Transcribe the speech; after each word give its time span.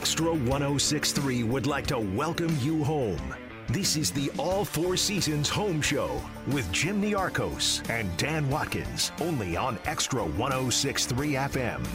Xtra 0.00 0.32
1063 0.48 1.42
would 1.42 1.66
like 1.66 1.86
to 1.88 1.98
welcome 1.98 2.56
you 2.62 2.82
home. 2.82 3.34
This 3.68 3.98
is 3.98 4.10
the 4.10 4.30
All 4.38 4.64
Four 4.64 4.96
Seasons 4.96 5.50
Home 5.50 5.82
Show 5.82 6.22
with 6.46 6.72
Jim 6.72 7.02
Niarchos 7.02 7.86
and 7.90 8.08
Dan 8.16 8.48
Watkins, 8.48 9.12
only 9.20 9.58
on 9.58 9.76
Xtra 9.80 10.24
1063 10.38 11.32
FM. 11.32 11.86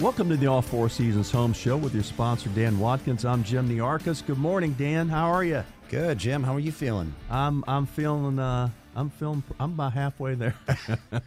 Welcome 0.00 0.28
to 0.30 0.36
the 0.36 0.48
All 0.48 0.60
Four 0.60 0.88
Seasons 0.88 1.30
Home 1.30 1.52
Show 1.52 1.76
with 1.76 1.94
your 1.94 2.02
sponsor, 2.02 2.48
Dan 2.48 2.80
Watkins. 2.80 3.24
I'm 3.24 3.44
Jim 3.44 3.68
Niarchos. 3.68 4.26
Good 4.26 4.38
morning, 4.38 4.72
Dan. 4.72 5.08
How 5.08 5.30
are 5.30 5.44
you? 5.44 5.62
Good, 5.88 6.18
Jim. 6.18 6.42
How 6.42 6.56
are 6.56 6.60
you 6.60 6.72
feeling? 6.72 7.14
I'm 7.30 7.62
I'm 7.68 7.86
feeling 7.86 8.40
uh 8.40 8.70
I'm 8.96 9.08
feeling 9.08 9.44
I'm 9.60 9.74
about 9.74 9.92
halfway 9.92 10.34
there. 10.34 10.56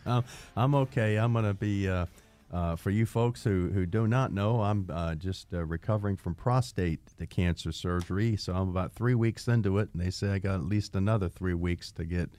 I'm 0.57 0.75
okay. 0.75 1.15
I'm 1.15 1.31
gonna 1.31 1.53
be 1.53 1.87
uh, 1.87 2.07
uh, 2.55 2.73
for 2.77 2.89
you 2.89 3.05
folks 3.05 3.43
who, 3.43 3.69
who 3.73 3.85
do 3.85 4.07
not 4.07 4.31
know, 4.31 4.61
I'm 4.61 4.87
uh, 4.89 5.15
just 5.15 5.53
uh, 5.53 5.65
recovering 5.65 6.15
from 6.15 6.35
prostate 6.35 7.01
cancer 7.29 7.73
surgery. 7.73 8.37
So 8.37 8.53
I'm 8.53 8.69
about 8.69 8.93
three 8.93 9.13
weeks 9.13 9.49
into 9.49 9.77
it, 9.79 9.89
and 9.91 10.01
they 10.01 10.09
say 10.09 10.29
I 10.29 10.39
got 10.39 10.55
at 10.55 10.63
least 10.63 10.95
another 10.95 11.27
three 11.27 11.53
weeks 11.53 11.91
to 11.93 12.05
get 12.05 12.29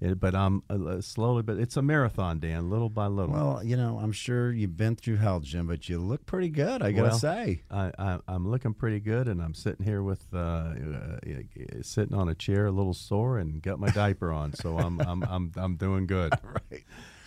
it. 0.00 0.18
But 0.18 0.34
I'm 0.34 0.64
uh, 0.68 1.00
slowly, 1.00 1.44
but 1.44 1.58
it's 1.58 1.76
a 1.76 1.82
marathon, 1.82 2.40
Dan, 2.40 2.70
little 2.70 2.88
by 2.88 3.06
little. 3.06 3.36
Well, 3.36 3.62
you 3.64 3.76
know, 3.76 4.00
I'm 4.02 4.10
sure 4.10 4.50
you've 4.50 4.76
been 4.76 4.96
through 4.96 5.18
hell, 5.18 5.38
Jim, 5.38 5.68
but 5.68 5.88
you 5.88 6.00
look 6.00 6.26
pretty 6.26 6.48
good. 6.48 6.82
I 6.82 6.90
gotta 6.90 7.10
well, 7.10 7.18
say, 7.20 7.62
I, 7.70 8.18
am 8.26 8.48
looking 8.48 8.74
pretty 8.74 8.98
good, 8.98 9.28
and 9.28 9.40
I'm 9.40 9.54
sitting 9.54 9.86
here 9.86 10.02
with 10.02 10.26
uh, 10.34 10.38
uh, 10.38 10.72
sitting 11.82 12.16
on 12.16 12.28
a 12.28 12.34
chair, 12.34 12.66
a 12.66 12.72
little 12.72 12.94
sore, 12.94 13.38
and 13.38 13.62
got 13.62 13.78
my 13.78 13.90
diaper 13.90 14.32
on, 14.32 14.54
so 14.54 14.76
I'm 14.76 15.00
I'm 15.02 15.22
I'm 15.22 15.52
I'm 15.54 15.76
doing 15.76 16.08
good. 16.08 16.32
right. 16.42 16.82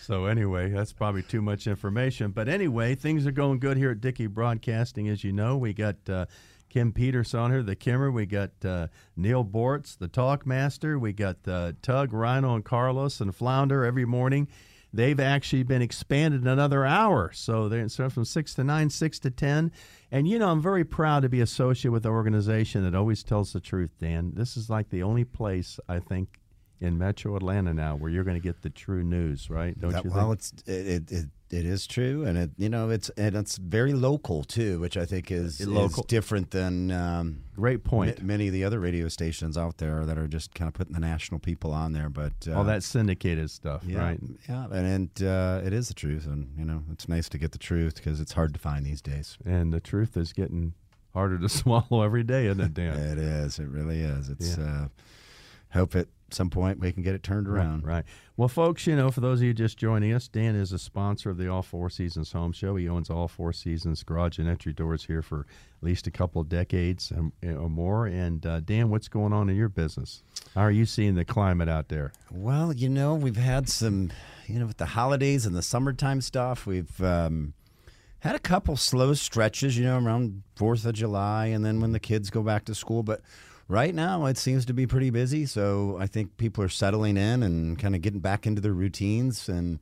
So 0.06 0.26
anyway, 0.26 0.70
that's 0.70 0.92
probably 0.92 1.24
too 1.24 1.42
much 1.42 1.66
information. 1.66 2.30
But 2.30 2.48
anyway, 2.48 2.94
things 2.94 3.26
are 3.26 3.32
going 3.32 3.58
good 3.58 3.76
here 3.76 3.90
at 3.90 4.00
Dickey 4.00 4.28
Broadcasting. 4.28 5.08
As 5.08 5.24
you 5.24 5.32
know, 5.32 5.56
we 5.56 5.74
got 5.74 5.96
uh, 6.08 6.26
Kim 6.68 6.92
Peters 6.92 7.34
on 7.34 7.50
here, 7.50 7.60
the 7.60 7.74
Kimmer. 7.74 8.12
We 8.12 8.24
got 8.24 8.52
uh, 8.64 8.86
Neal 9.16 9.44
Boortz, 9.44 9.98
the 9.98 10.06
Talk 10.06 10.46
Master. 10.46 10.96
We 10.96 11.12
got 11.12 11.38
uh, 11.48 11.72
Tug, 11.82 12.12
Rhino, 12.12 12.54
and 12.54 12.64
Carlos 12.64 13.20
and 13.20 13.34
Flounder 13.34 13.84
every 13.84 14.04
morning. 14.04 14.46
They've 14.92 15.18
actually 15.18 15.64
been 15.64 15.82
expanded 15.82 16.46
another 16.46 16.86
hour. 16.86 17.32
So 17.32 17.68
they're 17.68 17.88
from 17.88 18.24
6 18.24 18.54
to 18.54 18.62
9, 18.62 18.90
6 18.90 19.18
to 19.18 19.30
10. 19.32 19.72
And, 20.12 20.28
you 20.28 20.38
know, 20.38 20.50
I'm 20.50 20.62
very 20.62 20.84
proud 20.84 21.24
to 21.24 21.28
be 21.28 21.40
associated 21.40 21.90
with 21.90 22.06
an 22.06 22.12
organization 22.12 22.84
that 22.84 22.94
always 22.94 23.24
tells 23.24 23.52
the 23.52 23.58
truth, 23.58 23.90
Dan. 23.98 24.34
This 24.36 24.56
is 24.56 24.70
like 24.70 24.90
the 24.90 25.02
only 25.02 25.24
place, 25.24 25.80
I 25.88 25.98
think, 25.98 26.38
in 26.80 26.98
Metro 26.98 27.36
Atlanta 27.36 27.72
now, 27.72 27.96
where 27.96 28.10
you're 28.10 28.24
going 28.24 28.36
to 28.36 28.42
get 28.42 28.62
the 28.62 28.70
true 28.70 29.02
news, 29.02 29.48
right? 29.48 29.78
Don't 29.78 29.92
that, 29.92 30.04
you? 30.04 30.10
Think? 30.10 30.14
Well, 30.14 30.32
it's 30.32 30.52
it, 30.66 31.10
it 31.10 31.26
it 31.50 31.64
is 31.64 31.86
true, 31.86 32.24
and 32.24 32.36
it 32.36 32.50
you 32.58 32.68
know 32.68 32.90
it's 32.90 33.08
and 33.10 33.34
it's 33.34 33.56
very 33.56 33.94
local 33.94 34.44
too, 34.44 34.78
which 34.80 34.96
I 34.96 35.06
think 35.06 35.30
is, 35.30 35.60
is 35.60 36.00
different 36.06 36.50
than 36.50 36.90
um, 36.90 37.42
great 37.54 37.84
point. 37.84 38.18
M- 38.20 38.26
many 38.26 38.48
of 38.48 38.52
the 38.52 38.64
other 38.64 38.80
radio 38.80 39.08
stations 39.08 39.56
out 39.56 39.78
there 39.78 40.04
that 40.04 40.18
are 40.18 40.26
just 40.26 40.54
kind 40.54 40.68
of 40.68 40.74
putting 40.74 40.92
the 40.92 41.00
national 41.00 41.40
people 41.40 41.72
on 41.72 41.92
there, 41.92 42.08
but 42.08 42.32
uh, 42.46 42.54
all 42.54 42.64
that 42.64 42.82
syndicated 42.82 43.50
stuff, 43.50 43.82
yeah, 43.86 43.98
right? 43.98 44.20
Yeah, 44.48 44.64
and, 44.70 44.86
and 44.86 45.22
uh, 45.22 45.60
it 45.64 45.72
is 45.72 45.88
the 45.88 45.94
truth, 45.94 46.26
and 46.26 46.50
you 46.58 46.64
know 46.64 46.82
it's 46.92 47.08
nice 47.08 47.28
to 47.30 47.38
get 47.38 47.52
the 47.52 47.58
truth 47.58 47.96
because 47.96 48.20
it's 48.20 48.32
hard 48.32 48.52
to 48.54 48.60
find 48.60 48.84
these 48.84 49.00
days, 49.00 49.38
and 49.44 49.72
the 49.72 49.80
truth 49.80 50.16
is 50.16 50.32
getting 50.32 50.74
harder 51.14 51.38
to 51.38 51.48
swallow 51.48 52.02
every 52.02 52.24
day, 52.24 52.46
isn't 52.46 52.60
it, 52.60 52.74
Dan? 52.74 52.98
it 52.98 53.18
is. 53.18 53.58
It 53.58 53.68
really 53.68 54.00
is. 54.00 54.28
It's. 54.28 54.58
Yeah. 54.58 54.64
Uh, 54.64 54.88
hope 55.72 55.94
at 55.94 56.08
some 56.30 56.50
point 56.50 56.80
we 56.80 56.92
can 56.92 57.02
get 57.02 57.14
it 57.14 57.22
turned 57.22 57.48
around. 57.48 57.84
Right, 57.84 57.94
right. 57.96 58.04
Well, 58.36 58.48
folks, 58.48 58.86
you 58.86 58.96
know, 58.96 59.10
for 59.10 59.20
those 59.20 59.40
of 59.40 59.44
you 59.44 59.54
just 59.54 59.78
joining 59.78 60.12
us, 60.12 60.28
Dan 60.28 60.54
is 60.56 60.72
a 60.72 60.78
sponsor 60.78 61.30
of 61.30 61.38
the 61.38 61.48
All 61.48 61.62
Four 61.62 61.88
Seasons 61.88 62.32
Home 62.32 62.52
Show. 62.52 62.76
He 62.76 62.88
owns 62.88 63.10
All 63.10 63.28
Four 63.28 63.52
Seasons 63.52 64.02
garage 64.02 64.38
and 64.38 64.48
entry 64.48 64.72
doors 64.72 65.04
here 65.04 65.22
for 65.22 65.40
at 65.40 65.82
least 65.82 66.06
a 66.06 66.10
couple 66.10 66.40
of 66.40 66.48
decades 66.48 67.12
or 67.42 67.70
more. 67.70 68.06
And 68.06 68.44
uh, 68.44 68.60
Dan, 68.60 68.90
what's 68.90 69.08
going 69.08 69.32
on 69.32 69.48
in 69.48 69.56
your 69.56 69.68
business? 69.68 70.22
How 70.54 70.62
are 70.62 70.70
you 70.70 70.84
seeing 70.84 71.14
the 71.14 71.24
climate 71.24 71.68
out 71.68 71.88
there? 71.88 72.12
Well, 72.30 72.72
you 72.72 72.88
know, 72.88 73.14
we've 73.14 73.36
had 73.36 73.68
some, 73.68 74.10
you 74.46 74.58
know, 74.58 74.66
with 74.66 74.78
the 74.78 74.86
holidays 74.86 75.46
and 75.46 75.54
the 75.54 75.62
summertime 75.62 76.20
stuff, 76.20 76.66
we've. 76.66 77.00
Um, 77.02 77.54
had 78.20 78.34
a 78.34 78.40
couple 78.40 78.76
slow 78.76 79.14
stretches, 79.14 79.78
you 79.78 79.84
know, 79.84 79.98
around 79.98 80.42
Fourth 80.56 80.84
of 80.84 80.94
July, 80.94 81.46
and 81.46 81.64
then 81.64 81.80
when 81.80 81.92
the 81.92 82.00
kids 82.00 82.28
go 82.28 82.42
back 82.42 82.64
to 82.64 82.74
school. 82.74 83.04
But 83.04 83.20
right 83.68 83.94
now 83.94 84.26
it 84.26 84.38
seems 84.38 84.64
to 84.66 84.72
be 84.72 84.86
pretty 84.86 85.10
busy. 85.10 85.46
So 85.46 85.96
I 86.00 86.06
think 86.06 86.36
people 86.36 86.62
are 86.64 86.68
settling 86.68 87.16
in 87.16 87.42
and 87.42 87.78
kind 87.78 87.94
of 87.94 88.02
getting 88.02 88.20
back 88.20 88.46
into 88.46 88.60
their 88.60 88.72
routines. 88.72 89.48
And, 89.48 89.80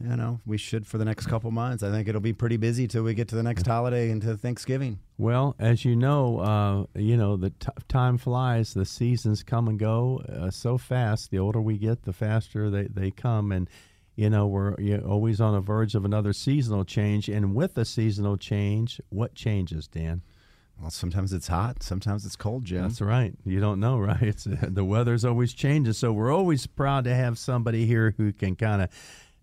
you 0.00 0.16
know, 0.16 0.40
we 0.46 0.56
should 0.56 0.86
for 0.86 0.98
the 0.98 1.04
next 1.04 1.26
couple 1.26 1.50
months. 1.50 1.82
I 1.82 1.90
think 1.90 2.08
it'll 2.08 2.20
be 2.20 2.32
pretty 2.32 2.56
busy 2.56 2.88
till 2.88 3.02
we 3.02 3.14
get 3.14 3.28
to 3.28 3.36
the 3.36 3.42
next 3.42 3.66
holiday 3.66 4.10
into 4.10 4.36
Thanksgiving. 4.36 4.98
Well, 5.18 5.54
as 5.58 5.84
you 5.84 5.96
know, 5.96 6.38
uh, 6.38 6.98
you 6.98 7.16
know 7.16 7.36
the 7.36 7.50
t- 7.50 7.68
time 7.88 8.16
flies. 8.16 8.72
The 8.72 8.86
seasons 8.86 9.42
come 9.42 9.68
and 9.68 9.78
go 9.78 10.22
uh, 10.28 10.50
so 10.50 10.78
fast. 10.78 11.30
The 11.30 11.38
older 11.38 11.60
we 11.60 11.76
get, 11.76 12.04
the 12.04 12.14
faster 12.14 12.70
they, 12.70 12.84
they 12.84 13.10
come. 13.10 13.52
And 13.52 13.68
you 14.16 14.30
know 14.30 14.46
we're 14.46 14.74
always 15.00 15.40
on 15.40 15.52
the 15.52 15.60
verge 15.60 15.94
of 15.94 16.06
another 16.06 16.32
seasonal 16.32 16.86
change. 16.86 17.28
And 17.28 17.54
with 17.54 17.76
a 17.76 17.84
seasonal 17.84 18.38
change, 18.38 18.98
what 19.10 19.34
changes, 19.34 19.86
Dan? 19.86 20.22
Well, 20.80 20.90
sometimes 20.90 21.32
it's 21.32 21.48
hot, 21.48 21.82
sometimes 21.82 22.24
it's 22.24 22.36
cold, 22.36 22.64
Jim. 22.64 22.82
That's 22.82 23.02
right. 23.02 23.34
You 23.44 23.60
don't 23.60 23.80
know, 23.80 23.98
right? 24.10 24.22
It's 24.22 24.44
the 24.44 24.84
weather's 24.84 25.24
always 25.24 25.52
changing, 25.52 25.92
so 25.92 26.12
we're 26.12 26.32
always 26.32 26.66
proud 26.66 27.04
to 27.04 27.14
have 27.14 27.38
somebody 27.38 27.84
here 27.84 28.14
who 28.16 28.32
can 28.32 28.56
kind 28.56 28.82
of 28.82 28.88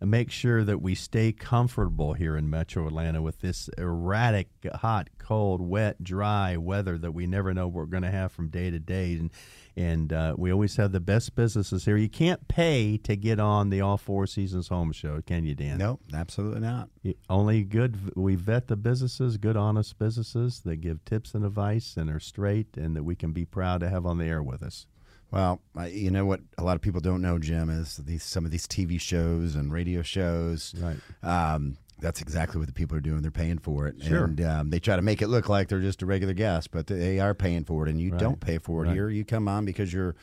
make 0.01 0.31
sure 0.31 0.63
that 0.63 0.81
we 0.81 0.93
stay 0.93 1.31
comfortable 1.31 2.13
here 2.13 2.37
in 2.37 2.49
Metro 2.49 2.85
Atlanta 2.87 3.21
with 3.21 3.39
this 3.39 3.67
erratic, 3.77 4.49
hot, 4.75 5.09
cold, 5.17 5.61
wet, 5.61 6.03
dry 6.03 6.55
weather 6.57 6.97
that 6.97 7.13
we 7.13 7.25
never 7.25 7.53
know 7.53 7.67
we're 7.67 7.85
going 7.85 8.03
to 8.03 8.11
have 8.11 8.31
from 8.31 8.49
day 8.49 8.69
to 8.69 8.79
day. 8.79 9.13
And 9.13 9.31
and 9.77 10.11
uh, 10.11 10.33
we 10.35 10.51
always 10.51 10.75
have 10.77 10.91
the 10.91 10.99
best 10.99 11.35
businesses 11.35 11.85
here. 11.85 11.97
You 11.97 12.09
can't 12.09 12.47
pay 12.47 12.97
to 12.97 13.15
get 13.15 13.39
on 13.39 13.69
the 13.69 13.79
All 13.79 13.97
Four 13.97 14.25
Seasons 14.25 14.69
Home 14.69 14.91
Show, 14.91 15.21
can 15.21 15.45
you, 15.45 15.53
Dan? 15.53 15.77
Nope, 15.77 16.01
absolutely 16.13 16.61
not. 16.61 16.89
only 17.29 17.63
good. 17.63 18.15
We 18.17 18.33
vet 18.33 18.67
the 18.67 18.75
businesses, 18.75 19.37
good, 19.37 19.55
honest 19.55 19.99
businesses 19.99 20.61
that 20.61 20.77
give 20.77 21.05
tips 21.05 21.35
and 21.35 21.45
advice 21.45 21.95
and 21.95 22.09
are 22.09 22.19
straight, 22.19 22.75
and 22.75 22.95
that 22.95 23.03
we 23.03 23.15
can 23.15 23.33
be 23.33 23.45
proud 23.45 23.81
to 23.81 23.89
have 23.89 24.07
on 24.07 24.17
the 24.17 24.25
air 24.25 24.41
with 24.41 24.63
us. 24.63 24.87
Well, 25.29 25.61
you 25.89 26.09
know 26.09 26.25
what 26.25 26.39
a 26.57 26.63
lot 26.63 26.75
of 26.75 26.81
people 26.81 27.01
don't 27.01 27.21
know, 27.21 27.37
Jim, 27.37 27.69
is 27.69 27.97
these 27.97 28.23
some 28.23 28.45
of 28.45 28.51
these 28.51 28.65
TV 28.65 28.99
shows 28.99 29.55
and 29.55 29.71
radio 29.71 30.01
shows. 30.01 30.73
Right. 30.75 30.97
Um, 31.21 31.77
that's 31.99 32.21
exactly 32.21 32.59
what 32.59 32.67
the 32.67 32.73
people 32.73 32.97
are 32.97 33.01
doing. 33.01 33.21
They're 33.21 33.31
paying 33.31 33.59
for 33.59 33.87
it, 33.87 33.95
sure. 34.01 34.25
and 34.25 34.41
um, 34.41 34.69
they 34.69 34.79
try 34.79 34.95
to 34.95 35.01
make 35.01 35.21
it 35.21 35.27
look 35.27 35.49
like 35.49 35.67
they're 35.67 35.79
just 35.79 36.01
a 36.01 36.05
regular 36.05 36.33
guest, 36.33 36.71
but 36.71 36.87
they 36.87 37.19
are 37.19 37.33
paying 37.33 37.63
for 37.63 37.85
it. 37.85 37.89
And 37.89 37.99
you 37.99 38.11
right. 38.11 38.19
don't 38.19 38.39
pay 38.39 38.57
for 38.57 38.83
it 38.83 38.87
right. 38.87 38.93
here. 38.93 39.09
You 39.09 39.25
come 39.25 39.47
on 39.47 39.65
because 39.65 39.91
you're 39.91 40.15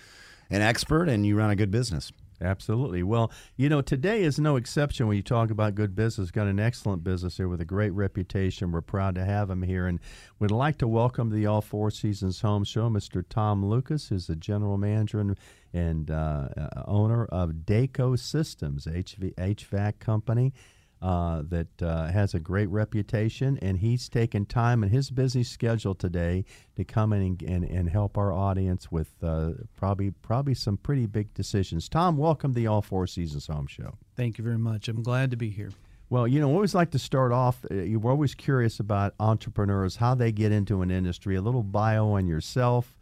an 0.50 0.62
expert 0.62 1.08
and 1.08 1.26
you 1.26 1.36
run 1.36 1.50
a 1.50 1.56
good 1.56 1.70
business. 1.70 2.12
Absolutely. 2.40 3.02
Well, 3.02 3.30
you 3.56 3.68
know, 3.68 3.80
today 3.80 4.22
is 4.22 4.38
no 4.38 4.56
exception 4.56 5.06
when 5.06 5.16
you 5.16 5.22
talk 5.22 5.50
about 5.50 5.74
good 5.74 5.94
business. 5.94 6.30
Got 6.30 6.46
an 6.46 6.60
excellent 6.60 7.04
business 7.04 7.36
here 7.36 7.48
with 7.48 7.60
a 7.60 7.64
great 7.64 7.90
reputation. 7.90 8.72
We're 8.72 8.82
proud 8.82 9.14
to 9.14 9.24
have 9.24 9.50
him 9.50 9.62
here, 9.62 9.86
and 9.86 10.00
we'd 10.38 10.50
like 10.50 10.78
to 10.78 10.88
welcome 10.88 11.30
to 11.30 11.36
the 11.36 11.46
All 11.46 11.60
Four 11.60 11.90
Seasons 11.90 12.40
Home 12.40 12.64
Show, 12.64 12.90
Mr. 12.90 13.24
Tom 13.28 13.64
Lucas, 13.64 14.08
who's 14.08 14.26
the 14.26 14.36
general 14.36 14.76
manager 14.78 15.20
and, 15.20 15.38
and 15.72 16.10
uh, 16.10 16.48
owner 16.86 17.24
of 17.26 17.50
Dayco 17.64 18.18
Systems, 18.18 18.86
HV, 18.86 19.34
HVAC 19.36 19.98
company 19.98 20.52
uh, 21.04 21.42
that 21.46 21.82
uh, 21.82 22.06
has 22.06 22.32
a 22.32 22.40
great 22.40 22.68
reputation, 22.70 23.58
and 23.60 23.78
he's 23.78 24.08
taken 24.08 24.46
time 24.46 24.82
in 24.82 24.88
his 24.88 25.10
busy 25.10 25.42
schedule 25.44 25.94
today 25.94 26.46
to 26.76 26.82
come 26.82 27.12
in 27.12 27.20
and, 27.20 27.42
and, 27.42 27.64
and 27.64 27.90
help 27.90 28.16
our 28.16 28.32
audience 28.32 28.90
with 28.90 29.10
uh, 29.22 29.50
probably 29.76 30.10
probably 30.10 30.54
some 30.54 30.78
pretty 30.78 31.04
big 31.04 31.34
decisions. 31.34 31.90
Tom, 31.90 32.16
welcome 32.16 32.52
to 32.52 32.54
the 32.58 32.66
All 32.66 32.80
Four 32.80 33.06
Seasons 33.06 33.48
Home 33.48 33.66
Show. 33.66 33.98
Thank 34.16 34.38
you 34.38 34.44
very 34.44 34.56
much. 34.56 34.88
I'm 34.88 35.02
glad 35.02 35.30
to 35.32 35.36
be 35.36 35.50
here. 35.50 35.72
Well, 36.08 36.26
you 36.26 36.40
know, 36.40 36.48
we 36.48 36.54
always 36.54 36.74
like 36.74 36.90
to 36.92 36.98
start 36.98 37.32
off. 37.32 37.66
Uh, 37.70 37.74
you're 37.74 38.08
always 38.08 38.34
curious 38.34 38.80
about 38.80 39.12
entrepreneurs, 39.20 39.96
how 39.96 40.14
they 40.14 40.32
get 40.32 40.52
into 40.52 40.80
an 40.80 40.90
industry, 40.90 41.36
a 41.36 41.42
little 41.42 41.62
bio 41.62 42.12
on 42.12 42.26
yourself, 42.26 42.96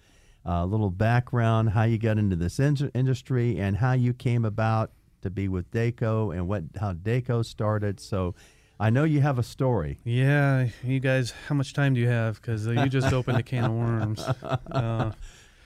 a 0.45 0.67
little 0.67 0.91
background, 0.91 1.71
how 1.71 1.85
you 1.85 1.99
got 1.99 2.19
into 2.19 2.35
this 2.35 2.59
in- 2.59 2.91
industry, 2.95 3.61
and 3.61 3.77
how 3.77 3.93
you 3.93 4.13
came 4.13 4.45
about 4.45 4.91
to 5.23 5.31
be 5.31 5.49
with 5.49 5.71
Dayco 5.71 6.35
and 6.37 6.47
what 6.49 6.65
how 6.81 6.93
Dayco 6.93 7.45
started. 7.45 7.99
So 8.01 8.35
I 8.79 8.91
know 8.91 9.05
you 9.05 9.21
have 9.21 9.39
a 9.39 9.43
story. 9.43 9.99
Yeah, 10.05 10.69
you 10.85 11.01
guys, 11.01 11.33
how 11.49 11.55
much 11.55 11.73
time 11.75 11.95
do 11.95 12.01
you 12.01 12.09
have? 12.09 12.41
Because 12.41 12.67
you 12.67 12.89
just 12.89 13.13
opened 13.19 13.39
a 13.39 13.43
can 13.43 13.65
of 13.65 13.73
worms. 13.73 14.21
Uh, 14.21 15.13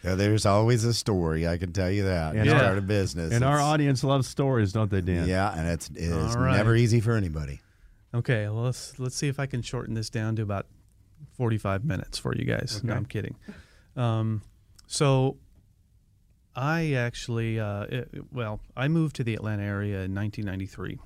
Yeah, 0.05 0.15
there's 0.15 0.47
always 0.47 0.85
a 0.85 0.95
story. 0.95 1.49
I 1.49 1.57
can 1.57 1.73
tell 1.73 1.91
you 1.91 2.05
that. 2.05 2.37
And 2.37 2.47
you 2.47 2.53
our- 2.53 2.59
start 2.61 2.79
a 2.79 2.83
business, 2.83 3.33
And 3.33 3.43
our 3.43 3.59
audience 3.61 4.05
loves 4.05 4.29
stories, 4.29 4.73
don't 4.73 4.91
they, 4.91 5.01
Dan? 5.01 5.27
yeah, 5.29 5.53
and 5.59 5.67
it's 5.69 5.91
it's 5.95 6.37
All 6.37 6.43
right. 6.43 6.57
never 6.57 6.77
easy 6.77 7.01
for 7.01 7.13
anybody. 7.17 7.61
okay, 8.15 8.45
well, 8.49 8.63
let's 8.65 8.99
let's 8.99 9.17
see 9.17 9.27
if 9.29 9.41
I 9.41 9.47
can 9.47 9.63
shorten 9.63 9.95
this 9.95 10.09
down 10.11 10.37
to 10.37 10.43
about 10.43 10.67
forty-five 11.37 11.85
minutes 11.85 12.19
for 12.19 12.35
you 12.37 12.45
guys. 12.45 12.83
No, 12.85 12.93
I'm 12.95 13.07
kidding. 13.07 13.35
Um, 13.97 14.43
so, 14.87 15.39
I 16.57 16.93
actually, 16.95 17.61
uh, 17.61 17.83
it- 17.85 18.33
well, 18.33 18.61
I 18.77 18.89
moved 18.89 19.17
to 19.17 19.25
the 19.25 19.35
Atlanta 19.35 19.63
area 19.63 20.03
in 20.03 20.15
1993, 20.15 20.99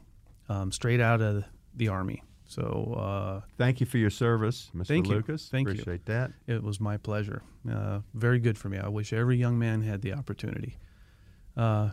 um, 0.48 0.70
straight 0.72 1.00
out 1.00 1.20
of 1.20 1.44
the 1.74 1.88
army. 1.88 2.22
So 2.46 2.94
uh, 2.98 3.40
Thank 3.58 3.80
you 3.80 3.86
for 3.86 3.98
your 3.98 4.10
service, 4.10 4.70
Mr. 4.74 4.86
Thank 4.88 5.08
you. 5.08 5.14
Lucas. 5.14 5.48
Thank 5.48 5.68
you. 5.68 5.72
Appreciate 5.72 6.06
that. 6.06 6.32
It 6.48 6.62
was 6.62 6.80
my 6.80 6.96
pleasure. 6.96 7.42
Uh, 7.70 8.00
very 8.14 8.40
good 8.40 8.58
for 8.58 8.68
me. 8.68 8.78
I 8.78 8.88
wish 8.88 9.12
every 9.12 9.36
young 9.36 9.58
man 9.58 9.82
had 9.82 10.02
the 10.02 10.12
opportunity. 10.14 10.76
Uh, 11.56 11.90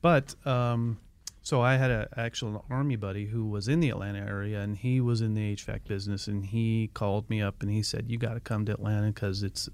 but 0.00 0.34
um, 0.46 0.98
so 1.42 1.60
I 1.60 1.76
had 1.76 1.90
an 1.90 2.06
actual 2.16 2.64
army 2.70 2.96
buddy 2.96 3.26
who 3.26 3.46
was 3.46 3.68
in 3.68 3.80
the 3.80 3.90
Atlanta 3.90 4.20
area, 4.20 4.60
and 4.62 4.76
he 4.78 5.00
was 5.00 5.20
in 5.20 5.34
the 5.34 5.54
HVAC 5.56 5.84
business, 5.86 6.26
and 6.26 6.46
he 6.46 6.90
called 6.94 7.28
me 7.28 7.42
up 7.42 7.62
and 7.62 7.70
he 7.70 7.82
said, 7.82 8.06
"You 8.08 8.16
got 8.16 8.34
to 8.34 8.40
come 8.40 8.64
to 8.66 8.72
Atlanta 8.72 9.08
because 9.08 9.42
it's 9.42 9.68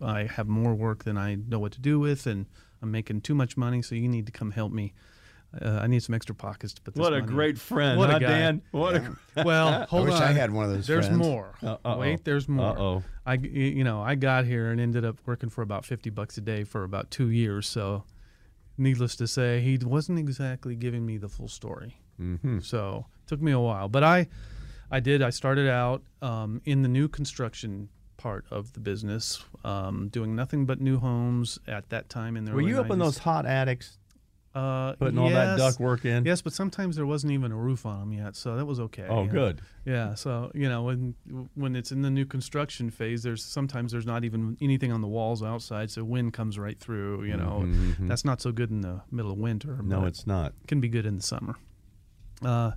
I 0.00 0.24
have 0.24 0.46
more 0.48 0.74
work 0.74 1.04
than 1.04 1.16
I 1.16 1.36
know 1.36 1.58
what 1.58 1.72
to 1.72 1.80
do 1.80 1.98
with, 1.98 2.26
and 2.26 2.46
I'm 2.82 2.90
making 2.90 3.22
too 3.22 3.34
much 3.34 3.56
money, 3.56 3.82
so 3.82 3.94
you 3.94 4.08
need 4.08 4.26
to 4.26 4.32
come 4.32 4.50
help 4.50 4.72
me. 4.72 4.92
Uh, 5.58 5.78
I 5.82 5.86
need 5.86 6.02
some 6.02 6.14
extra 6.14 6.34
pockets 6.34 6.74
to 6.74 6.82
put 6.82 6.94
this 6.94 7.00
What 7.00 7.12
a 7.14 7.20
money 7.20 7.28
in." 7.30 7.34
great 7.34 7.58
friend, 7.58 7.98
What 7.98 8.10
a 8.10 8.14
huh, 8.14 8.18
guy. 8.18 8.26
Dan? 8.26 8.62
What 8.72 8.96
a 8.96 9.16
Well, 9.44 9.86
hold 9.86 10.02
I 10.08 10.10
wish 10.10 10.14
on. 10.20 10.22
I 10.22 10.32
had 10.32 10.50
one 10.50 10.64
of 10.66 10.70
those 10.72 10.86
There's 10.86 11.06
friends. 11.06 11.18
more. 11.18 11.54
Uh, 11.62 11.76
uh-oh. 11.84 11.98
Wait, 11.98 12.24
there's 12.24 12.46
more. 12.48 12.76
Uh-oh. 12.76 13.02
I, 13.24 13.34
you 13.34 13.82
know, 13.84 14.02
I 14.02 14.16
got 14.16 14.44
here 14.44 14.70
and 14.70 14.80
ended 14.80 15.04
up 15.04 15.16
working 15.24 15.48
for 15.48 15.62
about 15.62 15.84
50 15.86 16.10
bucks 16.10 16.36
a 16.36 16.40
day 16.42 16.64
for 16.64 16.84
about 16.84 17.10
two 17.10 17.30
years. 17.30 17.66
So, 17.68 18.04
needless 18.76 19.16
to 19.16 19.26
say, 19.26 19.60
he 19.60 19.78
wasn't 19.78 20.18
exactly 20.18 20.74
giving 20.76 21.06
me 21.06 21.16
the 21.16 21.28
full 21.28 21.48
story. 21.48 21.96
Mm-hmm. 22.20 22.58
So, 22.58 23.06
it 23.24 23.28
took 23.28 23.40
me 23.40 23.52
a 23.52 23.60
while, 23.60 23.88
but 23.88 24.04
I, 24.04 24.26
I 24.90 25.00
did. 25.00 25.22
I 25.22 25.30
started 25.30 25.68
out 25.70 26.02
um, 26.20 26.60
in 26.66 26.82
the 26.82 26.88
new 26.88 27.08
construction 27.08 27.88
part 28.26 28.44
of 28.50 28.72
the 28.72 28.80
business, 28.80 29.44
um, 29.64 30.08
doing 30.08 30.34
nothing 30.34 30.66
but 30.66 30.80
new 30.80 30.98
homes 30.98 31.60
at 31.68 31.88
that 31.90 32.08
time 32.08 32.36
in 32.36 32.44
the 32.44 32.50
Were 32.50 32.60
you 32.60 32.80
up 32.80 32.90
in 32.90 32.98
those 32.98 33.18
hot 33.18 33.46
attics 33.46 33.98
uh, 34.52 34.94
putting 34.94 35.16
all 35.16 35.28
that 35.30 35.56
yes. 35.56 35.58
duct 35.58 35.78
work 35.78 36.04
in? 36.04 36.24
Yes, 36.24 36.42
but 36.42 36.52
sometimes 36.52 36.96
there 36.96 37.06
wasn't 37.06 37.32
even 37.34 37.52
a 37.52 37.56
roof 37.56 37.86
on 37.86 38.00
them 38.00 38.12
yet, 38.12 38.34
so 38.34 38.56
that 38.56 38.64
was 38.64 38.80
okay. 38.80 39.06
Oh, 39.08 39.26
good. 39.26 39.60
Yeah, 39.84 40.14
so 40.14 40.50
you 40.54 40.68
know 40.68 40.82
when 40.82 41.14
when 41.54 41.76
it's 41.76 41.92
in 41.92 42.02
the 42.02 42.10
new 42.10 42.26
construction 42.26 42.90
phase, 42.90 43.22
there's 43.22 43.44
sometimes 43.44 43.92
there's 43.92 44.06
not 44.06 44.24
even 44.24 44.56
anything 44.60 44.90
on 44.90 45.02
the 45.02 45.08
walls 45.18 45.40
outside, 45.44 45.92
so 45.92 46.02
wind 46.02 46.32
comes 46.32 46.58
right 46.58 46.80
through. 46.80 47.22
You 47.30 47.36
know, 47.36 47.62
Mhm. 47.64 48.08
that's 48.08 48.24
not 48.24 48.40
so 48.40 48.50
good 48.50 48.70
in 48.72 48.80
the 48.80 49.02
middle 49.12 49.30
of 49.30 49.38
winter. 49.38 49.78
No, 49.84 50.04
it's 50.04 50.26
not. 50.26 50.52
can 50.66 50.80
be 50.80 50.88
good 50.88 51.06
in 51.06 51.14
the 51.16 51.22
summer. 51.22 51.54
Uh, 52.42 52.72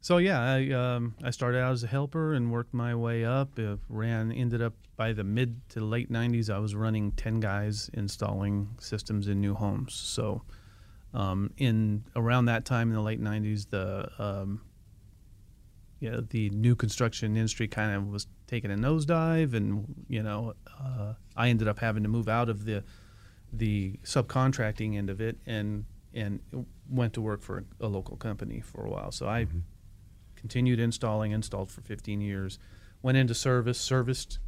so 0.00 0.18
yeah, 0.18 0.40
I 0.40 0.70
um, 0.70 1.14
I 1.22 1.30
started 1.30 1.58
out 1.58 1.72
as 1.72 1.82
a 1.82 1.88
helper 1.88 2.34
and 2.34 2.52
worked 2.52 2.72
my 2.72 2.94
way 2.94 3.24
up. 3.24 3.58
Uh, 3.58 3.76
ran 3.88 4.30
ended 4.30 4.62
up 4.62 4.74
by 4.96 5.12
the 5.12 5.24
mid 5.24 5.60
to 5.70 5.80
late 5.80 6.10
'90s, 6.10 6.50
I 6.50 6.58
was 6.58 6.74
running 6.74 7.12
ten 7.12 7.40
guys 7.40 7.90
installing 7.94 8.68
systems 8.78 9.28
in 9.28 9.40
new 9.40 9.54
homes. 9.54 9.94
So 9.94 10.42
um, 11.14 11.50
in 11.56 12.04
around 12.14 12.46
that 12.46 12.64
time 12.64 12.90
in 12.90 12.94
the 12.94 13.02
late 13.02 13.20
'90s, 13.20 13.70
the 13.70 14.08
um, 14.18 14.60
yeah 16.00 16.20
the 16.30 16.50
new 16.50 16.76
construction 16.76 17.36
industry 17.36 17.66
kind 17.66 17.94
of 17.94 18.06
was 18.08 18.28
taking 18.46 18.70
a 18.70 18.76
nosedive, 18.76 19.54
and 19.54 20.04
you 20.08 20.22
know 20.22 20.54
uh, 20.80 21.14
I 21.36 21.48
ended 21.48 21.66
up 21.66 21.80
having 21.80 22.04
to 22.04 22.08
move 22.08 22.28
out 22.28 22.48
of 22.48 22.64
the 22.64 22.84
the 23.52 23.98
subcontracting 24.04 24.96
end 24.96 25.10
of 25.10 25.20
it 25.20 25.38
and 25.46 25.84
and 26.14 26.40
went 26.88 27.14
to 27.14 27.20
work 27.20 27.42
for 27.42 27.64
a 27.80 27.88
local 27.88 28.16
company 28.16 28.60
for 28.60 28.84
a 28.84 28.90
while. 28.90 29.10
So 29.10 29.26
I 29.26 29.46
continued 30.38 30.80
installing, 30.80 31.32
installed 31.32 31.70
for 31.70 31.80
15 31.80 32.20
years, 32.20 32.58
went 33.02 33.18
into 33.18 33.34
service, 33.34 33.78
serviced, 33.78 34.38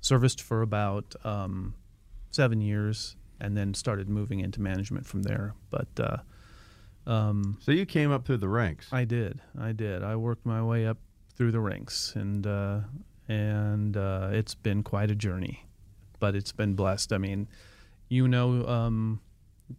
serviced 0.00 0.40
for 0.42 0.62
about 0.62 1.14
um, 1.24 1.74
seven 2.30 2.60
years, 2.60 3.16
and 3.40 3.56
then 3.56 3.74
started 3.74 4.08
moving 4.08 4.40
into 4.40 4.60
management 4.60 5.06
from 5.06 5.22
there. 5.22 5.54
But 5.70 5.88
uh, 5.98 7.10
um, 7.10 7.58
So 7.60 7.72
you 7.72 7.86
came 7.86 8.10
up 8.10 8.26
through 8.26 8.38
the 8.38 8.48
ranks. 8.48 8.88
I 8.92 9.04
did, 9.04 9.40
I 9.58 9.72
did. 9.72 10.02
I 10.02 10.16
worked 10.16 10.46
my 10.46 10.62
way 10.62 10.86
up 10.86 10.98
through 11.36 11.52
the 11.52 11.60
ranks, 11.60 12.14
and 12.16 12.46
uh, 12.46 12.80
and 13.28 13.96
uh, 13.96 14.30
it's 14.32 14.54
been 14.54 14.82
quite 14.82 15.10
a 15.10 15.14
journey, 15.14 15.66
but 16.20 16.34
it's 16.34 16.52
been 16.52 16.74
blessed. 16.74 17.12
I 17.12 17.18
mean, 17.18 17.48
you 18.08 18.28
know, 18.28 18.66
um, 18.66 19.20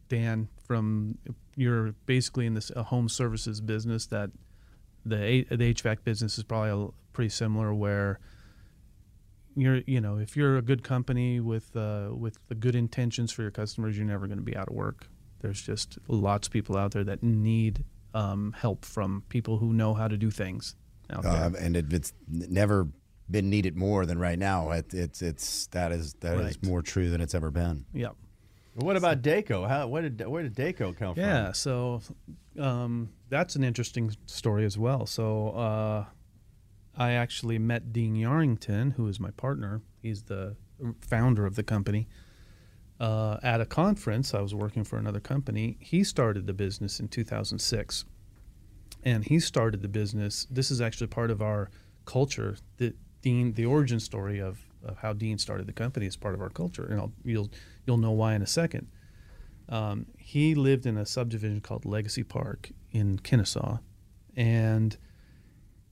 Dan, 0.10 0.50
from 0.66 1.18
you're 1.56 1.94
basically 2.06 2.46
in 2.46 2.54
this 2.54 2.72
home 2.76 3.08
services 3.08 3.62
business 3.62 4.08
that 4.08 4.30
the 5.06 5.46
the 5.50 5.74
HVAC 5.74 6.04
business 6.04 6.38
is 6.38 6.44
probably 6.44 6.88
a, 6.88 6.90
pretty 7.14 7.30
similar 7.30 7.74
where 7.74 8.20
you're 9.56 9.82
you 9.88 10.02
know 10.02 10.18
if 10.18 10.36
you're 10.36 10.58
a 10.58 10.62
good 10.62 10.84
company 10.84 11.40
with 11.40 11.76
uh, 11.76 12.10
with 12.14 12.38
the 12.48 12.56
good 12.56 12.76
intentions 12.76 13.32
for 13.32 13.42
your 13.42 13.52
customers 13.52 13.98
you're 13.98 14.06
never 14.06 14.28
going 14.28 14.38
to 14.38 14.44
be 14.44 14.56
out 14.56 14.68
of 14.68 14.76
work 14.76 15.08
there's 15.40 15.62
just 15.62 15.98
lots 16.08 16.48
of 16.48 16.52
people 16.54 16.76
out 16.78 16.92
there 16.92 17.04
that 17.04 17.24
need 17.24 17.84
um, 18.14 18.54
help 18.58 18.84
from 18.84 19.24
people 19.30 19.58
who 19.58 19.72
know 19.74 19.94
how 19.94 20.08
to 20.08 20.18
do 20.18 20.32
things 20.32 20.76
out 21.12 21.22
there. 21.24 21.44
Um, 21.44 21.56
and 21.56 21.76
it, 21.78 21.92
it's 21.94 22.14
never 22.28 22.88
been 23.30 23.50
needed 23.50 23.76
more 23.76 24.06
than 24.06 24.18
right 24.18 24.40
now. 24.40 24.72
It, 24.72 24.94
it's 24.94 25.22
it's 25.22 25.68
that 25.68 25.92
is 25.92 26.14
that 26.22 26.38
is 26.38 26.44
Right. 26.46 26.64
more 26.66 26.82
true 26.82 27.10
than 27.10 27.22
it's 27.22 27.36
ever 27.36 27.52
been. 27.52 27.86
yeah 27.94 28.10
What 28.76 28.96
about 28.96 29.22
Dayco? 29.22 29.68
How? 29.68 29.88
Where 29.88 30.02
did 30.10 30.26
where 30.28 30.44
did 30.44 30.56
Dayco 30.56 30.96
come 30.98 31.14
Yeah, 31.18 31.24
from? 31.24 31.46
Yeah, 31.46 31.52
so 31.52 32.02
um, 32.58 33.10
that's 33.30 33.56
an 33.56 33.64
interesting 33.64 34.16
story 34.26 34.66
as 34.66 34.78
well. 34.78 35.06
So 35.06 35.50
uh, 35.50 36.06
I 36.98 37.12
actually 37.12 37.60
met 37.60 37.92
Dean 37.92 38.16
Yarrington, 38.16 38.94
who 38.94 39.08
is 39.08 39.20
my 39.20 39.32
partner. 39.32 39.82
He's 40.02 40.24
the 40.24 40.56
founder 41.02 41.46
of 41.46 41.56
the 41.56 41.64
company. 41.64 42.08
Uh, 43.00 43.38
at 43.44 43.60
a 43.60 43.66
conference, 43.66 44.34
I 44.34 44.42
was 44.42 44.56
working 44.56 44.84
for 44.84 44.98
another 44.98 45.20
company. 45.20 45.78
He 45.80 46.04
started 46.04 46.48
the 46.48 46.54
business 46.54 47.00
in 47.00 47.10
2006, 47.10 48.06
and 49.04 49.26
he 49.26 49.40
started 49.40 49.82
the 49.82 49.90
business. 49.90 50.48
This 50.50 50.72
is 50.72 50.80
actually 50.80 51.08
part 51.08 51.30
of 51.30 51.42
our 51.42 51.70
culture. 52.06 52.56
The 52.78 52.94
Dean, 53.22 53.54
the 53.54 53.66
origin 53.66 54.00
story 54.00 54.40
of, 54.40 54.60
of 54.84 54.98
how 55.00 55.12
Dean 55.12 55.38
started 55.38 55.68
the 55.68 55.74
company 55.74 56.06
is 56.06 56.16
part 56.16 56.36
of 56.36 56.42
our 56.42 56.50
culture, 56.50 56.86
and 56.86 57.00
I'll, 57.00 57.12
you'll 57.24 57.52
you'll 57.86 57.98
know 57.98 58.12
why 58.12 58.34
in 58.36 58.42
a 58.42 58.48
second. 58.48 58.88
Um, 59.68 60.06
he 60.18 60.56
lived 60.56 60.86
in 60.86 60.96
a 60.96 61.06
subdivision 61.06 61.60
called 61.60 61.86
Legacy 61.86 62.24
Park 62.24 62.70
in 62.96 63.20
Kennesaw, 63.20 63.80
and 64.36 64.98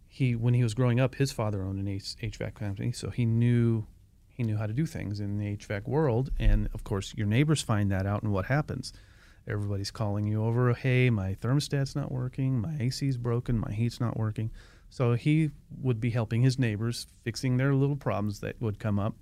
he 0.08 0.36
when 0.36 0.54
he 0.54 0.64
was 0.64 0.74
growing 0.74 1.00
up, 1.00 1.16
his 1.16 1.32
father 1.32 1.64
owned 1.64 1.80
an 1.80 1.86
HVAC 1.88 2.56
company, 2.56 2.92
so 2.92 3.10
he 3.10 3.26
knew 3.26 3.86
he 4.28 4.44
knew 4.44 4.58
how 4.58 4.66
to 4.66 4.74
do 4.74 4.86
things 4.86 5.20
in 5.20 5.38
the 5.38 5.58
HVAC 5.58 5.88
world. 5.88 6.32
And 6.40 6.70
of 6.74 6.84
course, 6.84 7.14
your 7.16 7.28
neighbors 7.28 7.62
find 7.62 7.92
that 7.92 8.06
out, 8.06 8.24
and 8.24 8.32
what 8.32 8.46
happens? 8.46 8.94
Everybody's 9.48 9.92
calling 9.92 10.26
you 10.26 10.44
over. 10.44 10.74
Hey, 10.74 11.10
my 11.10 11.36
thermostat's 11.36 11.96
not 11.96 12.12
working. 12.12 12.60
My 12.62 12.76
AC's 12.80 13.18
broken. 13.18 13.60
My 13.60 13.74
heat's 13.74 14.00
not 14.00 14.18
working. 14.18 14.50
So 14.90 15.16
he 15.16 15.52
would 15.82 16.00
be 16.00 16.12
helping 16.12 16.42
his 16.42 16.58
neighbors, 16.58 17.08
fixing 17.24 17.58
their 17.58 17.74
little 17.74 17.98
problems 17.98 18.40
that 18.40 18.62
would 18.62 18.80
come 18.80 19.00
up, 19.00 19.16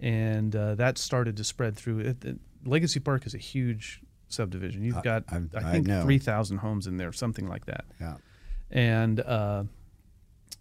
and 0.00 0.56
uh, 0.56 0.74
that 0.74 0.98
started 0.98 1.36
to 1.36 1.44
spread 1.44 1.76
through. 1.76 2.16
Legacy 2.64 2.98
Park 2.98 3.26
is 3.26 3.34
a 3.34 3.38
huge 3.38 4.00
subdivision. 4.28 4.82
You've 4.82 5.02
got, 5.02 5.24
I'm- 5.28 5.50
I 5.54 5.58
I 5.68 5.72
think, 5.72 5.86
know. 5.86 6.02
three 6.02 6.18
thousand 6.18 6.58
homes 6.58 6.86
in 6.86 6.96
there, 6.96 7.12
something 7.12 7.46
like 7.48 7.66
that 7.66 7.84
Yeah. 8.00 8.16
and 8.70 9.20
uh, 9.20 9.64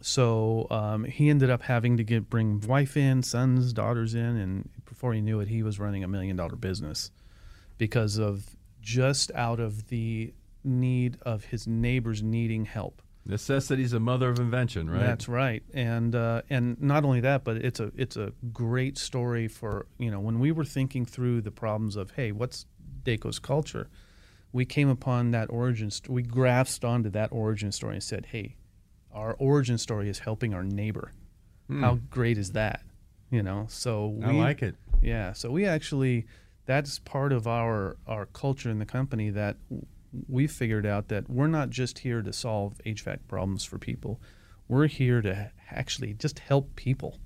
so 0.02 0.68
um, 0.70 1.04
he 1.06 1.30
ended 1.30 1.50
up 1.50 1.62
having 1.64 1.98
to 1.98 2.04
get 2.04 2.30
bring 2.30 2.60
wife 2.62 2.98
in, 2.98 3.24
sons, 3.24 3.74
daughters 3.74 4.14
in, 4.14 4.38
and 4.38 4.70
before 4.86 5.14
he 5.14 5.22
knew 5.22 5.40
it, 5.40 5.48
he 5.48 5.64
was 5.64 5.80
running 5.80 6.04
a 6.04 6.08
million 6.08 6.36
dollar 6.36 6.56
business 6.56 7.12
because 7.78 8.18
of 8.18 8.56
just 8.82 9.32
out 9.34 9.60
of 9.60 9.88
the 9.88 10.34
need 10.64 11.18
of 11.24 11.46
his 11.46 11.68
neighbors 11.68 12.22
needing 12.24 12.66
help. 12.66 13.02
Necessity's 13.28 13.94
a 13.94 14.00
mother 14.00 14.30
of 14.30 14.38
invention, 14.40 14.88
right? 14.88 15.00
That's 15.00 15.28
right, 15.28 15.64
and 15.74 16.14
uh, 16.14 16.44
and 16.52 16.80
not 16.80 17.04
only 17.04 17.22
that, 17.22 17.44
but 17.44 17.58
it's 17.58 17.80
a 17.80 17.92
it's 17.96 18.18
a 18.18 18.32
great 18.54 19.00
story 19.00 19.48
for 19.48 19.88
you 19.98 20.12
know 20.12 20.20
when 20.20 20.40
we 20.40 20.52
were 20.52 20.66
thinking 20.66 21.06
through 21.06 21.42
the 21.42 21.50
problems 21.52 21.96
of 21.96 22.12
hey, 22.12 22.32
what's 22.32 22.68
Dayco's 23.06 23.40
culture, 23.40 23.88
we 24.52 24.66
came 24.66 24.90
upon 24.90 25.32
that 25.32 25.50
origin. 25.50 25.92
St- 25.92 26.10
we 26.10 26.24
grasped 26.24 26.84
onto 26.84 27.10
that 27.12 27.32
origin 27.32 27.72
story 27.72 27.96
and 27.96 28.04
said, 28.04 28.28
hey, 28.28 28.56
our 29.14 29.36
origin 29.40 29.78
story 29.78 30.10
is 30.10 30.20
helping 30.20 30.54
our 30.54 30.64
neighbor. 30.64 31.12
How 31.70 32.00
great 32.10 32.38
is 32.38 32.52
that? 32.52 32.82
You 33.32 33.42
know, 33.42 33.66
so 33.70 34.08
we, 34.08 34.26
I 34.26 34.32
like 34.34 34.62
it. 34.62 34.76
yeah, 35.02 35.34
so 35.34 35.50
we 35.50 35.66
actually 35.66 36.26
that's 36.68 37.00
part 37.00 37.32
of 37.34 37.48
our 37.48 37.98
our 38.08 38.28
culture 38.28 38.70
in 38.70 38.78
the 38.80 38.86
company 38.86 39.30
that 39.32 39.58
we 40.30 40.48
figured 40.48 40.86
out 40.86 41.08
that 41.10 41.30
we're 41.30 41.48
not 41.48 41.70
just 41.70 42.00
here 42.00 42.22
to 42.22 42.32
solve 42.32 42.80
HVAC 42.86 43.20
problems 43.28 43.64
for 43.64 43.78
people. 43.80 44.22
We're 44.68 44.88
here 44.88 45.22
to 45.22 45.52
actually 45.72 46.14
just 46.14 46.40
help 46.40 46.76
people. 46.76 47.18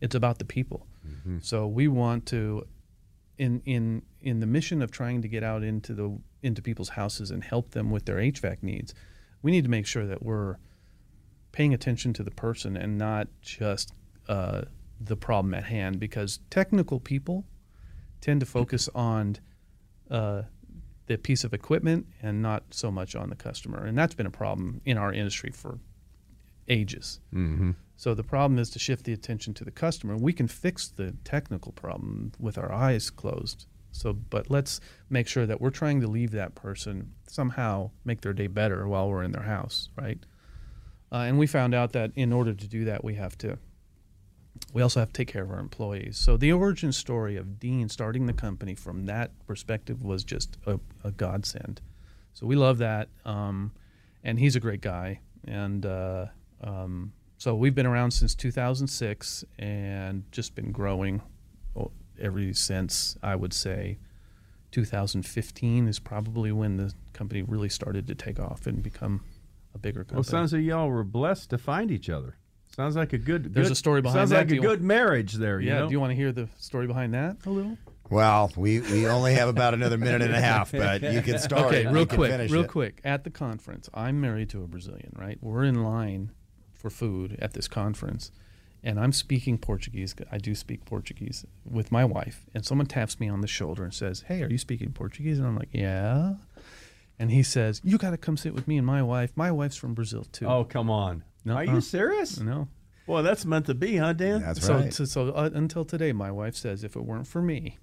It's 0.00 0.14
about 0.14 0.38
the 0.38 0.44
people. 0.44 0.86
Mm-hmm. 1.06 1.38
So 1.42 1.66
we 1.66 1.86
want 1.88 2.26
to, 2.26 2.66
in 3.38 3.62
in 3.64 4.02
in 4.20 4.40
the 4.40 4.46
mission 4.46 4.82
of 4.82 4.90
trying 4.90 5.22
to 5.22 5.28
get 5.28 5.42
out 5.42 5.62
into 5.62 5.94
the 5.94 6.18
into 6.42 6.62
people's 6.62 6.90
houses 6.90 7.30
and 7.30 7.42
help 7.42 7.72
them 7.72 7.90
with 7.90 8.04
their 8.04 8.16
HVAC 8.16 8.62
needs, 8.62 8.94
we 9.42 9.50
need 9.50 9.64
to 9.64 9.70
make 9.70 9.86
sure 9.86 10.06
that 10.06 10.22
we're 10.22 10.56
paying 11.52 11.74
attention 11.74 12.12
to 12.12 12.22
the 12.22 12.30
person 12.30 12.76
and 12.76 12.98
not 12.98 13.28
just 13.40 13.92
uh, 14.28 14.62
the 15.00 15.16
problem 15.16 15.54
at 15.54 15.64
hand. 15.64 15.98
Because 15.98 16.40
technical 16.50 17.00
people 17.00 17.44
tend 18.20 18.40
to 18.40 18.46
focus 18.46 18.88
on 18.94 19.36
uh, 20.10 20.42
the 21.06 21.18
piece 21.18 21.44
of 21.44 21.52
equipment 21.52 22.06
and 22.22 22.42
not 22.42 22.64
so 22.70 22.90
much 22.90 23.14
on 23.14 23.30
the 23.30 23.36
customer, 23.36 23.84
and 23.84 23.96
that's 23.96 24.14
been 24.14 24.26
a 24.26 24.30
problem 24.30 24.80
in 24.84 24.98
our 24.98 25.12
industry 25.12 25.50
for 25.50 25.78
ages. 26.68 27.20
Mm-hmm. 27.34 27.72
So 27.96 28.14
the 28.14 28.22
problem 28.22 28.58
is 28.58 28.70
to 28.70 28.78
shift 28.78 29.04
the 29.04 29.12
attention 29.12 29.54
to 29.54 29.64
the 29.64 29.70
customer. 29.70 30.16
We 30.16 30.32
can 30.32 30.48
fix 30.48 30.88
the 30.88 31.14
technical 31.24 31.72
problem 31.72 32.32
with 32.38 32.58
our 32.58 32.70
eyes 32.72 33.10
closed. 33.10 33.66
So, 33.90 34.12
but 34.12 34.50
let's 34.50 34.80
make 35.08 35.26
sure 35.26 35.46
that 35.46 35.60
we're 35.60 35.70
trying 35.70 36.02
to 36.02 36.06
leave 36.06 36.32
that 36.32 36.54
person 36.54 37.12
somehow 37.26 37.90
make 38.04 38.20
their 38.20 38.34
day 38.34 38.46
better 38.46 38.86
while 38.86 39.08
we're 39.08 39.22
in 39.22 39.32
their 39.32 39.44
house, 39.44 39.88
right? 39.96 40.18
Uh, 41.10 41.16
and 41.16 41.38
we 41.38 41.46
found 41.46 41.74
out 41.74 41.92
that 41.92 42.10
in 42.14 42.32
order 42.32 42.52
to 42.52 42.68
do 42.68 42.84
that, 42.84 43.02
we 43.02 43.14
have 43.14 43.38
to. 43.38 43.58
We 44.72 44.82
also 44.82 45.00
have 45.00 45.08
to 45.08 45.12
take 45.12 45.28
care 45.28 45.42
of 45.42 45.50
our 45.50 45.58
employees. 45.58 46.16
So 46.18 46.36
the 46.36 46.52
origin 46.52 46.92
story 46.92 47.36
of 47.36 47.58
Dean 47.58 47.88
starting 47.88 48.26
the 48.26 48.32
company 48.32 48.74
from 48.74 49.04
that 49.04 49.30
perspective 49.46 50.02
was 50.02 50.24
just 50.24 50.56
a, 50.66 50.80
a 51.04 51.10
godsend. 51.10 51.80
So 52.32 52.46
we 52.46 52.56
love 52.56 52.78
that, 52.78 53.08
um, 53.24 53.72
and 54.24 54.38
he's 54.38 54.56
a 54.56 54.60
great 54.60 54.80
guy. 54.80 55.20
And 55.46 55.84
uh, 55.86 56.26
um, 56.62 57.12
so 57.38 57.54
we've 57.54 57.74
been 57.74 57.86
around 57.86 58.10
since 58.12 58.34
2006 58.34 59.44
and 59.58 60.24
just 60.32 60.54
been 60.54 60.72
growing 60.72 61.20
uh, 61.76 61.80
o- 61.80 61.90
ever 62.20 62.52
since 62.54 63.16
I 63.22 63.36
would 63.36 63.52
say 63.52 63.98
2015 64.72 65.88
is 65.88 65.98
probably 65.98 66.52
when 66.52 66.76
the 66.76 66.92
company 67.12 67.42
really 67.42 67.68
started 67.68 68.06
to 68.08 68.14
take 68.14 68.38
off 68.38 68.66
and 68.66 68.82
become 68.82 69.22
a 69.74 69.78
bigger 69.78 70.00
company. 70.00 70.16
Well, 70.16 70.24
sounds 70.24 70.52
like 70.52 70.62
y'all 70.62 70.88
were 70.88 71.04
blessed 71.04 71.50
to 71.50 71.58
find 71.58 71.90
each 71.90 72.08
other. 72.10 72.36
Sounds 72.74 72.96
like 72.96 73.12
a 73.12 73.18
good. 73.18 73.54
There's 73.54 73.68
good- 73.68 73.72
a 73.72 73.76
story 73.76 74.02
behind 74.02 74.18
Sounds 74.18 74.30
that. 74.30 74.38
like 74.38 74.48
Do 74.48 74.54
a 74.54 74.56
you 74.56 74.62
good 74.62 74.82
marriage 74.82 75.34
there. 75.34 75.60
yeah, 75.60 75.78
know? 75.80 75.86
do 75.86 75.92
you 75.92 76.00
want 76.00 76.10
to 76.10 76.14
hear 76.16 76.32
the 76.32 76.48
story 76.58 76.86
behind 76.86 77.14
that 77.14 77.36
a 77.46 77.50
little? 77.50 77.78
Well, 78.10 78.52
we, 78.56 78.80
we 78.80 79.06
only 79.08 79.34
have 79.34 79.48
about 79.48 79.74
another 79.74 79.98
minute 79.98 80.22
and 80.22 80.34
a 80.34 80.40
half, 80.40 80.70
but 80.72 81.02
you 81.02 81.22
can 81.22 81.38
start. 81.40 81.66
okay, 81.66 81.84
it. 81.86 81.90
real 81.90 82.06
quick, 82.06 82.30
real 82.50 82.62
it. 82.62 82.68
quick. 82.68 83.00
At 83.02 83.24
the 83.24 83.30
conference, 83.30 83.88
I'm 83.94 84.20
married 84.20 84.50
to 84.50 84.62
a 84.62 84.66
Brazilian, 84.68 85.12
right? 85.18 85.38
We're 85.40 85.64
in 85.64 85.82
line 85.82 86.30
for 86.86 86.90
food 86.90 87.36
at 87.40 87.52
this 87.52 87.66
conference, 87.66 88.30
and 88.84 89.00
I'm 89.00 89.10
speaking 89.10 89.58
Portuguese. 89.58 90.14
I 90.30 90.38
do 90.38 90.54
speak 90.54 90.84
Portuguese 90.84 91.44
with 91.68 91.90
my 91.90 92.04
wife, 92.04 92.46
and 92.54 92.64
someone 92.64 92.86
taps 92.86 93.18
me 93.18 93.28
on 93.28 93.40
the 93.40 93.48
shoulder 93.48 93.82
and 93.82 93.92
says, 93.92 94.22
"Hey, 94.28 94.42
are 94.42 94.48
you 94.48 94.58
speaking 94.58 94.92
Portuguese?" 94.92 95.38
And 95.38 95.48
I'm 95.48 95.56
like, 95.56 95.70
"Yeah." 95.72 96.34
And 97.18 97.32
he 97.32 97.42
says, 97.42 97.80
"You 97.82 97.98
got 97.98 98.10
to 98.10 98.16
come 98.16 98.36
sit 98.36 98.54
with 98.54 98.68
me 98.68 98.76
and 98.76 98.86
my 98.86 99.02
wife. 99.02 99.32
My 99.34 99.50
wife's 99.50 99.76
from 99.76 99.94
Brazil 99.94 100.24
too." 100.30 100.46
Oh 100.46 100.62
come 100.64 100.88
on! 100.88 101.24
Are 101.48 101.64
you 101.64 101.80
serious? 101.80 102.38
no. 102.38 102.68
Well, 103.08 103.22
that's 103.22 103.44
meant 103.44 103.66
to 103.66 103.74
be, 103.74 103.98
huh, 103.98 104.14
Dan? 104.14 104.40
That's 104.40 104.66
so, 104.66 104.74
right. 104.74 104.92
so, 104.92 105.04
so 105.04 105.28
uh, 105.28 105.50
until 105.54 105.84
today, 105.84 106.12
my 106.12 106.30
wife 106.30 106.54
says, 106.54 106.84
"If 106.84 106.94
it 106.94 107.04
weren't 107.04 107.26
for 107.26 107.42
me," 107.42 107.78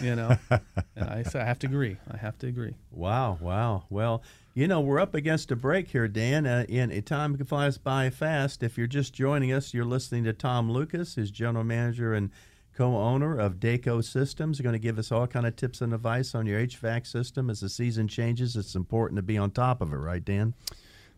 you 0.00 0.14
know, 0.14 0.36
and 0.50 1.08
I, 1.08 1.22
say, 1.24 1.40
I 1.40 1.44
have 1.44 1.58
to 1.60 1.66
agree. 1.66 1.96
I 2.10 2.16
have 2.16 2.38
to 2.38 2.46
agree. 2.46 2.74
Wow, 2.90 3.38
wow. 3.40 3.84
Well, 3.90 4.22
you 4.58 4.66
know, 4.66 4.80
we're 4.80 4.98
up 4.98 5.14
against 5.14 5.52
a 5.52 5.56
break 5.56 5.86
here, 5.86 6.08
Dan, 6.08 6.44
uh, 6.44 6.66
and 6.68 6.90
uh, 6.90 7.00
time 7.02 7.38
flies 7.44 7.78
by 7.78 8.10
fast. 8.10 8.64
If 8.64 8.76
you're 8.76 8.88
just 8.88 9.14
joining 9.14 9.52
us, 9.52 9.72
you're 9.72 9.84
listening 9.84 10.24
to 10.24 10.32
Tom 10.32 10.68
Lucas, 10.68 11.14
who's 11.14 11.30
general 11.30 11.62
manager 11.62 12.12
and 12.12 12.32
co-owner 12.74 13.38
of 13.38 13.60
Dayco 13.60 14.02
Systems. 14.02 14.60
going 14.60 14.72
to 14.72 14.80
give 14.80 14.98
us 14.98 15.12
all 15.12 15.28
kind 15.28 15.46
of 15.46 15.54
tips 15.54 15.80
and 15.80 15.94
advice 15.94 16.34
on 16.34 16.44
your 16.44 16.58
HVAC 16.58 17.06
system. 17.06 17.50
As 17.50 17.60
the 17.60 17.68
season 17.68 18.08
changes, 18.08 18.56
it's 18.56 18.74
important 18.74 19.18
to 19.18 19.22
be 19.22 19.38
on 19.38 19.52
top 19.52 19.80
of 19.80 19.92
it, 19.92 19.96
right, 19.96 20.24
Dan? 20.24 20.54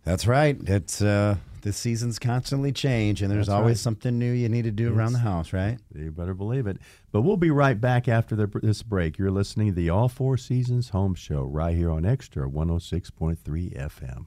That's 0.04 0.26
right. 0.26 0.56
It's 0.64 1.02
uh, 1.02 1.36
the 1.62 1.72
seasons 1.72 2.18
constantly 2.18 2.72
change, 2.72 3.22
and 3.22 3.30
there's 3.30 3.46
That's 3.46 3.54
always 3.54 3.72
right. 3.72 3.78
something 3.78 4.18
new 4.18 4.32
you 4.32 4.48
need 4.48 4.62
to 4.62 4.70
do 4.70 4.94
around 4.94 5.12
the 5.12 5.18
house, 5.20 5.52
right? 5.52 5.78
You 5.94 6.10
better 6.10 6.34
believe 6.34 6.66
it. 6.66 6.78
But 7.12 7.22
we'll 7.22 7.36
be 7.36 7.50
right 7.50 7.78
back 7.80 8.08
after 8.08 8.34
the, 8.34 8.46
this 8.62 8.82
break. 8.82 9.18
You're 9.18 9.30
listening 9.30 9.68
to 9.68 9.72
the 9.74 9.90
All 9.90 10.08
Four 10.08 10.36
Seasons 10.36 10.90
Home 10.90 11.14
Show 11.14 11.42
right 11.42 11.76
here 11.76 11.90
on 11.90 12.02
Xtra 12.02 12.50
106.3 12.50 13.76
FM. 13.76 14.26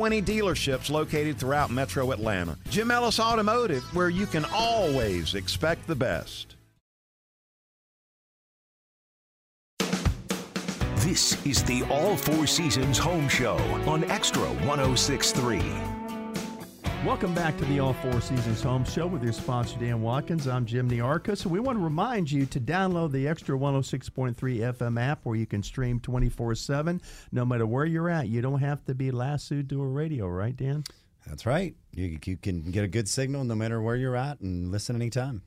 dealerships 0.00 0.90
located 0.90 1.38
throughout 1.38 1.70
metro 1.70 2.12
Atlanta. 2.12 2.56
Jim 2.70 2.90
Ellis 2.90 3.20
Automotive, 3.20 3.82
where 3.94 4.08
you 4.08 4.26
can 4.26 4.46
always 4.54 5.34
expect 5.34 5.86
the 5.86 5.94
best. 5.94 6.56
This 11.10 11.44
is 11.44 11.62
the 11.64 11.82
All 11.90 12.16
Four 12.16 12.46
Seasons 12.46 12.96
Home 12.98 13.28
Show 13.28 13.56
on 13.86 14.02
Xtra 14.04 14.48
1063. 14.66 15.99
Welcome 17.04 17.32
back 17.32 17.56
to 17.56 17.64
the 17.64 17.80
All 17.80 17.94
Four 17.94 18.20
Seasons 18.20 18.62
Home 18.62 18.84
Show 18.84 19.06
with 19.06 19.22
your 19.24 19.32
sponsor, 19.32 19.78
Dan 19.78 20.02
Watkins. 20.02 20.46
I'm 20.46 20.66
Jim 20.66 20.88
Niarchos. 20.88 21.46
We 21.46 21.58
want 21.58 21.78
to 21.78 21.82
remind 21.82 22.30
you 22.30 22.44
to 22.44 22.60
download 22.60 23.10
the 23.10 23.24
Xtra 23.24 23.58
106.3 23.58 24.34
FM 24.36 25.00
app 25.00 25.24
where 25.24 25.34
you 25.34 25.46
can 25.46 25.62
stream 25.62 25.98
24 25.98 26.54
7 26.54 27.00
no 27.32 27.46
matter 27.46 27.66
where 27.66 27.86
you're 27.86 28.10
at. 28.10 28.28
You 28.28 28.42
don't 28.42 28.60
have 28.60 28.84
to 28.84 28.94
be 28.94 29.10
lassoed 29.10 29.70
to 29.70 29.80
a 29.80 29.86
radio, 29.86 30.28
right, 30.28 30.54
Dan? 30.54 30.84
That's 31.26 31.46
right. 31.46 31.74
You, 31.94 32.18
you 32.22 32.36
can 32.36 32.70
get 32.70 32.84
a 32.84 32.88
good 32.88 33.08
signal 33.08 33.44
no 33.44 33.54
matter 33.54 33.80
where 33.80 33.96
you're 33.96 34.16
at 34.16 34.40
and 34.40 34.70
listen 34.70 34.94
anytime. 34.94 35.40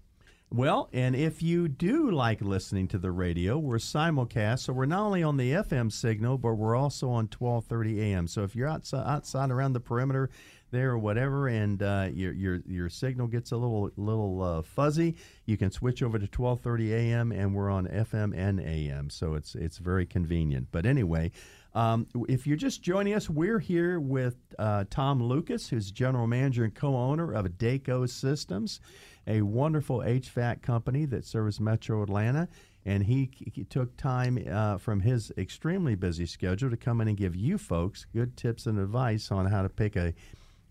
Well, 0.54 0.88
and 0.94 1.16
if 1.16 1.42
you 1.42 1.68
do 1.68 2.12
like 2.12 2.40
listening 2.40 2.88
to 2.90 3.00
the 3.00 3.10
radio, 3.12 3.58
we're 3.58 3.78
simulcast, 3.78 4.60
so 4.60 4.74
we're 4.74 4.86
not 4.86 5.04
only 5.04 5.24
on 5.24 5.38
the 5.38 5.52
FM 5.52 5.92
signal, 5.92 6.38
but 6.38 6.54
we're 6.54 6.76
also 6.76 7.10
on 7.10 7.28
12:30 7.28 8.00
a.m. 8.00 8.28
So 8.28 8.44
if 8.44 8.56
you're 8.56 8.68
outside, 8.68 9.04
outside 9.08 9.50
around 9.50 9.74
the 9.74 9.80
perimeter 9.80 10.30
there 10.74 10.92
or 10.92 10.98
whatever, 10.98 11.48
and 11.48 11.82
uh, 11.82 12.10
your 12.12 12.34
your 12.34 12.60
your 12.68 12.90
signal 12.90 13.28
gets 13.28 13.54
a 13.54 13.56
little 13.56 13.90
little 13.96 14.42
uh, 14.42 14.62
fuzzy, 14.62 15.16
you 15.46 15.56
can 15.56 15.72
switch 15.72 16.04
over 16.04 16.20
to 16.20 16.28
12:30 16.28 16.92
a.m. 16.92 17.32
and 17.32 17.56
we're 17.56 17.70
on 17.70 17.88
FM 17.88 18.36
and 18.36 18.60
AM, 18.60 19.10
so 19.10 19.36
it's 19.36 19.56
it's 19.56 19.78
very 19.78 20.06
convenient. 20.06 20.68
But 20.72 20.86
anyway. 20.86 21.32
Um, 21.76 22.06
if 22.30 22.46
you're 22.46 22.56
just 22.56 22.84
joining 22.84 23.16
us, 23.16 23.32
we're 23.32 23.58
here 23.58 24.00
with 24.00 24.36
uh, 24.60 24.84
Tom 24.92 25.24
Lucas, 25.24 25.68
who's 25.70 25.90
general 25.90 26.28
manager 26.28 26.66
and 26.66 26.76
co-owner 26.76 27.34
of 27.34 27.48
Dayco 27.48 28.08
Systems. 28.08 28.80
a 29.26 29.42
wonderful 29.42 30.00
HVAC 30.00 30.62
company 30.62 31.06
that 31.06 31.26
serves 31.26 31.60
Metro 31.60 32.04
Atlanta. 32.04 32.48
And 32.86 33.04
he, 33.04 33.32
he 33.54 33.64
took 33.64 33.96
time 33.96 34.38
uh, 34.52 34.78
from 34.78 35.00
his 35.00 35.32
extremely 35.38 35.96
busy 35.96 36.26
schedule 36.26 36.70
to 36.70 36.78
come 36.78 37.00
in 37.00 37.08
and 37.08 37.18
give 37.18 37.36
you 37.36 37.58
folks 37.58 38.06
good 38.14 38.36
tips 38.36 38.66
and 38.66 38.78
advice 38.78 39.32
on 39.32 39.46
how 39.46 39.62
to 39.62 39.70
pick 39.70 39.96
a 39.96 40.14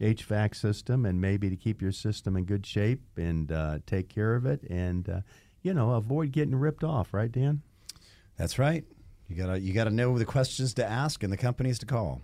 HVAC 0.03 0.55
system 0.55 1.07
and 1.07 1.21
maybe 1.21 1.49
to 1.49 1.57
keep 1.57 1.81
your 1.81 1.93
system 1.93 2.37
in 2.37 2.45
good 2.45 2.67
shape 2.67 3.01
and 3.17 3.51
uh, 3.53 3.79
take 3.87 4.09
care 4.09 4.35
of 4.35 4.45
it 4.45 4.63
and 4.69 5.09
uh, 5.09 5.21
you 5.63 5.73
know 5.73 5.93
avoid 5.93 6.33
getting 6.33 6.57
ripped 6.57 6.85
off. 6.85 7.15
Right, 7.15 7.31
Dan? 7.31 7.63
That's 8.37 8.59
right. 8.59 8.85
You 9.29 9.37
gotta 9.37 9.61
you 9.61 9.73
gotta 9.73 9.91
know 9.91 10.19
the 10.19 10.25
questions 10.25 10.75
to 10.75 10.85
ask 10.85 11.23
and 11.23 11.33
the 11.33 11.37
companies 11.37 11.79
to 11.79 11.87
call. 11.87 12.21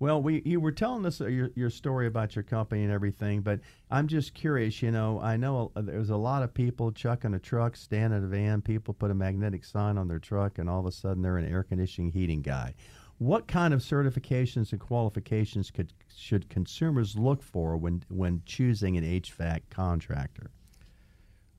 Well, 0.00 0.22
we 0.22 0.40
you 0.46 0.60
were 0.60 0.72
telling 0.72 1.04
us 1.04 1.20
uh, 1.20 1.26
your, 1.26 1.50
your 1.54 1.68
story 1.68 2.06
about 2.06 2.34
your 2.34 2.42
company 2.42 2.84
and 2.84 2.90
everything, 2.90 3.42
but 3.42 3.60
I'm 3.90 4.08
just 4.08 4.32
curious. 4.32 4.80
You 4.80 4.90
know, 4.90 5.20
I 5.20 5.36
know 5.36 5.72
there's 5.76 6.08
a 6.08 6.16
lot 6.16 6.42
of 6.42 6.54
people 6.54 6.90
chucking 6.90 7.34
a 7.34 7.38
truck, 7.38 7.76
stand 7.76 8.14
in 8.14 8.24
a 8.24 8.26
van. 8.26 8.62
People 8.62 8.94
put 8.94 9.10
a 9.10 9.14
magnetic 9.14 9.62
sign 9.62 9.98
on 9.98 10.08
their 10.08 10.18
truck, 10.18 10.58
and 10.58 10.70
all 10.70 10.80
of 10.80 10.86
a 10.86 10.92
sudden 10.92 11.22
they're 11.22 11.36
an 11.36 11.46
air 11.46 11.62
conditioning 11.62 12.12
heating 12.12 12.40
guy. 12.40 12.74
What 13.20 13.46
kind 13.46 13.74
of 13.74 13.80
certifications 13.80 14.72
and 14.72 14.80
qualifications 14.80 15.70
could 15.70 15.92
should 16.16 16.48
consumers 16.48 17.16
look 17.18 17.42
for 17.42 17.76
when 17.76 18.02
when 18.08 18.40
choosing 18.46 18.96
an 18.96 19.04
HVAC 19.04 19.60
contractor? 19.68 20.50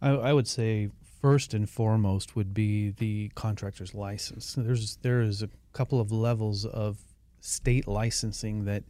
I, 0.02 0.10
I 0.10 0.34
would 0.34 0.48
say 0.48 0.90
first 1.22 1.54
and 1.54 1.70
foremost 1.70 2.36
would 2.36 2.52
be 2.56 2.90
the 2.90 3.30
contractor's 3.36 3.94
license. 3.94 4.56
There's 4.58 4.96
there 5.04 5.22
is 5.22 5.44
a 5.44 5.50
couple 5.72 6.00
of 6.00 6.12
levels 6.12 6.66
of 6.66 6.98
state 7.42 7.88
licensing 7.88 8.66
that 8.66 8.84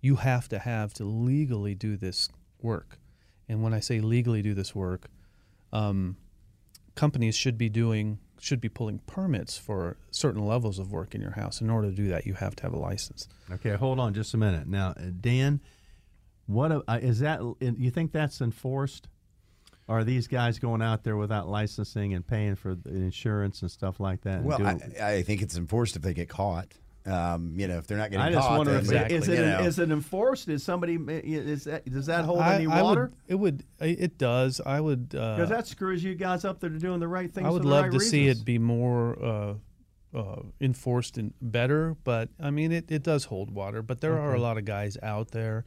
you 0.00 0.16
have 0.16 0.48
to 0.48 0.58
have 0.58 0.94
to 0.94 1.04
legally 1.04 1.74
do 1.74 1.94
this 1.94 2.30
work. 2.62 2.98
And 3.50 3.62
when 3.62 3.74
I 3.74 3.80
say 3.80 4.00
legally 4.00 4.40
do 4.40 4.54
this 4.54 4.74
work, 4.74 5.10
um, 5.74 6.16
companies 6.94 7.36
should 7.36 7.58
be 7.58 7.68
doing 7.68 8.18
should 8.44 8.60
be 8.60 8.68
pulling 8.68 8.98
permits 9.06 9.56
for 9.56 9.96
certain 10.10 10.44
levels 10.44 10.78
of 10.78 10.92
work 10.92 11.14
in 11.14 11.20
your 11.20 11.32
house. 11.32 11.60
In 11.60 11.70
order 11.70 11.88
to 11.90 11.96
do 11.96 12.08
that, 12.08 12.26
you 12.26 12.34
have 12.34 12.54
to 12.56 12.62
have 12.62 12.72
a 12.72 12.78
license. 12.78 13.26
Okay, 13.50 13.74
hold 13.74 13.98
on 13.98 14.12
just 14.12 14.34
a 14.34 14.36
minute. 14.36 14.66
Now, 14.66 14.90
uh, 14.90 15.10
Dan, 15.20 15.60
what 16.46 16.70
uh, 16.72 16.98
is 17.00 17.20
that? 17.20 17.40
You 17.60 17.90
think 17.90 18.12
that's 18.12 18.40
enforced? 18.40 19.08
Are 19.88 20.04
these 20.04 20.28
guys 20.28 20.58
going 20.58 20.82
out 20.82 21.04
there 21.04 21.16
without 21.16 21.48
licensing 21.48 22.14
and 22.14 22.26
paying 22.26 22.54
for 22.54 22.74
the 22.74 22.90
insurance 22.90 23.62
and 23.62 23.70
stuff 23.70 24.00
like 24.00 24.22
that? 24.22 24.42
Well, 24.42 24.58
doing- 24.58 24.82
I, 25.00 25.12
I 25.12 25.22
think 25.22 25.42
it's 25.42 25.56
enforced 25.56 25.96
if 25.96 26.02
they 26.02 26.14
get 26.14 26.28
caught. 26.28 26.68
Um, 27.06 27.52
you 27.54 27.68
know, 27.68 27.76
if 27.76 27.86
they're 27.86 27.98
not 27.98 28.10
getting 28.10 28.24
I 28.24 28.32
just 28.32 28.48
caught, 28.48 28.56
wonder 28.58 28.72
then, 28.72 28.80
if 28.80 28.86
Exactly. 28.86 29.16
is 29.16 29.28
it 29.28 29.34
you 29.38 29.44
know. 29.44 29.58
is 29.60 29.78
it 29.78 29.90
enforced? 29.90 30.48
Is 30.48 30.62
somebody 30.62 30.94
is 30.94 31.64
that 31.64 31.84
does 31.84 32.06
that 32.06 32.24
hold 32.24 32.40
I, 32.40 32.54
any 32.54 32.66
I 32.66 32.80
water? 32.80 33.02
would, 33.02 33.12
it 33.28 33.34
would. 33.34 33.64
It 33.80 34.16
does. 34.16 34.60
I 34.64 34.80
would. 34.80 35.14
Uh, 35.14 35.36
Because 35.36 35.50
that 35.50 35.66
screws 35.66 36.02
you 36.02 36.14
guys 36.14 36.46
up 36.46 36.60
that 36.60 36.72
are 36.72 36.78
doing 36.78 37.00
the 37.00 37.08
right 37.08 37.30
things. 37.32 37.46
I 37.46 37.50
would 37.50 37.58
for 37.62 37.64
the 37.68 37.74
love 37.74 37.84
right 37.84 37.92
to 37.92 38.00
see 38.00 38.28
it 38.28 38.42
be 38.44 38.58
more 38.58 39.22
uh, 39.22 39.54
uh, 40.14 40.42
enforced 40.62 41.18
and 41.18 41.34
better, 41.42 41.94
but 42.04 42.30
I 42.40 42.50
mean, 42.50 42.72
it, 42.72 42.90
it 42.90 43.02
does 43.02 43.24
hold 43.24 43.50
water. 43.50 43.82
But 43.82 44.00
there 44.00 44.18
are 44.18 44.34
a 44.34 44.40
lot 44.40 44.56
of 44.56 44.64
guys 44.64 44.96
out 45.02 45.32
there. 45.32 45.64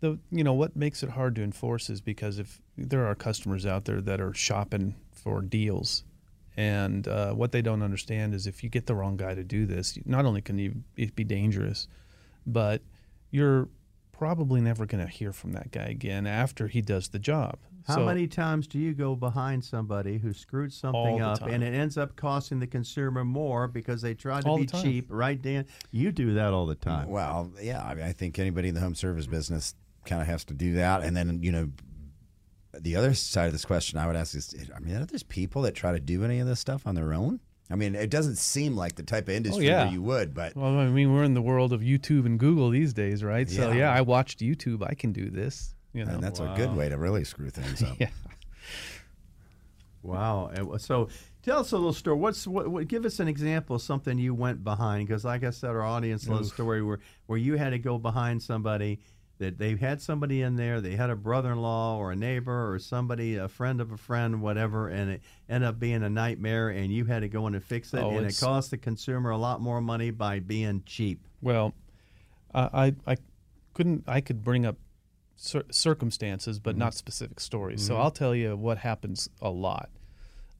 The 0.00 0.18
you 0.30 0.42
know 0.44 0.54
what 0.54 0.74
makes 0.74 1.02
it 1.02 1.10
hard 1.10 1.34
to 1.34 1.42
enforce 1.42 1.90
is 1.90 2.00
because 2.00 2.38
if 2.38 2.62
there 2.78 3.04
are 3.06 3.14
customers 3.14 3.66
out 3.66 3.84
there 3.84 4.00
that 4.00 4.20
are 4.22 4.32
shopping 4.32 4.94
for 5.12 5.42
deals, 5.42 6.04
and 6.58 7.06
uh, 7.06 7.32
what 7.34 7.52
they 7.52 7.62
don't 7.62 7.84
understand 7.84 8.34
is 8.34 8.48
if 8.48 8.64
you 8.64 8.68
get 8.68 8.86
the 8.86 8.94
wrong 8.96 9.16
guy 9.16 9.32
to 9.32 9.44
do 9.44 9.64
this, 9.64 9.96
not 10.04 10.24
only 10.24 10.40
can 10.40 10.58
you 10.58 10.82
it 10.96 11.14
be 11.14 11.22
dangerous, 11.22 11.86
but 12.44 12.82
you're 13.30 13.68
probably 14.10 14.60
never 14.60 14.84
going 14.84 15.04
to 15.04 15.08
hear 15.08 15.32
from 15.32 15.52
that 15.52 15.70
guy 15.70 15.84
again 15.84 16.26
after 16.26 16.66
he 16.66 16.82
does 16.82 17.10
the 17.10 17.18
job. 17.20 17.58
How 17.86 17.94
So- 17.94 18.06
many 18.06 18.26
times 18.26 18.66
do 18.66 18.80
you 18.80 18.92
go 18.92 19.14
behind 19.14 19.64
somebody 19.64 20.18
who 20.18 20.32
screwed 20.32 20.72
something 20.72 21.00
All 21.00 21.18
the 21.18 21.24
up 21.24 21.42
and 21.42 21.62
it 21.62 21.72
ends 21.74 21.96
up 21.96 22.16
costing 22.16 22.58
the 22.58 22.66
consumer 22.66 23.24
more 23.24 23.68
because 23.68 24.02
they 24.02 24.14
tried 24.14 24.42
to 24.42 24.48
All 24.48 24.58
be 24.58 24.66
cheap, 24.66 25.06
right, 25.10 25.40
Dan? 25.40 25.64
You 25.92 26.10
do 26.10 26.34
that 26.34 26.52
all 26.52 26.66
the 26.66 26.74
time. 26.74 27.08
Well, 27.08 27.52
yeah, 27.62 27.84
I 27.84 27.94
mean, 27.94 28.04
I 28.04 28.10
think 28.10 28.36
anybody 28.36 28.66
in 28.70 28.74
the 28.74 28.80
home 28.80 28.96
service 28.96 29.28
business 29.28 29.76
kind 30.06 30.20
of 30.20 30.26
has 30.26 30.44
to 30.46 30.54
do 30.54 30.72
that. 30.74 31.04
And 31.04 31.16
then, 31.16 31.40
you 31.40 31.52
know, 31.52 31.70
the 32.72 32.96
other 32.96 33.14
side 33.14 33.46
of 33.46 33.52
this 33.52 33.64
question 33.64 33.98
I 33.98 34.06
would 34.06 34.16
ask 34.16 34.34
is 34.34 34.54
I 34.74 34.80
mean, 34.80 34.96
are 34.96 35.04
there 35.04 35.18
people 35.28 35.62
that 35.62 35.74
try 35.74 35.92
to 35.92 36.00
do 36.00 36.24
any 36.24 36.38
of 36.38 36.46
this 36.46 36.60
stuff 36.60 36.86
on 36.86 36.94
their 36.94 37.12
own? 37.12 37.40
I 37.70 37.76
mean, 37.76 37.94
it 37.94 38.08
doesn't 38.08 38.36
seem 38.36 38.76
like 38.76 38.94
the 38.94 39.02
type 39.02 39.24
of 39.28 39.34
oh, 39.34 39.36
industry 39.36 39.66
yeah. 39.66 39.84
where 39.84 39.92
you 39.92 40.02
would, 40.02 40.32
but 40.32 40.56
Well, 40.56 40.78
I 40.78 40.86
mean, 40.86 41.12
we're 41.12 41.24
in 41.24 41.34
the 41.34 41.42
world 41.42 41.72
of 41.72 41.82
YouTube 41.82 42.24
and 42.24 42.38
Google 42.38 42.70
these 42.70 42.94
days, 42.94 43.22
right? 43.22 43.48
So 43.48 43.70
Yeah. 43.70 43.78
yeah, 43.78 43.92
I 43.92 44.00
watched 44.00 44.40
YouTube. 44.40 44.82
I 44.88 44.94
can 44.94 45.12
do 45.12 45.28
this. 45.30 45.74
You 45.92 46.04
know, 46.04 46.14
and 46.14 46.22
that's 46.22 46.40
a 46.40 46.52
good 46.56 46.74
way 46.74 46.88
to 46.88 46.98
really 46.98 47.24
screw 47.24 47.50
things 47.50 47.82
up. 47.82 47.96
yeah. 48.00 48.10
Wow. 50.02 50.50
So 50.78 51.08
tell 51.42 51.60
us 51.60 51.72
a 51.72 51.76
little 51.76 51.92
story. 51.92 52.16
What's 52.16 52.46
what, 52.46 52.68
what? 52.68 52.88
Give 52.88 53.04
us 53.04 53.20
an 53.20 53.28
example 53.28 53.76
of 53.76 53.82
something 53.82 54.18
you 54.18 54.34
went 54.34 54.62
behind, 54.62 55.06
because 55.06 55.24
like 55.24 55.44
I 55.44 55.50
said, 55.50 55.70
our 55.70 55.82
audience 55.82 56.28
loves 56.28 56.50
a 56.50 56.54
story 56.54 56.82
where 56.82 57.00
where 57.26 57.38
you 57.38 57.56
had 57.56 57.70
to 57.70 57.78
go 57.78 57.98
behind 57.98 58.42
somebody 58.42 59.00
that 59.38 59.58
they 59.58 59.76
had 59.76 60.00
somebody 60.02 60.42
in 60.42 60.56
there. 60.56 60.80
They 60.80 60.96
had 60.96 61.10
a 61.10 61.16
brother-in-law 61.16 61.96
or 61.98 62.12
a 62.12 62.16
neighbor 62.16 62.72
or 62.72 62.78
somebody, 62.78 63.36
a 63.36 63.48
friend 63.48 63.80
of 63.80 63.92
a 63.92 63.96
friend, 63.96 64.42
whatever, 64.42 64.88
and 64.88 65.12
it 65.12 65.22
ended 65.48 65.68
up 65.68 65.78
being 65.78 66.02
a 66.02 66.10
nightmare. 66.10 66.70
And 66.70 66.92
you 66.92 67.04
had 67.04 67.20
to 67.20 67.28
go 67.28 67.46
in 67.46 67.54
and 67.54 67.62
fix 67.62 67.94
it, 67.94 68.00
Oh, 68.00 68.10
and 68.10 68.26
it 68.26 68.38
cost 68.40 68.70
the 68.70 68.78
consumer 68.78 69.30
a 69.30 69.36
lot 69.38 69.60
more 69.60 69.80
money 69.80 70.10
by 70.10 70.40
being 70.40 70.82
cheap. 70.86 71.26
Well, 71.40 71.74
I 72.54 72.94
I, 73.06 73.12
I 73.12 73.16
couldn't. 73.74 74.04
I 74.08 74.20
could 74.20 74.42
bring 74.42 74.66
up 74.66 74.76
cir- 75.36 75.64
circumstances, 75.70 76.58
but 76.58 76.76
not 76.76 76.94
specific 76.94 77.40
stories. 77.40 77.84
So 77.86 77.96
I'll 77.96 78.10
tell 78.10 78.34
you 78.34 78.56
what 78.56 78.78
happens 78.78 79.28
a 79.40 79.50
lot. 79.50 79.88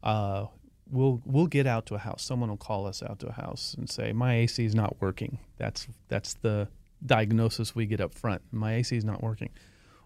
Uh, 0.03 0.47
we'll 0.89 1.21
we'll 1.25 1.49
get 1.49 1.67
out 1.67 1.87
to 1.87 1.95
a 1.97 1.99
house. 1.99 2.23
Someone 2.23 2.49
will 2.49 2.57
call 2.57 2.87
us 2.87 3.03
out 3.03 3.19
to 3.21 3.27
a 3.29 3.33
house 3.33 3.75
and 3.77 3.91
say, 3.91 4.13
"My 4.13 4.37
AC 4.37 4.65
is 4.65 4.75
not 4.75 4.97
working." 5.01 5.39
That's 5.57 5.89
that's 6.09 6.35
the 6.35 6.69
diagnosis 7.05 7.75
we 7.75 7.87
get 7.87 8.01
up 8.01 8.15
front. 8.15 8.43
My 8.51 8.75
AC 8.75 8.97
is 8.97 9.05
not 9.05 9.23
working. 9.23 9.51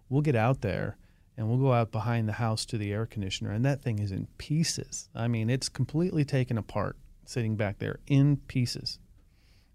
We'll 0.09 0.23
get 0.23 0.37
out 0.37 0.61
there 0.61 0.97
and 1.37 1.49
we'll 1.49 1.59
go 1.59 1.73
out 1.73 1.91
behind 1.91 2.29
the 2.29 2.35
house 2.35 2.67
to 2.67 2.79
the 2.79 2.93
air 2.93 3.07
conditioner, 3.07 3.53
and 3.53 3.65
that 3.65 3.81
thing 3.81 3.99
is 3.99 4.13
in 4.13 4.27
pieces. 4.39 5.09
I 5.15 5.29
mean, 5.29 5.49
it's 5.49 5.69
completely 5.69 6.25
taken 6.25 6.59
apart, 6.59 6.97
sitting 7.25 7.57
back 7.57 7.79
there 7.79 8.01
in 8.07 8.37
pieces. 8.37 8.99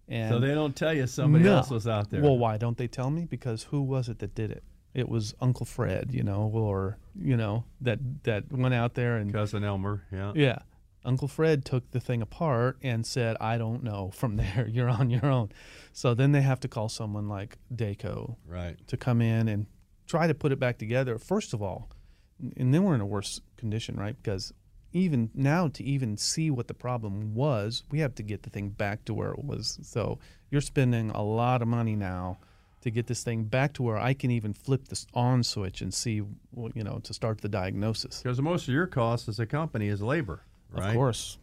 And 0.08 0.32
So 0.32 0.39
they 0.39 0.53
don't 0.53 0.75
tell 0.75 0.93
you 0.93 1.08
somebody 1.08 1.43
no. 1.43 1.58
else 1.58 1.69
was 1.69 1.88
out 1.88 2.10
there. 2.10 2.21
Well, 2.21 2.38
why 2.38 2.58
don't 2.58 2.77
they 2.77 2.88
tell 2.88 3.10
me? 3.10 3.25
Because 3.25 3.63
who 3.63 3.82
was 3.82 4.08
it 4.08 4.19
that 4.19 4.36
did 4.36 4.51
it? 4.51 4.63
It 4.93 5.10
was 5.10 5.36
Uncle 5.41 5.65
Fred, 5.65 6.12
you 6.12 6.23
know, 6.23 6.49
or 6.53 6.97
you 7.19 7.36
know 7.38 7.65
that 7.82 7.99
that 8.23 8.51
went 8.51 8.73
out 8.73 8.93
there 8.93 9.17
and 9.17 9.32
cousin 9.32 9.63
Elmer, 9.63 10.03
yeah. 10.12 10.32
yeah, 10.36 10.60
Uncle 11.08 11.28
Fred 11.28 11.63
took 11.65 11.89
the 11.91 12.00
thing 12.00 12.22
apart 12.22 12.78
and 12.84 13.06
said, 13.06 13.38
"I 13.39 13.58
don't 13.58 13.82
know. 13.84 14.12
From 14.13 14.36
there, 14.36 14.67
you're 14.70 14.89
on 14.89 15.10
your 15.10 15.26
own." 15.26 15.50
So 15.93 16.13
then 16.13 16.34
they 16.34 16.41
have 16.41 16.60
to 16.60 16.67
call 16.67 16.89
someone 16.89 17.28
like 17.28 17.58
Dayco 17.74 18.36
Right. 18.46 18.76
to 18.88 18.98
come 18.98 19.22
in 19.22 19.48
and 19.48 19.65
try 20.06 20.28
to 20.28 20.34
put 20.36 20.52
it 20.52 20.60
back 20.60 20.78
together. 20.78 21.17
First 21.17 21.54
of 21.54 21.62
all, 21.62 21.89
and 22.56 22.74
then 22.74 22.84
we're 22.84 22.96
in 22.96 23.02
a 23.02 23.06
worse 23.06 23.41
condition, 23.56 23.96
right? 23.96 24.15
Because 24.22 24.54
even 24.93 25.30
now, 25.34 25.67
to 25.70 25.84
even 25.84 26.17
see 26.17 26.50
what 26.52 26.67
the 26.67 26.74
problem 26.74 27.34
was, 27.36 27.84
we 27.91 28.00
have 28.00 28.15
to 28.15 28.24
get 28.24 28.43
the 28.43 28.50
thing 28.50 28.70
back 28.70 29.06
to 29.06 29.13
where 29.13 29.32
it 29.32 29.43
was. 29.43 29.80
So 29.84 30.20
you're 30.50 30.62
spending 30.62 31.10
a 31.12 31.22
lot 31.24 31.62
of 31.62 31.67
money 31.67 31.96
now 31.96 32.38
to 32.82 32.89
get 32.91 33.08
this 33.08 33.24
thing 33.24 33.43
back 33.43 33.74
to 33.74 33.84
where 33.84 33.98
I 33.98 34.13
can 34.13 34.32
even 34.32 34.54
flip 34.54 34.88
this 34.88 35.06
on 35.13 35.43
switch 35.43 35.82
and 35.82 35.93
see, 35.93 36.15
you 36.15 36.84
know, 36.84 37.00
to 37.04 37.13
start 37.13 37.41
the 37.41 37.50
diagnosis. 37.50 38.22
Because 38.22 38.39
most 38.41 38.67
of 38.67 38.74
your 38.74 38.88
costs 38.88 39.28
as 39.28 39.39
a 39.39 39.46
company 39.46 39.88
is 39.88 40.02
labor, 40.02 40.43
right? 40.71 40.89
Of 40.89 40.95
course. 40.95 41.38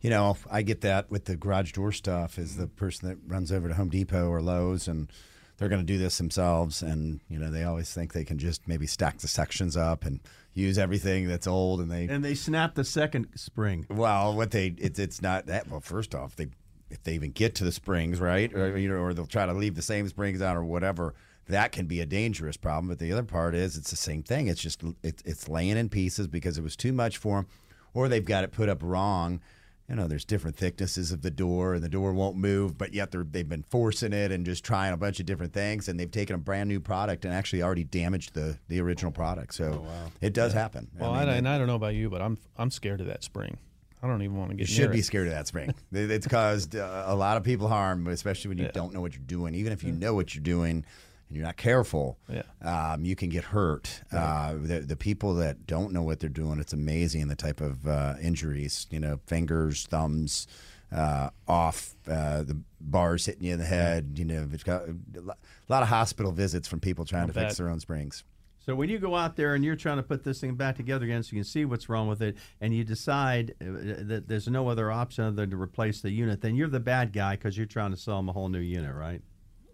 You 0.00 0.10
know, 0.10 0.36
I 0.50 0.62
get 0.62 0.82
that 0.82 1.10
with 1.10 1.24
the 1.24 1.34
garage 1.36 1.72
door 1.72 1.90
stuff 1.90 2.38
is 2.38 2.56
the 2.56 2.66
person 2.66 3.08
that 3.08 3.18
runs 3.26 3.50
over 3.50 3.68
to 3.68 3.74
Home 3.74 3.88
Depot 3.88 4.28
or 4.28 4.42
Lowe's 4.42 4.86
and 4.86 5.08
they're 5.56 5.68
going 5.68 5.80
to 5.80 5.86
do 5.86 5.98
this 5.98 6.18
themselves. 6.18 6.82
And, 6.82 7.20
you 7.28 7.38
know, 7.38 7.50
they 7.50 7.64
always 7.64 7.92
think 7.92 8.12
they 8.12 8.24
can 8.24 8.38
just 8.38 8.66
maybe 8.68 8.86
stack 8.86 9.18
the 9.18 9.28
sections 9.28 9.76
up 9.76 10.04
and 10.04 10.20
use 10.52 10.78
everything 10.78 11.26
that's 11.26 11.46
old. 11.46 11.80
And 11.80 11.90
they, 11.90 12.06
And 12.08 12.24
they 12.24 12.34
snap 12.34 12.74
the 12.74 12.84
second 12.84 13.28
spring. 13.36 13.86
well, 13.88 14.34
what 14.34 14.50
they, 14.50 14.74
it's, 14.78 14.98
it's 14.98 15.22
not 15.22 15.46
that. 15.46 15.70
Well, 15.70 15.80
first 15.80 16.14
off, 16.14 16.36
they, 16.36 16.48
if 16.90 17.02
they 17.02 17.14
even 17.14 17.30
get 17.30 17.54
to 17.56 17.64
the 17.64 17.72
springs, 17.72 18.20
right? 18.20 18.52
Or, 18.52 18.76
you 18.76 18.88
know, 18.88 18.96
or 18.96 19.14
they'll 19.14 19.26
try 19.26 19.46
to 19.46 19.52
leave 19.52 19.74
the 19.74 19.82
same 19.82 20.06
springs 20.08 20.42
out 20.42 20.56
or 20.56 20.64
whatever. 20.64 21.14
That 21.48 21.72
can 21.72 21.86
be 21.86 22.00
a 22.00 22.06
dangerous 22.06 22.56
problem. 22.56 22.88
But 22.88 22.98
the 22.98 23.12
other 23.12 23.22
part 23.22 23.54
is 23.54 23.76
it's 23.76 23.90
the 23.90 23.96
same 23.96 24.22
thing. 24.22 24.48
It's 24.48 24.60
just, 24.60 24.82
it's, 25.02 25.22
it's 25.24 25.48
laying 25.48 25.76
in 25.76 25.88
pieces 25.88 26.26
because 26.26 26.58
it 26.58 26.62
was 26.62 26.76
too 26.76 26.92
much 26.92 27.16
for 27.16 27.36
them 27.36 27.46
or 27.94 28.08
they've 28.08 28.24
got 28.24 28.44
it 28.44 28.52
put 28.52 28.68
up 28.68 28.82
wrong. 28.82 29.40
You 29.88 29.96
know, 29.96 30.06
there's 30.06 30.24
different 30.24 30.56
thicknesses 30.56 31.12
of 31.12 31.20
the 31.20 31.30
door, 31.30 31.74
and 31.74 31.82
the 31.84 31.90
door 31.90 32.14
won't 32.14 32.36
move, 32.36 32.78
but 32.78 32.94
yet 32.94 33.10
they're, 33.10 33.22
they've 33.22 33.46
been 33.48 33.62
forcing 33.62 34.14
it 34.14 34.32
and 34.32 34.46
just 34.46 34.64
trying 34.64 34.94
a 34.94 34.96
bunch 34.96 35.20
of 35.20 35.26
different 35.26 35.52
things, 35.52 35.88
and 35.88 36.00
they've 36.00 36.10
taken 36.10 36.34
a 36.34 36.38
brand 36.38 36.68
new 36.70 36.80
product 36.80 37.26
and 37.26 37.34
actually 37.34 37.62
already 37.62 37.84
damaged 37.84 38.32
the, 38.32 38.58
the 38.68 38.80
original 38.80 39.12
product. 39.12 39.54
So 39.54 39.86
it 40.22 40.32
does 40.32 40.54
happen. 40.54 40.88
Well, 40.98 41.10
I, 41.12 41.24
and 41.24 41.46
I 41.46 41.58
don't 41.58 41.66
know 41.66 41.74
about 41.74 41.94
you, 41.94 42.08
but 42.08 42.22
I'm 42.22 42.38
I'm 42.56 42.70
scared 42.70 43.02
of 43.02 43.08
that 43.08 43.22
spring. 43.24 43.58
I 44.02 44.06
don't 44.06 44.22
even 44.22 44.36
want 44.36 44.50
to 44.50 44.56
get. 44.56 44.68
you 44.68 44.74
should 44.74 44.82
near 44.84 44.90
be 44.92 44.98
it. 45.00 45.04
scared 45.04 45.26
of 45.28 45.34
that 45.34 45.46
spring. 45.46 45.74
It's 45.92 46.26
caused 46.26 46.76
uh, 46.76 47.04
a 47.06 47.14
lot 47.14 47.36
of 47.36 47.42
people 47.42 47.68
harm, 47.68 48.06
especially 48.06 48.50
when 48.50 48.58
you 48.58 48.70
don't 48.72 48.92
know 48.94 49.00
what 49.02 49.12
you're 49.14 49.22
doing. 49.26 49.54
Even 49.54 49.72
if 49.72 49.84
you 49.84 49.92
know 49.92 50.14
what 50.14 50.34
you're 50.34 50.42
doing, 50.42 50.84
and 51.28 51.36
you're 51.36 51.46
not 51.46 51.56
careful, 51.56 52.18
Yeah. 52.28 52.42
um, 52.62 53.04
you 53.04 53.16
can 53.16 53.28
get 53.28 53.44
hurt. 53.44 54.02
Uh, 54.12 54.54
the, 54.54 54.80
the 54.80 54.96
people 54.96 55.34
that 55.34 55.66
don't 55.66 55.92
know 55.92 56.02
what 56.02 56.20
they're 56.20 56.28
doing, 56.28 56.60
it's 56.60 56.72
amazing 56.72 57.28
the 57.28 57.36
type 57.36 57.60
of 57.60 57.86
uh, 57.86 58.14
injuries, 58.20 58.86
you 58.90 59.00
know, 59.00 59.20
fingers, 59.26 59.86
thumbs, 59.86 60.46
uh, 60.92 61.30
off, 61.48 61.94
uh, 62.08 62.42
the 62.42 62.56
bars 62.80 63.26
hitting 63.26 63.44
you 63.44 63.52
in 63.54 63.58
the 63.58 63.64
head. 63.64 64.14
You 64.16 64.24
know, 64.24 64.48
it's 64.52 64.62
got 64.62 64.82
a 64.88 65.34
lot 65.68 65.82
of 65.82 65.88
hospital 65.88 66.30
visits 66.30 66.68
from 66.68 66.80
people 66.80 67.04
trying 67.04 67.26
to 67.26 67.32
fix 67.32 67.56
their 67.56 67.68
own 67.68 67.80
springs. 67.80 68.22
So 68.64 68.74
when 68.74 68.88
you 68.88 68.98
go 68.98 69.14
out 69.14 69.36
there 69.36 69.54
and 69.54 69.62
you're 69.62 69.76
trying 69.76 69.98
to 69.98 70.02
put 70.02 70.24
this 70.24 70.40
thing 70.40 70.54
back 70.54 70.76
together 70.76 71.04
again, 71.04 71.22
so 71.22 71.32
you 71.36 71.42
can 71.42 71.44
see 71.44 71.66
what's 71.66 71.90
wrong 71.90 72.08
with 72.08 72.22
it, 72.22 72.36
and 72.62 72.74
you 72.74 72.82
decide 72.82 73.54
uh, 73.60 73.64
that 74.06 74.24
there's 74.26 74.48
no 74.48 74.68
other 74.68 74.90
option 74.90 75.24
other 75.24 75.36
than 75.36 75.50
to 75.50 75.60
replace 75.60 76.00
the 76.00 76.10
unit, 76.10 76.40
then 76.40 76.54
you're 76.54 76.68
the 76.68 76.80
bad 76.80 77.12
guy 77.12 77.36
because 77.36 77.58
you're 77.58 77.66
trying 77.66 77.90
to 77.90 77.96
sell 77.96 78.16
them 78.16 78.30
a 78.30 78.32
whole 78.32 78.48
new 78.48 78.60
unit, 78.60 78.94
right? 78.94 79.20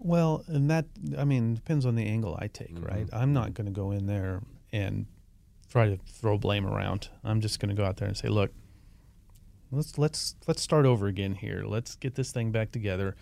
Well, 0.01 0.45
and 0.47 0.71
that 0.71 0.87
I 1.17 1.25
mean 1.25 1.55
depends 1.55 1.85
on 1.85 1.95
the 1.95 2.07
angle 2.07 2.37
I 2.41 2.49
take, 2.49 2.75
right? 2.81 3.07
I'm 3.13 3.33
not 3.33 3.55
going 3.55 3.67
to 3.67 3.73
go 3.73 3.91
in 3.91 4.07
there 4.07 4.41
and 4.73 5.07
try 5.71 5.89
to 5.89 5.99
throw 6.07 6.39
blame 6.39 6.67
around. 6.67 7.11
I'm 7.23 7.41
just 7.41 7.61
going 7.61 7.69
to 7.69 7.75
go 7.75 7.87
out 7.87 7.99
there 7.99 8.09
and 8.09 8.17
say, 8.17 8.29
look, 8.29 8.51
let's 9.71 9.99
let's 9.99 10.37
let's 10.47 10.63
start 10.63 10.87
over 10.87 11.07
again 11.07 11.35
here. 11.35 11.65
Let's 11.67 11.97
get 11.97 12.15
this 12.15 12.33
thing 12.33 12.51
back 12.51 12.73
together. 12.73 13.15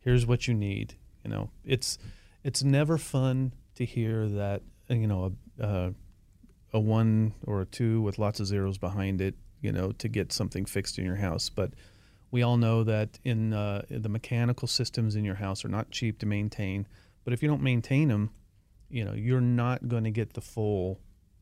Here's 0.00 0.26
what 0.26 0.46
you 0.46 0.54
need. 0.54 0.94
You 1.24 1.30
know, 1.30 1.50
it's 1.64 1.98
it's 2.44 2.62
never 2.62 2.98
fun 2.98 3.52
to 3.76 3.84
hear 3.84 4.28
that 4.28 4.62
you 4.88 5.06
know 5.06 5.32
a 5.58 5.64
uh, 5.64 5.90
a 6.74 6.78
one 6.78 7.32
or 7.46 7.62
a 7.62 7.66
two 7.66 8.02
with 8.02 8.18
lots 8.18 8.40
of 8.40 8.46
zeros 8.46 8.78
behind 8.78 9.20
it. 9.20 9.34
You 9.62 9.72
know, 9.72 9.92
to 9.92 10.08
get 10.08 10.32
something 10.32 10.66
fixed 10.66 10.98
in 10.98 11.06
your 11.06 11.16
house, 11.16 11.48
but 11.48 11.72
we 12.30 12.42
all 12.42 12.56
know 12.56 12.84
that 12.84 13.18
in 13.24 13.52
uh, 13.52 13.82
the 13.88 14.08
mechanical 14.08 14.68
systems 14.68 15.16
in 15.16 15.24
your 15.24 15.36
house 15.36 15.64
are 15.64 15.68
not 15.68 15.90
cheap 15.90 16.18
to 16.20 16.26
maintain. 16.26 16.86
But 17.24 17.32
if 17.32 17.42
you 17.42 17.48
don't 17.48 17.62
maintain 17.62 18.08
them, 18.08 18.30
you 18.88 19.04
know 19.04 19.14
you're 19.14 19.40
not 19.40 19.88
going 19.88 20.04
to 20.04 20.10
get 20.10 20.34
the 20.34 20.40
full 20.40 21.00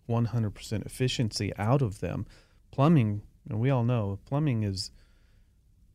100% 0.09 0.87
efficiency 0.87 1.53
out 1.57 1.83
of 1.83 2.01
them. 2.01 2.27
Plumbing, 2.70 3.23
and 3.49 3.61
we 3.61 3.70
all 3.70 3.85
know 3.85 4.18
plumbing 4.27 4.62
is 4.62 4.90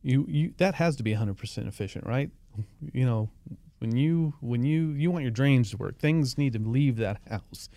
you 0.02 0.24
you 0.28 0.54
that 0.56 0.76
has 0.76 0.96
to 0.96 1.02
be 1.02 1.14
100% 1.14 1.68
efficient, 1.68 2.06
right? 2.06 2.30
You 2.92 3.04
know, 3.04 3.30
when 3.78 3.96
you 3.96 4.34
when 4.40 4.64
you 4.64 4.90
you 4.90 5.10
want 5.10 5.22
your 5.22 5.30
drains 5.30 5.70
to 5.70 5.76
work, 5.76 5.98
things 5.98 6.38
need 6.38 6.52
to 6.54 6.58
leave 6.58 6.96
that 6.96 7.20
house. 7.30 7.68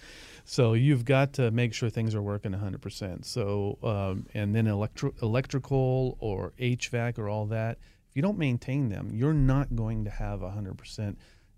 So 0.45 0.73
you've 0.73 1.05
got 1.05 1.33
to 1.33 1.51
make 1.51 1.73
sure 1.73 1.89
things 1.89 2.13
are 2.15 2.21
working 2.21 2.51
100%. 2.51 3.25
So 3.25 3.77
um, 3.81 4.25
and 4.33 4.53
then 4.53 4.67
electro- 4.67 5.13
electrical 5.21 6.17
or 6.19 6.53
HVAC 6.59 7.17
or 7.17 7.29
all 7.29 7.45
that, 7.47 7.77
if 8.09 8.15
you 8.15 8.21
don't 8.21 8.37
maintain 8.37 8.89
them, 8.89 9.09
you're 9.13 9.33
not 9.33 9.75
going 9.75 10.03
to 10.03 10.09
have 10.11 10.41
100%, 10.41 11.15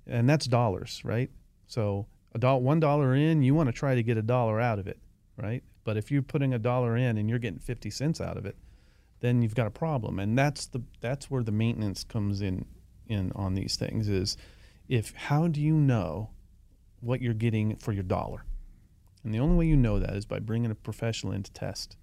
and 0.07 0.29
that's 0.29 0.45
dollars, 0.45 1.01
right? 1.03 1.29
So 1.67 2.07
a 2.33 2.37
dollar, 2.37 2.61
one 2.61 2.79
dollar 2.79 3.13
in, 3.15 3.41
you 3.41 3.53
want 3.53 3.67
to 3.67 3.73
try 3.73 3.95
to 3.95 4.03
get 4.03 4.17
a 4.17 4.21
dollar 4.21 4.61
out 4.61 4.79
of 4.79 4.87
it, 4.87 4.97
right? 5.35 5.63
But 5.83 5.97
if 5.97 6.11
you're 6.11 6.21
putting 6.21 6.53
a 6.53 6.59
dollar 6.59 6.95
in 6.95 7.17
and 7.17 7.29
you're 7.29 7.39
getting 7.39 7.59
50 7.59 7.89
cents 7.89 8.21
out 8.21 8.37
of 8.37 8.45
it, 8.45 8.55
then 9.19 9.41
you've 9.41 9.55
got 9.55 9.67
a 9.67 9.71
problem, 9.71 10.19
and 10.19 10.37
that's 10.37 10.67
the 10.67 10.81
that's 11.01 11.29
where 11.29 11.43
the 11.43 11.51
maintenance 11.51 12.03
comes 12.03 12.41
in 12.41 12.65
in 13.07 13.31
on 13.33 13.53
these 13.55 13.75
things 13.75 14.07
is 14.07 14.37
if 14.87 15.13
how 15.15 15.47
do 15.47 15.61
you 15.61 15.73
know 15.73 16.29
what 16.99 17.21
you're 17.21 17.33
getting 17.33 17.75
for 17.77 17.91
your 17.91 18.03
dollar? 18.03 18.45
And 19.25 19.33
the 19.33 19.39
only 19.39 19.55
way 19.55 19.65
you 19.65 19.75
know 19.75 19.97
that 19.97 20.15
is 20.15 20.25
by 20.25 20.37
bringing 20.37 20.69
a 20.69 20.75
professional 20.75 21.33
in 21.33 21.41
to 21.41 21.51
test 21.51 21.97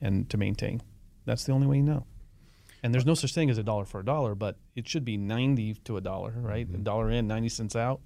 and 0.00 0.28
to 0.28 0.36
maintain. 0.36 0.82
That's 1.24 1.44
the 1.44 1.52
only 1.52 1.68
way 1.68 1.76
you 1.76 1.84
know. 1.84 2.04
And 2.82 2.92
there's 2.92 3.06
no 3.06 3.14
such 3.14 3.32
thing 3.32 3.48
as 3.48 3.58
a 3.58 3.62
dollar 3.62 3.84
for 3.84 4.00
a 4.00 4.04
dollar, 4.04 4.34
but 4.34 4.56
it 4.74 4.88
should 4.88 5.04
be 5.04 5.16
90 5.16 5.74
to 5.84 5.96
a 5.96 6.00
dollar, 6.00 6.34
right? 6.36 6.66
A 6.66 6.72
mm-hmm. 6.72 6.82
dollar 6.82 7.10
in, 7.10 7.28
90 7.28 7.48
cents 7.48 7.76
out. 7.76 8.00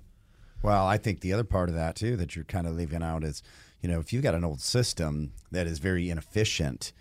Well, 0.62 0.86
I 0.86 0.98
think 0.98 1.20
the 1.20 1.32
other 1.32 1.44
part 1.44 1.70
of 1.70 1.74
that 1.76 1.96
too 1.96 2.14
that 2.16 2.36
you're 2.36 2.44
kind 2.44 2.66
of 2.66 2.76
leaving 2.76 3.02
out 3.02 3.24
is, 3.24 3.42
you 3.80 3.88
know, 3.88 3.98
if 4.00 4.12
you've 4.12 4.22
got 4.22 4.34
an 4.34 4.44
old 4.44 4.60
system 4.60 5.32
that 5.50 5.66
is 5.66 5.78
very 5.78 6.10
inefficient, 6.10 6.92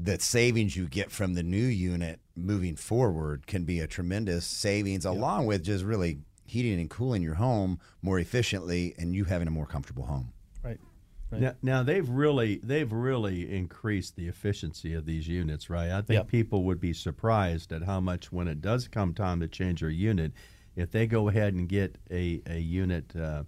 the 0.00 0.20
savings 0.20 0.76
you 0.76 0.86
get 0.86 1.10
from 1.10 1.34
the 1.34 1.42
new 1.42 1.66
unit 1.66 2.20
moving 2.36 2.76
forward 2.76 3.48
can 3.48 3.64
be 3.64 3.80
a 3.80 3.88
tremendous 3.88 4.46
savings, 4.46 5.04
along 5.04 5.46
with 5.46 5.64
just 5.64 5.84
really 5.84 6.20
heating 6.46 6.78
and 6.78 6.88
cooling 6.88 7.22
your 7.22 7.34
home 7.34 7.80
more 8.02 8.20
efficiently 8.20 8.94
and 8.98 9.16
you 9.16 9.24
having 9.24 9.48
a 9.48 9.50
more 9.50 9.66
comfortable 9.66 10.06
home. 10.06 10.32
Right. 11.30 11.40
Now, 11.40 11.54
now 11.62 11.82
they've 11.82 12.08
really 12.08 12.56
they've 12.62 12.90
really 12.92 13.54
increased 13.54 14.16
the 14.16 14.26
efficiency 14.28 14.94
of 14.94 15.06
these 15.06 15.28
units, 15.28 15.70
right? 15.70 15.90
I 15.90 16.02
think 16.02 16.18
Yep. 16.18 16.28
people 16.28 16.64
would 16.64 16.80
be 16.80 16.92
surprised 16.92 17.72
at 17.72 17.82
how 17.84 18.00
much 18.00 18.32
when 18.32 18.48
it 18.48 18.60
does 18.60 18.88
come 18.88 19.14
time 19.14 19.40
to 19.40 19.48
change 19.48 19.80
their 19.80 19.90
unit, 19.90 20.32
if 20.76 20.90
they 20.90 21.06
go 21.06 21.28
ahead 21.28 21.54
and 21.54 21.68
get 21.68 21.98
a 22.10 22.42
a 22.46 22.58
unit 22.58 23.14
uh, 23.16 23.44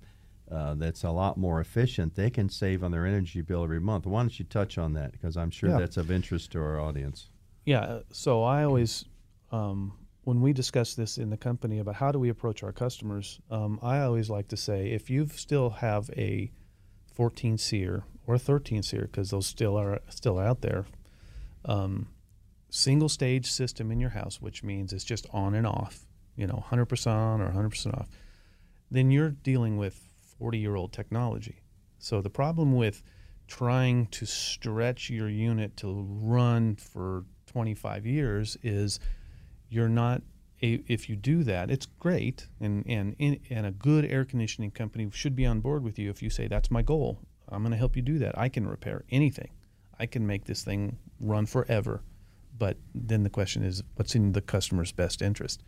uh, 0.51 0.75
that's 0.75 1.03
a 1.03 1.11
lot 1.11 1.37
more 1.39 1.61
efficient, 1.61 2.15
they 2.15 2.31
can 2.31 2.49
save 2.49 2.85
on 2.85 2.91
their 2.93 3.07
energy 3.07 3.41
bill 3.41 3.65
every 3.65 3.81
month. 3.81 4.07
Why 4.07 4.21
don't 4.23 4.39
you 4.39 4.45
touch 4.45 4.79
on 4.79 4.93
that? 4.93 5.11
Because 5.13 5.37
I'm 5.37 5.51
sure 5.51 5.71
Yeah. 5.71 5.79
that's 5.79 5.97
of 5.97 6.11
interest 6.11 6.53
to 6.53 6.61
our 6.61 6.79
audience. 6.79 7.31
Yeah. 7.65 7.81
uh, 7.81 8.03
So 8.13 8.43
I 8.45 8.63
always, 8.65 9.07
um, 9.51 9.93
when 10.25 10.41
we 10.41 10.53
discuss 10.53 10.95
this 10.95 11.17
in 11.19 11.31
the 11.31 11.37
company 11.39 11.79
about 11.79 11.95
how 11.97 12.13
do 12.13 12.19
we 12.21 12.29
approach 12.29 12.63
our 12.63 12.73
customers, 12.73 13.41
um, 13.51 13.79
I 13.83 14.01
always 14.03 14.29
like 14.31 14.49
to 14.49 14.57
say 14.57 14.91
if 14.91 15.09
you 15.11 15.27
still 15.29 15.71
have 15.71 16.11
a 16.17 16.53
14 17.15 17.59
seer 17.59 18.05
or 18.27 18.37
a 18.37 18.39
13 18.39 18.83
seer, 18.83 19.03
because 19.03 19.31
those 19.31 19.47
still 19.47 19.79
are 19.79 20.01
still 20.09 20.39
out 20.39 20.61
there, 20.61 20.87
um, 21.65 22.09
single 22.71 23.09
stage 23.09 23.51
system 23.51 23.91
in 23.91 24.01
your 24.01 24.11
house, 24.11 24.41
which 24.41 24.63
means 24.63 24.93
it's 24.93 25.05
just 25.05 25.27
on 25.33 25.55
and 25.55 25.67
off, 25.67 26.07
you 26.37 26.47
know, 26.47 26.65
100% 26.71 27.07
on 27.07 27.41
or 27.41 27.51
100% 27.51 27.99
off, 27.99 28.09
then 28.91 29.11
you're 29.11 29.31
dealing 29.31 29.77
with 29.77 30.01
40 30.39 30.59
year 30.59 30.77
old 30.77 30.93
technology. 30.93 31.63
So 31.99 32.21
the 32.21 32.31
problem 32.31 32.75
with 32.75 33.03
trying 33.47 34.07
to 34.07 34.27
stretch 34.27 35.11
your 35.11 35.29
unit 35.29 35.77
to 35.79 36.07
run 36.23 36.77
for 36.77 37.25
25 37.47 38.07
years 38.07 38.57
is 38.63 38.99
you're 39.69 39.89
not 39.89 40.23
if 40.63 41.09
you 41.09 41.17
do 41.17 41.43
that 41.43 41.71
it's 41.71 41.87
great 41.99 42.47
and 42.61 42.85
and 42.89 43.17
and 43.51 43.67
a 43.67 43.73
good 43.73 44.05
air 44.05 44.25
conditioning 44.25 44.71
company 44.71 45.09
should 45.13 45.35
be 45.35 45.45
on 45.45 45.61
board 45.61 45.83
with 45.83 45.99
you 45.99 46.09
if 46.09 46.23
you 46.23 46.31
say 46.31 46.47
that's 46.47 46.71
my 46.71 46.83
goal. 46.83 47.19
I'm 47.49 47.63
going 47.63 47.73
to 47.73 47.77
help 47.77 47.97
you 47.97 48.03
do 48.03 48.19
that. 48.21 48.39
I 48.39 48.49
can 48.49 48.67
repair 48.67 49.05
anything. 49.11 49.51
I 49.99 50.07
can 50.07 50.27
make 50.27 50.45
this 50.45 50.63
thing 50.63 50.97
run 51.21 51.45
forever. 51.45 52.03
But 52.57 52.79
then 52.95 53.25
the 53.25 53.31
question 53.31 53.63
is 53.63 53.83
what's 53.97 54.15
in 54.15 54.33
the 54.33 54.41
customer's 54.41 54.93
best 54.93 55.21
interest? 55.21 55.63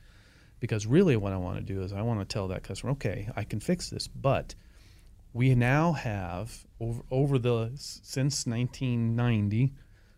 Because 0.61 0.87
really 0.87 1.17
what 1.17 1.33
i 1.33 1.37
want 1.37 1.59
to 1.59 1.63
do 1.63 1.83
is 1.83 1.93
i 1.93 2.01
want 2.01 2.21
to 2.21 2.25
tell 2.25 2.49
that 2.49 2.63
customer 2.63 2.93
okay 2.93 3.29
i 3.37 3.45
can 3.45 3.61
fix 3.61 3.91
this 3.91 4.09
but 4.09 4.55
we 5.35 5.55
now 5.55 5.93
have 5.93 6.65
over, 6.81 7.03
over 7.11 7.39
the 7.39 7.71
since 7.75 8.47
1990 8.47 9.75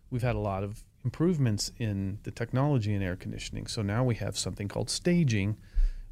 we've 0.09 0.21
had 0.21 0.35
a 0.35 0.39
lot 0.39 0.63
of 0.63 0.83
improvements 1.07 1.71
in 1.77 2.19
the 2.23 2.31
technology 2.31 2.93
in 2.93 3.01
air 3.01 3.15
conditioning. 3.15 3.65
So 3.65 3.81
now 3.81 4.03
we 4.03 4.15
have 4.15 4.37
something 4.37 4.67
called 4.67 4.89
staging. 4.89 5.55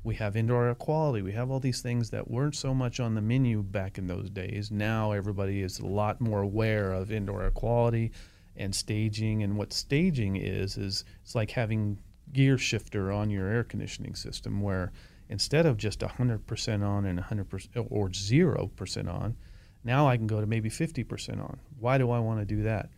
We 0.06 0.16
have 0.16 0.38
indoor 0.38 0.68
air 0.68 0.76
quality. 0.76 1.22
We 1.22 1.34
have 1.34 1.52
all 1.52 1.60
these 1.60 1.82
things 1.82 2.12
that 2.12 2.32
weren't 2.32 2.56
so 2.56 2.74
much 2.74 3.02
on 3.02 3.14
the 3.14 3.22
menu 3.22 3.62
back 3.62 3.98
in 3.98 4.08
those 4.08 4.30
days. 4.30 4.72
Now 4.72 5.12
everybody 5.12 5.62
is 5.62 5.80
a 5.80 5.86
lot 5.86 6.22
more 6.22 6.44
aware 6.44 6.94
of 6.94 7.12
indoor 7.12 7.44
air 7.44 7.52
quality 7.52 8.14
and 8.56 8.74
staging. 8.74 9.44
And 9.44 9.58
what 9.58 9.74
staging 9.74 10.38
is 10.38 10.78
is 10.78 11.04
it's 11.22 11.36
like 11.36 11.52
having 11.52 12.00
gear 12.32 12.58
shifter 12.58 13.12
on 13.12 13.30
your 13.30 13.50
air 13.50 13.66
conditioning 13.66 14.16
system 14.16 14.62
where 14.62 14.94
instead 15.28 15.66
of 15.66 15.76
just 15.76 16.00
100% 16.00 16.88
on 16.88 17.06
and 17.06 17.20
100% 17.20 17.88
or 17.90 18.08
0% 18.08 19.14
on 19.14 19.36
now 19.84 20.08
i 20.08 20.18
can 20.18 20.26
go 20.26 20.42
to 20.42 20.48
maybe 20.48 20.70
50% 20.70 21.40
on. 21.40 21.60
Why 21.80 21.98
do 21.98 22.10
i 22.12 22.20
want 22.20 22.40
to 22.40 22.46
do 22.46 22.64
that 22.64 22.90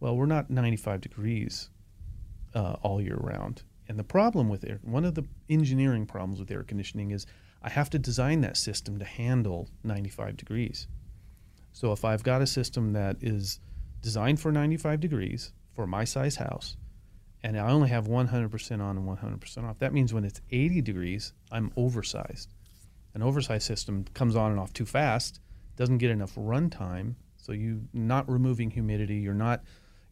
well 0.00 0.16
we're 0.16 0.26
not 0.26 0.50
95 0.50 1.00
degrees 1.00 1.70
uh, 2.54 2.76
all 2.82 3.00
year 3.00 3.16
round 3.18 3.62
and 3.88 3.98
the 3.98 4.04
problem 4.04 4.48
with 4.48 4.64
air 4.64 4.80
one 4.82 5.04
of 5.04 5.14
the 5.14 5.24
engineering 5.48 6.06
problems 6.06 6.38
with 6.38 6.50
air 6.50 6.62
conditioning 6.62 7.10
is 7.10 7.26
i 7.62 7.68
have 7.68 7.90
to 7.90 7.98
design 7.98 8.40
that 8.40 8.56
system 8.56 8.98
to 8.98 9.04
handle 9.04 9.68
95 9.82 10.36
degrees 10.36 10.86
so 11.72 11.92
if 11.92 12.04
i've 12.04 12.22
got 12.22 12.42
a 12.42 12.46
system 12.46 12.92
that 12.92 13.16
is 13.20 13.60
designed 14.02 14.40
for 14.40 14.52
95 14.52 15.00
degrees 15.00 15.52
for 15.74 15.86
my 15.86 16.04
size 16.04 16.36
house 16.36 16.76
and 17.44 17.58
I 17.58 17.70
only 17.70 17.90
have 17.90 18.06
100% 18.06 18.80
on 18.80 18.96
and 18.96 19.06
100% 19.06 19.64
off. 19.64 19.78
That 19.78 19.92
means 19.92 20.14
when 20.14 20.24
it's 20.24 20.40
80 20.50 20.80
degrees, 20.80 21.34
I'm 21.52 21.70
oversized. 21.76 22.54
An 23.12 23.22
oversized 23.22 23.66
system 23.66 24.06
comes 24.14 24.34
on 24.34 24.50
and 24.50 24.58
off 24.58 24.72
too 24.72 24.86
fast, 24.86 25.40
doesn't 25.76 25.98
get 25.98 26.10
enough 26.10 26.32
run 26.36 26.70
time, 26.70 27.16
so 27.36 27.52
you're 27.52 27.80
not 27.92 28.28
removing 28.30 28.70
humidity, 28.70 29.16
you're 29.16 29.34
not 29.34 29.62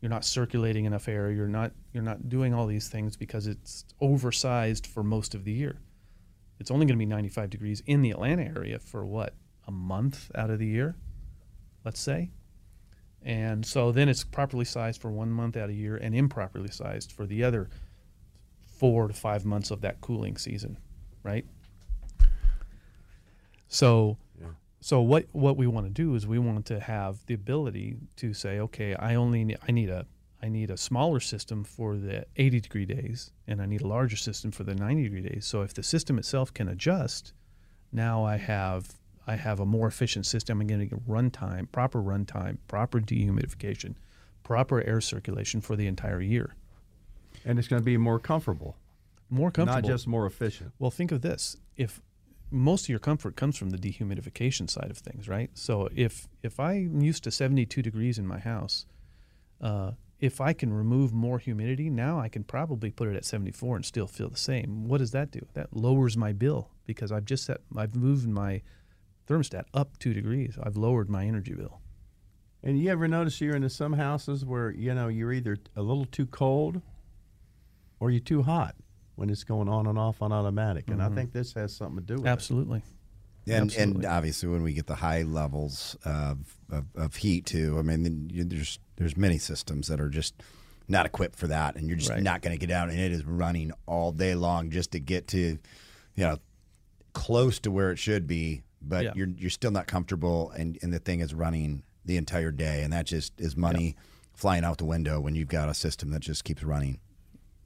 you're 0.02 0.10
not 0.10 0.24
circulating 0.24 0.84
enough 0.84 1.08
air, 1.08 1.30
you're 1.30 1.46
not 1.48 1.72
you're 1.92 2.02
not 2.02 2.28
doing 2.28 2.52
all 2.52 2.66
these 2.66 2.88
things 2.88 3.16
because 3.16 3.46
it's 3.46 3.84
oversized 4.00 4.86
for 4.86 5.04
most 5.04 5.34
of 5.34 5.44
the 5.44 5.52
year. 5.52 5.78
It's 6.58 6.70
only 6.70 6.86
going 6.86 6.98
to 6.98 7.02
be 7.02 7.06
95 7.06 7.48
degrees 7.48 7.82
in 7.86 8.02
the 8.02 8.10
Atlanta 8.10 8.42
area 8.42 8.78
for 8.78 9.06
what? 9.06 9.34
A 9.66 9.70
month 9.70 10.30
out 10.34 10.50
of 10.50 10.58
the 10.58 10.66
year, 10.66 10.96
let's 11.84 12.00
say. 12.00 12.30
And 13.22 13.64
so 13.64 13.92
then 13.92 14.08
it's 14.08 14.24
properly 14.24 14.64
sized 14.64 15.00
for 15.00 15.10
one 15.10 15.30
month 15.30 15.56
out 15.56 15.70
of 15.70 15.76
year 15.76 15.96
and 15.96 16.14
improperly 16.14 16.70
sized 16.70 17.12
for 17.12 17.24
the 17.24 17.44
other 17.44 17.70
four 18.60 19.06
to 19.06 19.14
five 19.14 19.44
months 19.44 19.70
of 19.70 19.80
that 19.82 20.00
cooling 20.00 20.36
season, 20.36 20.76
right? 21.22 21.46
So, 23.68 24.18
so 24.82 25.00
what 25.00 25.26
what 25.32 25.56
we 25.56 25.66
want 25.66 25.86
to 25.86 25.92
do 25.92 26.14
is 26.16 26.26
we 26.26 26.38
want 26.38 26.66
to 26.66 26.80
have 26.80 27.24
the 27.26 27.34
ability 27.34 27.96
to 28.16 28.34
say, 28.34 28.58
okay, 28.58 28.94
I 28.96 29.14
only 29.14 29.44
need, 29.44 29.58
I 29.66 29.70
need 29.72 29.88
a 29.88 30.06
I 30.42 30.48
need 30.48 30.70
a 30.70 30.76
smaller 30.76 31.20
system 31.20 31.62
for 31.62 31.96
the 31.96 32.26
80 32.36 32.60
degree 32.60 32.84
days, 32.84 33.30
and 33.46 33.62
I 33.62 33.66
need 33.66 33.80
a 33.80 33.86
larger 33.86 34.16
system 34.16 34.50
for 34.50 34.64
the 34.64 34.74
90 34.74 35.04
degree 35.04 35.20
days. 35.22 35.46
So 35.46 35.62
if 35.62 35.72
the 35.72 35.84
system 35.84 36.18
itself 36.18 36.52
can 36.52 36.66
adjust, 36.68 37.32
now 37.92 38.24
I 38.24 38.36
have 38.38 38.94
I 39.24 39.36
have 39.36 39.60
a 39.60 39.66
more 39.66 39.86
efficient 39.86 40.26
system. 40.26 40.60
I'm 40.60 40.66
getting 40.66 40.90
runtime, 41.08 41.70
proper 41.70 42.02
runtime, 42.02 42.58
proper 42.66 43.00
dehumidification, 43.00 43.94
proper 44.42 44.82
air 44.82 45.00
circulation 45.00 45.60
for 45.60 45.76
the 45.76 45.86
entire 45.86 46.20
year. 46.20 46.56
And 47.44 47.58
it's 47.58 47.68
going 47.68 47.80
to 47.80 47.86
be 47.86 47.96
more 47.96 48.18
comfortable, 48.18 48.76
More 49.30 49.52
comfortable. 49.52 49.80
not 49.80 49.88
just 49.88 50.08
more 50.08 50.26
efficient. 50.26 50.72
Well, 50.80 50.90
think 50.90 51.12
of 51.12 51.22
this: 51.22 51.56
if 51.76 52.00
most 52.52 52.84
of 52.84 52.88
your 52.90 52.98
comfort 52.98 53.34
comes 53.34 53.56
from 53.56 53.70
the 53.70 53.78
dehumidification 53.78 54.68
side 54.68 54.90
of 54.90 54.98
things, 54.98 55.28
right? 55.28 55.50
So 55.54 55.88
if 55.94 56.28
if 56.42 56.60
I'm 56.60 57.00
used 57.00 57.24
to 57.24 57.30
72 57.30 57.82
degrees 57.82 58.18
in 58.18 58.26
my 58.26 58.38
house, 58.38 58.86
uh, 59.60 59.92
if 60.20 60.40
I 60.40 60.52
can 60.52 60.72
remove 60.72 61.12
more 61.12 61.38
humidity, 61.38 61.90
now 61.90 62.20
I 62.20 62.28
can 62.28 62.44
probably 62.44 62.90
put 62.90 63.08
it 63.08 63.16
at 63.16 63.24
74 63.24 63.76
and 63.76 63.84
still 63.84 64.06
feel 64.06 64.28
the 64.28 64.36
same. 64.36 64.86
What 64.86 64.98
does 64.98 65.10
that 65.12 65.30
do? 65.30 65.46
That 65.54 65.74
lowers 65.74 66.16
my 66.16 66.32
bill 66.32 66.70
because 66.86 67.10
I've 67.10 67.24
just 67.24 67.44
set 67.44 67.58
I've 67.76 67.96
moved 67.96 68.28
my 68.28 68.62
thermostat 69.26 69.64
up 69.72 69.98
two 69.98 70.12
degrees. 70.12 70.58
I've 70.62 70.76
lowered 70.76 71.08
my 71.08 71.24
energy 71.24 71.54
bill. 71.54 71.80
And 72.62 72.78
you 72.78 72.90
ever 72.90 73.08
notice 73.08 73.40
you're 73.40 73.56
into 73.56 73.70
some 73.70 73.94
houses 73.94 74.44
where 74.44 74.70
you 74.70 74.94
know 74.94 75.08
you're 75.08 75.32
either 75.32 75.56
a 75.74 75.82
little 75.82 76.04
too 76.04 76.26
cold 76.26 76.82
or 77.98 78.10
you're 78.10 78.20
too 78.20 78.42
hot 78.42 78.76
when 79.16 79.30
it's 79.30 79.44
going 79.44 79.68
on 79.68 79.86
and 79.86 79.98
off 79.98 80.22
on 80.22 80.32
automatic. 80.32 80.88
And 80.88 81.02
I 81.02 81.06
mm-hmm. 81.06 81.14
think 81.16 81.32
this 81.32 81.52
has 81.54 81.74
something 81.74 81.98
to 81.98 82.02
do 82.02 82.14
with 82.14 82.26
it. 82.26 82.28
Absolutely. 82.28 82.82
And, 83.46 83.74
and 83.74 84.04
obviously, 84.04 84.48
when 84.48 84.62
we 84.62 84.72
get 84.72 84.86
the 84.86 84.94
high 84.94 85.22
levels 85.22 85.96
of, 86.04 86.56
of, 86.70 86.84
of 86.94 87.16
heat 87.16 87.44
too, 87.44 87.76
I 87.78 87.82
mean, 87.82 88.30
there's 88.48 88.78
there's 88.96 89.16
many 89.16 89.38
systems 89.38 89.88
that 89.88 90.00
are 90.00 90.08
just 90.08 90.34
not 90.88 91.06
equipped 91.06 91.36
for 91.36 91.48
that, 91.48 91.74
and 91.74 91.88
you're 91.88 91.96
just 91.96 92.10
Right. 92.10 92.22
not 92.22 92.42
going 92.42 92.56
to 92.56 92.66
get 92.66 92.72
out, 92.74 92.88
and 92.88 93.00
it 93.00 93.10
is 93.10 93.24
running 93.24 93.72
all 93.86 94.12
day 94.12 94.36
long 94.36 94.70
just 94.70 94.92
to 94.92 95.00
get 95.00 95.26
to, 95.28 95.38
you 96.14 96.24
know, 96.24 96.38
close 97.14 97.58
to 97.60 97.70
where 97.70 97.90
it 97.90 97.98
should 97.98 98.26
be, 98.28 98.62
but 98.80 99.04
Yeah. 99.04 99.12
you're 99.16 99.28
you're 99.28 99.50
still 99.50 99.72
not 99.72 99.88
comfortable, 99.88 100.50
and 100.52 100.78
and 100.80 100.92
the 100.92 101.00
thing 101.00 101.18
is 101.18 101.34
running 101.34 101.82
the 102.04 102.16
entire 102.16 102.52
day, 102.52 102.84
and 102.84 102.92
that 102.92 103.06
just 103.06 103.40
is 103.40 103.56
money 103.56 103.96
flying 104.34 104.64
out 104.64 104.78
the 104.78 104.84
window 104.84 105.20
when 105.20 105.34
you've 105.34 105.48
got 105.48 105.68
a 105.68 105.74
system 105.74 106.10
that 106.10 106.20
just 106.20 106.44
keeps 106.44 106.62
running. 106.62 106.98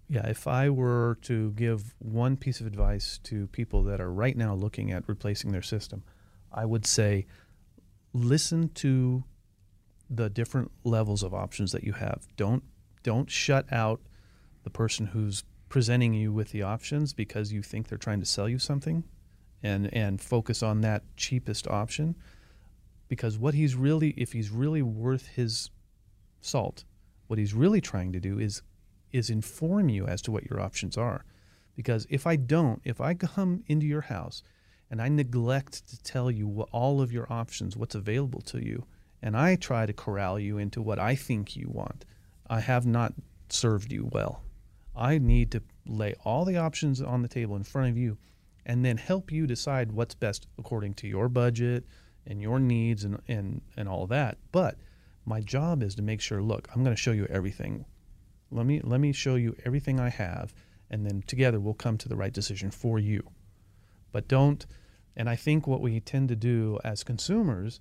Yeah, 0.09 0.27
if 0.29 0.47
I 0.47 0.71
were 0.71 1.19
to 1.23 1.51
give 1.53 1.95
one 1.99 2.37
piece 2.37 2.61
of 2.61 2.67
advice 2.67 3.19
to 3.25 3.49
people 3.49 3.83
that 3.85 4.01
are 4.01 4.13
right 4.13 4.37
now 4.37 4.55
looking 4.55 4.93
at 4.93 5.09
replacing 5.09 5.51
their 5.51 5.63
system, 5.63 6.05
I 6.53 6.65
would 6.65 6.87
say 6.87 7.27
listen 8.13 8.69
to 8.75 9.25
the 10.09 10.31
different 10.31 10.71
levels 10.85 11.23
of 11.23 11.35
options 11.35 11.73
that 11.73 11.83
you 11.83 11.93
have. 11.95 12.27
Don't 12.37 12.63
don't 13.03 13.31
shut 13.31 13.73
out 13.73 14.01
the 14.65 14.71
person 14.71 15.07
who's 15.07 15.45
presenting 15.69 16.15
you 16.15 16.33
with 16.33 16.51
the 16.51 16.63
options 16.63 17.13
because 17.13 17.53
you 17.53 17.63
think 17.63 17.89
they're 17.89 17.99
trying 17.99 18.21
to 18.21 18.27
sell 18.27 18.49
you 18.49 18.59
something 18.59 19.05
and 19.63 19.93
and 19.93 20.21
focus 20.21 20.63
on 20.63 20.81
that 20.83 21.03
cheapest 21.17 21.67
option 21.67 22.15
because 23.09 23.39
what 23.39 23.55
he's 23.55 23.75
really 23.75 24.11
if 24.17 24.33
he's 24.33 24.51
really 24.51 24.83
worth 24.83 25.29
his 25.29 25.71
salt, 26.41 26.85
what 27.27 27.39
he's 27.39 27.55
really 27.55 27.81
trying 27.81 28.13
to 28.13 28.21
do 28.21 28.39
is 28.39 28.63
is 29.17 29.31
inform 29.31 29.89
you 29.89 30.07
as 30.07 30.23
to 30.23 30.31
what 30.31 30.49
your 30.49 30.61
options 30.61 30.97
are. 30.97 31.25
Because 31.75 32.07
if 32.11 32.27
I 32.27 32.37
don't, 32.37 32.81
if 32.85 33.01
I 33.01 33.15
come 33.15 33.63
into 33.67 33.87
your 33.87 34.03
house 34.03 34.43
and 34.91 35.01
I 35.03 35.09
neglect 35.09 35.89
to 35.89 36.03
tell 36.03 36.31
you 36.31 36.47
what 36.47 36.69
all 36.73 37.01
of 37.01 37.13
your 37.13 37.31
options, 37.31 37.77
what's 37.77 37.95
available 37.95 38.41
to 38.43 38.65
you, 38.65 38.87
and 39.23 39.37
I 39.37 39.57
try 39.57 39.87
to 39.87 39.93
corral 39.93 40.39
you 40.39 40.59
into 40.59 40.81
what 40.81 40.99
I 40.99 41.15
think 41.15 41.57
you 41.57 41.69
want, 41.69 42.05
I 42.49 42.61
have 42.61 42.87
not 42.87 43.15
served 43.49 43.93
you 43.93 44.09
well. 44.13 44.43
I 44.95 45.19
need 45.19 45.51
to 45.53 45.63
lay 45.87 46.15
all 46.25 46.45
the 46.45 46.57
options 46.57 47.03
on 47.03 47.23
the 47.23 47.29
table 47.29 47.57
in 47.57 47.63
front 47.63 47.91
of 47.91 47.99
you 47.99 48.17
and 48.65 48.85
then 48.85 48.97
help 48.97 49.31
you 49.31 49.47
decide 49.47 49.93
what's 49.93 50.15
best 50.15 50.47
according 50.59 50.95
to 50.95 51.09
your 51.09 51.29
budget 51.29 51.85
and 52.27 52.41
your 52.41 52.59
needs 52.59 53.05
and, 53.05 53.21
and, 53.29 53.61
and 53.77 53.89
all 53.89 54.07
that. 54.09 54.39
But 54.53 54.77
my 55.25 55.41
job 55.41 55.83
is 55.83 55.95
to 55.97 56.03
make 56.03 56.21
sure, 56.21 56.43
look, 56.43 56.69
I'm 56.75 56.83
going 56.83 56.97
to 56.97 57.01
show 57.01 57.13
you 57.13 57.27
everything. 57.27 57.85
Let 58.51 58.67
me 58.67 58.81
let 58.83 59.01
me 59.01 59.13
show 59.13 59.35
you 59.35 59.57
everything 59.65 59.99
I 60.01 60.09
have 60.09 60.55
and 60.91 61.05
then 61.05 61.23
together 61.27 61.59
we'll 61.59 61.75
come 61.75 61.99
to 61.99 62.09
the 62.09 62.17
right 62.17 62.33
decision 62.33 62.71
for 62.71 62.99
you. 62.99 63.23
But 64.13 64.29
don't 64.29 64.65
and 65.17 65.29
I 65.29 65.37
think 65.37 65.67
what 65.67 65.81
we 65.81 65.99
tend 66.01 66.29
to 66.29 66.37
do 66.37 66.79
as 66.85 67.03
consumers 67.03 67.81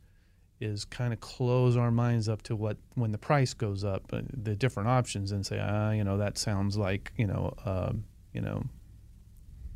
is 0.60 0.86
kind 0.86 1.12
of 1.12 1.20
close 1.20 1.76
our 1.76 1.92
minds 1.92 2.30
up 2.30 2.42
to 2.44 2.56
what 2.56 2.78
when 2.94 3.12
the 3.12 3.18
price 3.18 3.54
goes 3.54 3.84
up, 3.84 4.04
uh, 4.14 4.22
the 4.32 4.56
different 4.56 4.90
options, 4.90 5.32
and 5.32 5.46
say, 5.46 5.60
ah, 5.62 5.92
you 5.92 6.04
know, 6.04 6.18
that 6.18 6.38
sounds 6.38 6.78
like 6.78 7.12
you 7.18 7.28
know, 7.28 7.54
um, 7.66 8.06
you 8.34 8.42
know, 8.42 8.64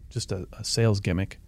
just 0.09 0.31
a, 0.31 0.47
a 0.53 0.63
sales 0.63 0.99
gimmick. 0.99 1.39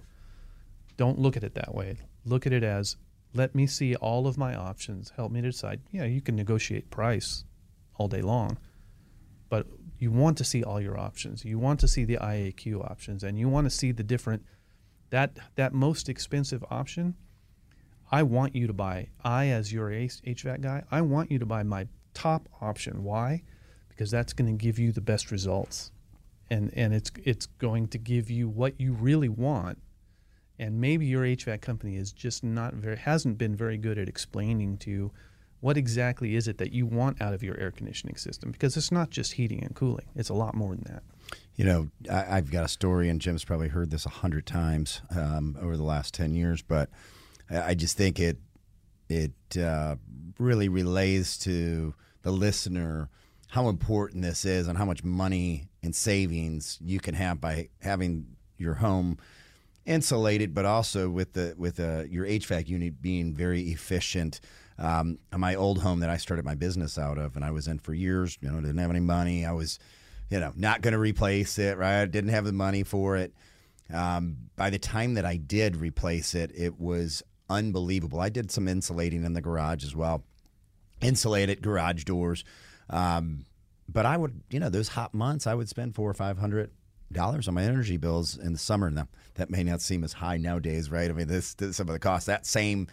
Don't 0.97 1.17
look 1.17 1.37
at 1.37 1.43
it 1.43 1.55
that 1.55 1.73
way. 1.73 1.97
Look 2.25 2.45
at 2.45 2.53
it 2.53 2.63
as, 2.63 2.97
let 3.33 3.55
me 3.55 3.65
see 3.65 3.95
all 3.95 4.27
of 4.27 4.37
my 4.37 4.53
options. 4.53 5.13
Help 5.15 5.31
me 5.31 5.41
to 5.41 5.49
decide. 5.49 5.81
Yeah, 5.91 6.03
you 6.03 6.21
can 6.21 6.35
negotiate 6.35 6.91
price 6.91 7.45
all 7.95 8.07
day 8.07 8.21
long, 8.21 8.57
but 9.51 9.67
you 9.99 10.11
want 10.11 10.37
to 10.37 10.45
see 10.45 10.63
all 10.63 10.79
your 10.79 10.97
options. 10.97 11.43
You 11.43 11.59
want 11.59 11.81
to 11.81 11.87
see 11.87 12.05
the 12.05 12.15
IAQ 12.15 12.89
options, 12.89 13.21
and 13.21 13.37
you 13.37 13.49
want 13.49 13.65
to 13.65 13.69
see 13.69 13.91
the 13.91 14.01
different 14.01 14.45
that 15.09 15.37
that 15.55 15.73
most 15.73 16.07
expensive 16.07 16.63
option. 16.71 17.15
I 18.09 18.23
want 18.23 18.55
you 18.55 18.65
to 18.65 18.73
buy. 18.73 19.09
I, 19.23 19.47
as 19.47 19.71
your 19.71 19.89
HVAC 19.89 20.61
guy, 20.61 20.83
I 20.89 21.01
want 21.01 21.31
you 21.31 21.37
to 21.39 21.45
buy 21.45 21.63
my 21.63 21.87
top 22.13 22.47
option. 22.61 23.03
Why? 23.03 23.43
Because 23.89 24.09
that's 24.09 24.31
going 24.31 24.57
to 24.57 24.65
give 24.65 24.79
you 24.79 24.93
the 24.93 25.01
best 25.01 25.31
results, 25.31 25.91
and 26.49 26.71
and 26.73 26.93
it's 26.93 27.11
it's 27.21 27.45
going 27.45 27.89
to 27.89 27.97
give 27.97 28.31
you 28.31 28.47
what 28.47 28.79
you 28.79 28.93
really 28.93 29.29
want. 29.29 29.79
And 30.57 30.79
maybe 30.79 31.07
your 31.07 31.23
HVAC 31.23 31.59
company 31.59 31.97
is 31.97 32.13
just 32.13 32.41
not 32.41 32.73
very 32.75 32.95
hasn't 32.97 33.37
been 33.37 33.55
very 33.55 33.77
good 33.77 33.97
at 33.97 34.07
explaining 34.07 34.77
to 34.77 34.89
you 34.89 35.11
what 35.61 35.77
exactly 35.77 36.35
is 36.35 36.47
it 36.47 36.57
that 36.57 36.73
you 36.73 36.85
want 36.85 37.21
out 37.21 37.33
of 37.33 37.41
your 37.41 37.57
air 37.59 37.71
conditioning 37.71 38.17
system 38.17 38.51
because 38.51 38.75
it's 38.75 38.91
not 38.91 39.09
just 39.09 39.33
heating 39.33 39.63
and 39.63 39.75
cooling. 39.75 40.07
It's 40.15 40.29
a 40.29 40.33
lot 40.33 40.55
more 40.55 40.75
than 40.75 40.83
that. 40.85 41.03
You 41.55 41.65
know, 41.65 41.89
I, 42.11 42.37
I've 42.37 42.51
got 42.51 42.65
a 42.65 42.67
story, 42.67 43.07
and 43.09 43.21
Jim's 43.21 43.45
probably 43.45 43.69
heard 43.69 43.91
this 43.91 44.05
a 44.05 44.09
hundred 44.09 44.45
times 44.45 45.01
um, 45.15 45.57
over 45.61 45.77
the 45.77 45.83
last 45.83 46.13
ten 46.13 46.35
years, 46.35 46.61
but 46.61 46.89
I 47.49 47.61
I 47.61 47.73
just 47.73 47.95
think 47.95 48.19
it 48.19 48.37
it 49.07 49.57
uh, 49.57 49.95
really 50.39 50.69
relays 50.69 51.37
to 51.39 51.93
the 52.23 52.31
listener 52.31 53.09
how 53.51 53.67
important 53.67 54.23
this 54.23 54.45
is 54.45 54.69
and 54.69 54.77
how 54.77 54.85
much 54.85 55.03
money 55.03 55.67
and 55.83 55.93
savings 55.93 56.77
you 56.81 57.01
can 57.01 57.13
have 57.13 57.41
by 57.41 57.67
having 57.81 58.25
your 58.57 58.75
home 58.75 59.17
insulated, 59.85 60.53
but 60.53 60.63
also 60.63 61.09
with 61.09 61.33
the 61.33 61.53
with 61.57 61.77
uh, 61.79 62.03
your 62.09 62.25
HVAC 62.25 62.69
unit 62.69 63.01
being 63.01 63.33
very 63.33 63.63
efficient. 63.63 64.39
Um, 64.77 65.19
my 65.35 65.55
old 65.55 65.81
home 65.81 65.99
that 65.99 66.09
I 66.09 66.17
started 66.17 66.45
my 66.45 66.55
business 66.55 66.97
out 66.97 67.17
of, 67.17 67.35
and 67.35 67.45
I 67.45 67.51
was 67.51 67.67
in 67.67 67.79
for 67.79 67.93
years. 67.93 68.37
You 68.41 68.49
know, 68.49 68.61
didn't 68.61 68.77
have 68.77 68.89
any 68.89 68.99
money. 68.99 69.45
I 69.45 69.51
was, 69.51 69.79
you 70.29 70.39
know, 70.39 70.53
not 70.55 70.81
going 70.81 70.93
to 70.93 70.99
replace 70.99 71.59
it. 71.59 71.77
Right, 71.77 72.05
didn't 72.05 72.31
have 72.31 72.45
the 72.45 72.51
money 72.51 72.83
for 72.83 73.17
it. 73.17 73.33
Um, 73.93 74.37
by 74.55 74.69
the 74.69 74.79
time 74.79 75.15
that 75.15 75.25
I 75.25 75.37
did 75.37 75.75
replace 75.75 76.33
it, 76.33 76.51
it 76.55 76.79
was 76.79 77.23
unbelievable. 77.49 78.21
I 78.21 78.29
did 78.29 78.49
some 78.49 78.67
insulating 78.67 79.25
in 79.25 79.33
the 79.33 79.41
garage 79.41 79.83
as 79.83 79.95
well, 79.95 80.23
insulated 81.01 81.61
garage 81.61 82.05
doors. 82.05 82.43
Um, 82.89 83.45
but 83.89 84.05
I 84.05 84.15
would, 84.15 84.41
you 84.49 84.59
know, 84.59 84.69
those 84.69 84.89
hot 84.89 85.13
months, 85.13 85.45
I 85.45 85.53
would 85.53 85.67
spend 85.67 85.95
four 85.95 86.09
or 86.09 86.13
five 86.13 86.37
hundred 86.37 86.71
dollars 87.11 87.49
on 87.49 87.53
my 87.53 87.63
energy 87.63 87.97
bills 87.97 88.37
in 88.37 88.53
the 88.53 88.59
summer. 88.59 88.89
Now 88.89 89.09
that 89.35 89.49
may 89.49 89.63
not 89.63 89.81
seem 89.81 90.03
as 90.03 90.13
high 90.13 90.37
nowadays, 90.37 90.89
right? 90.89 91.09
I 91.09 91.13
mean, 91.13 91.27
this, 91.27 91.53
this 91.55 91.75
some 91.75 91.89
of 91.89 91.93
the 91.93 91.99
costs. 91.99 92.27
That 92.27 92.45
same 92.45 92.87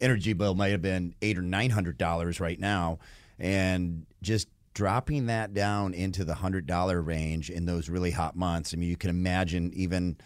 energy 0.00 0.32
bill 0.32 0.54
might 0.54 0.68
have 0.68 0.82
been 0.82 1.14
eight 1.22 1.38
or 1.38 1.42
nine 1.42 1.70
hundred 1.70 1.98
dollars 1.98 2.40
right 2.40 2.58
now, 2.58 2.98
and 3.38 4.06
just 4.22 4.48
dropping 4.74 5.26
that 5.26 5.52
down 5.52 5.94
into 5.94 6.24
the 6.24 6.34
hundred 6.34 6.66
dollar 6.66 7.00
range 7.00 7.50
in 7.50 7.66
those 7.66 7.88
really 7.88 8.10
hot 8.10 8.36
months. 8.36 8.72
I 8.72 8.76
mean, 8.76 8.88
you 8.88 8.96
can 8.96 9.10
imagine 9.10 9.72
even 9.74 10.16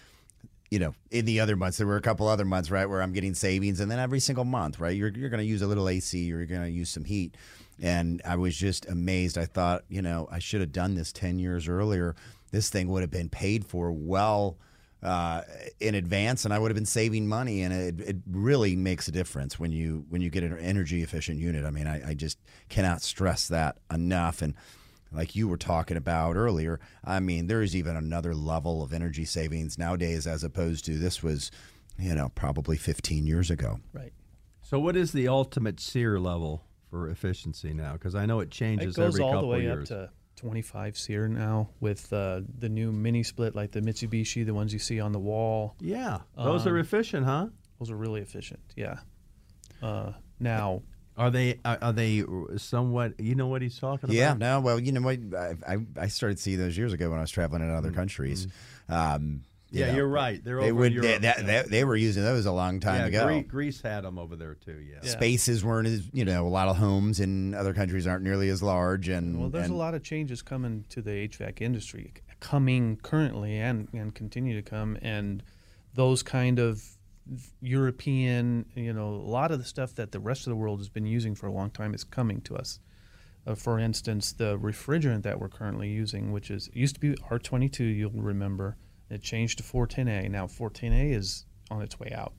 you 0.71 0.81
know, 0.81 0.93
in 1.13 1.25
the 1.25 1.39
other 1.39 1.55
months, 1.55 1.79
there 1.79 1.87
were 1.87 1.97
a 1.97 2.03
couple 2.03 2.27
other 2.27 2.45
months, 2.45 2.69
right, 2.69 2.87
where 2.87 3.01
I'm 3.01 3.13
getting 3.13 3.35
savings, 3.35 3.79
and 3.79 3.89
then 3.89 4.01
every 4.01 4.19
single 4.19 4.45
month, 4.45 4.81
right, 4.81 4.97
you're 4.97 5.11
you're 5.11 5.29
going 5.29 5.39
to 5.39 5.47
use 5.47 5.63
a 5.63 5.69
little 5.69 5.89
AC, 5.89 6.19
you're 6.19 6.47
going 6.47 6.63
to 6.63 6.71
use 6.71 6.91
some 6.91 7.05
heat, 7.05 7.37
and 7.81 8.21
I 8.25 8.35
was 8.35 8.57
just 8.57 8.85
amazed. 8.89 9.39
I 9.39 9.45
thought, 9.45 9.85
you 9.89 10.03
know, 10.03 10.27
I 10.33 10.41
should 10.41 10.61
have 10.61 10.73
done 10.73 10.97
this 10.97 11.13
ten 11.13 11.39
years 11.39 11.69
earlier. 11.69 12.17
This 12.51 12.71
thing 12.71 12.89
would 12.89 13.03
have 13.03 13.11
been 13.11 13.29
paid 13.29 13.65
for 13.65 13.93
well 13.93 14.57
uh, 15.05 15.43
in 15.81 15.95
advance, 15.95 16.45
and 16.45 16.53
I 16.53 16.59
would 16.59 16.71
have 16.71 16.75
been 16.77 16.87
saving 16.87 17.29
money. 17.29 17.63
And 17.63 17.73
it, 17.73 18.01
it 18.01 18.17
really 18.29 18.75
makes 18.75 19.07
a 19.07 19.13
difference 19.13 19.59
when 19.59 19.71
you 19.71 20.07
when 20.09 20.21
you 20.21 20.31
get 20.31 20.43
an 20.43 20.59
energy 20.59 21.03
efficient 21.03 21.39
unit. 21.39 21.65
I 21.65 21.71
mean, 21.71 21.87
I, 21.87 22.11
I 22.11 22.15
just 22.15 22.39
cannot 22.69 23.03
stress 23.03 23.49
that 23.49 23.77
enough. 23.93 24.43
And 24.43 24.55
like 25.13 25.37
you 25.37 25.47
were 25.47 25.57
talking 25.59 25.97
about 25.97 26.37
earlier, 26.37 26.81
I 27.05 27.21
mean, 27.21 27.47
there 27.47 27.63
is 27.63 27.77
even 27.77 27.97
another 27.97 28.35
level 28.35 28.83
of 28.83 28.93
energy 28.93 29.25
savings 29.25 29.79
nowadays 29.79 30.27
as 30.27 30.43
opposed 30.43 30.85
to 30.87 30.99
this 30.99 31.23
was 31.23 31.51
you 31.99 32.15
know, 32.15 32.31
probably 32.35 32.77
15 32.77 33.27
years 33.27 33.51
ago. 33.51 33.81
Right. 33.93 34.13
So, 34.63 34.79
what 34.81 34.97
is 34.97 35.13
the 35.13 35.29
ultimate 35.29 35.81
SEER 35.81 36.19
level 36.19 36.65
for 36.91 37.09
efficiency 37.09 37.73
now? 37.73 37.93
Because 37.95 38.15
I 38.15 38.27
know 38.27 38.41
it 38.41 38.51
changes 38.51 38.97
It 38.97 39.01
goes 39.01 39.15
every 39.15 39.23
all 39.23 39.31
the 39.31 39.37
couple 39.37 39.49
way 39.51 39.63
years. 39.63 39.91
up 39.91 39.99
to 39.99 40.11
25 40.37 40.97
SEER 40.99 41.29
now 41.29 41.69
with 41.81 42.13
uh, 42.13 42.41
the 42.59 42.69
new 42.69 42.91
mini 42.93 43.23
split, 43.23 43.55
like 43.55 43.71
the 43.73 43.81
Mitsubishi, 43.81 44.45
the 44.45 44.55
ones 44.55 44.73
you 44.73 44.79
see 44.79 45.01
on 45.01 45.13
the 45.13 45.19
wall. 45.19 45.75
yeah, 45.81 46.19
those 46.37 46.67
are 46.67 46.75
Um, 46.75 46.81
efficient, 46.81 47.25
huh? 47.27 47.49
Those 47.79 47.91
are 47.91 47.97
really 47.97 48.21
efficient. 48.21 48.61
Yeah. 48.77 48.99
Uh, 49.83 50.13
now, 50.41 50.83
Are 51.17 51.31
they 51.31 51.61
are, 51.65 51.79
are 51.81 51.93
they 51.93 52.25
somewhat? 52.57 53.21
You 53.21 53.35
know 53.37 53.47
what 53.47 53.63
he's 53.63 53.79
talking 53.79 54.11
Yeah, 54.11 54.33
about? 54.33 54.41
Yeah. 54.41 54.51
No, 54.55 54.61
well, 54.61 54.81
you 54.81 54.91
know 54.93 55.01
what? 55.03 55.19
I, 55.37 55.55
I, 55.67 55.77
I 55.97 56.07
started 56.09 56.39
seeing 56.41 56.59
those 56.59 56.77
years 56.77 56.93
ago 56.93 57.09
when 57.11 57.19
I 57.19 57.23
was 57.23 57.31
traveling 57.31 57.63
in 57.63 57.71
other 57.71 57.93
countries. 57.93 58.49
Um, 58.89 59.43
you 59.45 59.54
Yeah, 59.75 59.89
know, 59.89 59.97
you're 59.97 60.09
right. 60.09 60.43
They're 60.43 60.61
they 60.61 60.71
over 60.71 60.75
would 60.81 60.93
in 60.93 61.01
they, 61.01 61.09
Europe. 61.09 61.23
that, 61.23 61.47
that- 61.47 61.71
they 61.71 61.85
were 61.85 61.97
using 61.97 62.23
those 62.23 62.47
a 62.47 62.53
long 62.53 62.81
time 62.81 63.01
yeah, 63.01 63.07
ago. 63.07 63.27
Gre- 63.27 63.49
Greece 63.49 63.81
had 63.81 64.05
them 64.05 64.19
over 64.19 64.37
there 64.37 64.55
too. 64.55 64.79
Yeah. 64.81 64.97
Yeah. 65.03 65.11
Spaces 65.11 65.65
weren't 65.65 65.89
as 65.89 66.09
you 66.13 66.25
know 66.25 66.47
a 66.47 66.49
lot 66.49 66.69
of 66.69 66.77
homes 66.77 67.21
in 67.21 67.55
other 67.55 67.75
countries 67.75 68.07
aren't 68.07 68.25
nearly 68.25 68.49
as 68.49 68.63
large 68.63 69.09
and 69.09 69.39
well, 69.39 69.49
there's 69.49 69.67
and- 69.67 69.75
a 69.75 69.79
lot 69.79 69.95
of 69.95 70.03
changes 70.03 70.43
coming 70.43 70.85
to 70.91 71.03
the 71.03 71.11
HVAC 71.29 71.61
industry, 71.61 72.13
coming 72.41 72.97
currently 73.03 73.59
and, 73.59 73.89
and 73.93 74.15
continue 74.15 74.55
to 74.55 74.63
come. 74.63 74.99
And 75.03 75.43
those 75.95 76.23
kind 76.23 76.59
of 76.59 76.83
European, 77.61 78.67
you 78.75 78.93
know, 78.93 79.09
a 79.09 79.29
lot 79.29 79.51
of 79.51 79.59
the 79.59 79.65
stuff 79.65 79.95
that 79.95 80.13
the 80.13 80.21
rest 80.21 80.47
of 80.47 80.51
the 80.51 80.57
world 80.57 80.79
has 80.81 80.89
been 80.89 81.07
using 81.07 81.35
for 81.35 81.47
a 81.47 81.53
long 81.53 81.71
time 81.71 81.95
is 81.95 82.05
coming 82.05 82.41
to 82.43 82.57
us. 82.57 82.81
Uh, 83.47 83.55
for 83.55 83.79
instance, 83.79 84.33
the 84.33 84.59
refrigerant 84.59 85.23
that 85.23 85.39
we're 85.39 85.49
currently 85.49 85.89
using, 85.89 86.33
which 86.33 86.51
is 86.51 86.71
used 86.73 86.95
to 86.95 87.01
be 87.01 87.15
R22, 87.31 87.81
you'll 87.97 88.11
remember, 88.11 88.77
it 89.11 89.23
changed 89.23 89.59
to 89.59 89.65
410A. 89.65 90.31
Now 90.31 90.47
410A 90.47 91.15
is 91.15 91.45
on 91.71 91.83
its 91.83 91.99
way 91.99 92.13
out, 92.15 92.33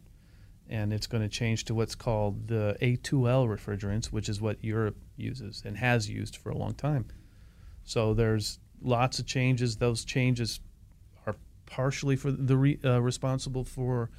and 0.69 0.93
it's 0.93 1.07
going 1.07 1.23
to 1.23 1.29
change 1.29 1.65
to 1.65 1.75
what's 1.75 1.95
called 1.95 2.47
the 2.47 2.77
A2L 2.81 3.47
refrigerants, 3.47 4.07
which 4.07 4.29
is 4.29 4.41
what 4.41 4.63
Europe 4.63 4.97
uses 5.17 5.63
and 5.65 5.77
has 5.77 6.09
used 6.09 6.37
for 6.37 6.49
a 6.49 6.57
long 6.57 6.73
time. 6.73 7.05
So 7.83 8.13
there's 8.13 8.59
lots 8.81 9.19
of 9.19 9.25
changes. 9.25 9.77
Those 9.77 10.03
changes 10.03 10.59
are 11.25 11.35
partially 11.65 12.15
for 12.15 12.31
the 12.31 12.57
re, 12.57 12.79
uh, 12.83 13.01
responsible 13.01 13.63
for 13.63 14.09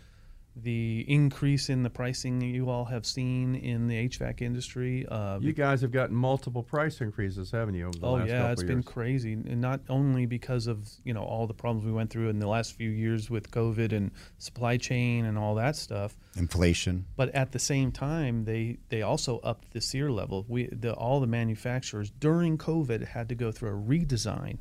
the 0.62 1.04
increase 1.06 1.68
in 1.68 1.82
the 1.82 1.90
pricing 1.90 2.40
you 2.40 2.70
all 2.70 2.86
have 2.86 3.04
seen 3.04 3.54
in 3.54 3.88
the 3.88 4.08
HVAC 4.08 4.40
industry. 4.40 5.04
Uh, 5.06 5.38
You 5.38 5.52
guys 5.52 5.82
have 5.82 5.90
gotten 5.92 6.16
multiple 6.16 6.62
price 6.62 7.02
increases, 7.02 7.50
haven't 7.50 7.74
you? 7.74 7.88
Over 7.88 7.98
the 7.98 8.06
Oh 8.06 8.12
last 8.14 8.28
yeah, 8.28 8.38
couple 8.38 8.52
it's 8.52 8.62
of 8.62 8.68
been 8.68 8.82
crazy, 8.82 9.34
and 9.34 9.60
not 9.60 9.80
only 9.90 10.24
because 10.24 10.66
of 10.66 10.88
you 11.04 11.12
know 11.12 11.22
all 11.22 11.46
the 11.46 11.52
problems 11.54 11.84
we 11.84 11.92
went 11.92 12.08
through 12.08 12.30
in 12.30 12.38
the 12.38 12.48
last 12.48 12.72
few 12.74 12.88
years 12.88 13.28
with 13.28 13.50
COVID 13.50 13.92
and 13.92 14.10
supply 14.38 14.78
chain 14.78 15.26
and 15.26 15.36
all 15.36 15.54
that 15.56 15.76
stuff, 15.76 16.16
inflation. 16.36 17.04
but 17.16 17.28
at 17.34 17.52
the 17.52 17.58
same 17.58 17.92
time 17.92 18.44
they 18.46 18.78
they 18.88 19.02
also 19.02 19.38
upped 19.40 19.72
the 19.74 19.80
SEER 19.82 20.10
level. 20.10 20.46
We 20.48 20.68
the 20.68 20.94
all 20.94 21.20
the 21.20 21.26
manufacturers 21.26 22.10
during 22.10 22.56
COVID 22.56 23.08
had 23.08 23.28
to 23.28 23.34
go 23.34 23.52
through 23.52 23.70
a 23.70 23.82
redesign 23.82 24.56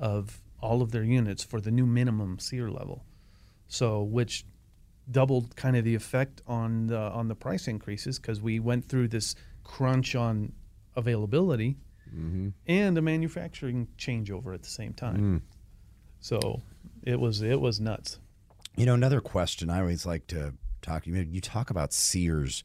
of 0.00 0.40
all 0.60 0.82
of 0.82 0.90
their 0.90 1.04
units 1.04 1.44
for 1.44 1.60
the 1.60 1.70
new 1.70 1.86
minimum 1.86 2.38
SEER 2.40 2.68
level, 2.70 3.04
so 3.68 4.02
which 4.02 4.44
doubled 5.10 5.54
kind 5.56 5.76
of 5.76 5.84
the 5.84 5.94
effect 5.94 6.42
on 6.46 6.86
the 6.86 6.98
on 6.98 7.28
the 7.28 7.34
price 7.34 7.68
increases 7.68 8.18
because 8.18 8.40
we 8.40 8.58
went 8.58 8.88
through 8.88 9.08
this 9.08 9.34
crunch 9.62 10.14
on 10.14 10.52
availability 10.96 11.76
mm-hmm. 12.08 12.48
and 12.66 12.96
a 12.96 13.02
manufacturing 13.02 13.88
changeover 13.98 14.54
at 14.54 14.62
the 14.62 14.68
same 14.68 14.92
time. 14.92 15.40
Mm. 15.40 15.40
So 16.20 16.62
it 17.02 17.20
was 17.20 17.42
it 17.42 17.60
was 17.60 17.80
nuts. 17.80 18.18
You 18.76 18.86
know, 18.86 18.94
another 18.94 19.20
question 19.20 19.70
I 19.70 19.80
always 19.80 20.06
like 20.06 20.26
to 20.28 20.54
talk. 20.82 21.06
You 21.06 21.14
you 21.16 21.40
talk 21.40 21.70
about 21.70 21.90
SEERs. 21.90 22.62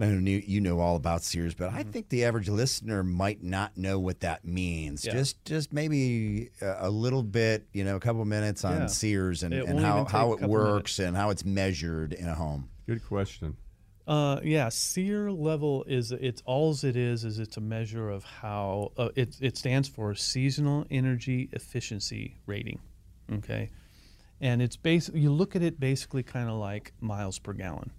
I 0.00 0.06
know 0.06 0.30
you 0.30 0.42
you 0.46 0.60
know 0.60 0.78
all 0.78 0.94
about 0.96 1.22
SEERs, 1.22 1.56
but 1.56 1.72
I 1.72 1.82
think 1.82 2.08
the 2.08 2.24
average 2.24 2.48
listener 2.48 3.02
might 3.02 3.42
not 3.42 3.76
know 3.76 3.98
what 3.98 4.20
that 4.20 4.44
means. 4.44 5.04
Yeah. 5.04 5.12
Just 5.12 5.44
just 5.44 5.72
maybe 5.72 6.50
a, 6.60 6.76
a 6.82 6.90
little 6.90 7.24
bit, 7.24 7.66
you 7.72 7.84
know, 7.84 7.96
a 7.96 8.00
couple 8.00 8.24
minutes 8.24 8.64
on 8.64 8.82
Yeah. 8.82 8.86
SEERs 8.86 9.42
and, 9.42 9.52
and 9.52 9.80
how, 9.80 10.04
how 10.04 10.32
it 10.32 10.40
couple 10.40 10.50
works 10.50 10.98
and 11.00 11.16
how 11.16 11.30
it's 11.30 11.44
measured 11.44 12.12
in 12.12 12.28
a 12.28 12.34
home. 12.34 12.68
Good 12.86 13.04
question. 13.04 13.56
Uh, 14.06 14.40
yeah, 14.42 14.70
SEER 14.70 15.30
level 15.30 15.84
is 15.86 16.12
it's 16.12 16.42
alls 16.46 16.82
it 16.82 16.96
is 16.96 17.24
is 17.24 17.38
it's 17.38 17.56
a 17.58 17.60
measure 17.60 18.08
of 18.08 18.24
how 18.24 18.92
uh, 18.96 19.10
it 19.16 19.36
it 19.40 19.56
stands 19.56 19.88
for 19.88 20.14
seasonal 20.14 20.86
energy 20.90 21.48
efficiency 21.52 22.36
rating. 22.46 22.78
Okay, 23.32 23.68
and 24.40 24.62
it's 24.62 24.76
basic. 24.76 25.14
You 25.14 25.30
look 25.30 25.56
at 25.56 25.62
it 25.62 25.78
basically 25.78 26.22
kind 26.22 26.48
of 26.48 26.54
like 26.54 26.92
miles 27.00 27.38
per 27.38 27.52
gallon. 27.52 27.90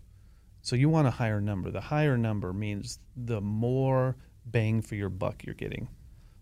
So 0.61 0.75
you 0.75 0.89
want 0.89 1.07
a 1.07 1.11
higher 1.11 1.41
number. 1.41 1.71
The 1.71 1.81
higher 1.81 2.17
number 2.17 2.53
means 2.53 2.99
the 3.15 3.41
more 3.41 4.17
bang 4.45 4.81
for 4.81 4.95
your 4.95 5.09
buck 5.09 5.43
you're 5.45 5.55
getting. 5.55 5.87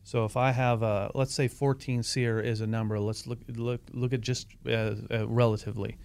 So 0.04 0.26
if 0.26 0.38
I 0.38 0.52
have 0.52 0.84
a 0.84 1.12
let's 1.16 1.34
say 1.34 1.48
14 1.48 2.02
SEER 2.02 2.40
is 2.40 2.62
a 2.62 2.68
number. 2.68 3.00
Let's 3.00 3.28
look 3.28 3.40
look 3.50 3.82
look 3.92 4.14
at 4.14 4.22
just 4.22 4.48
uh, 4.66 4.96
uh, 5.12 5.28
relatively. 5.28 5.98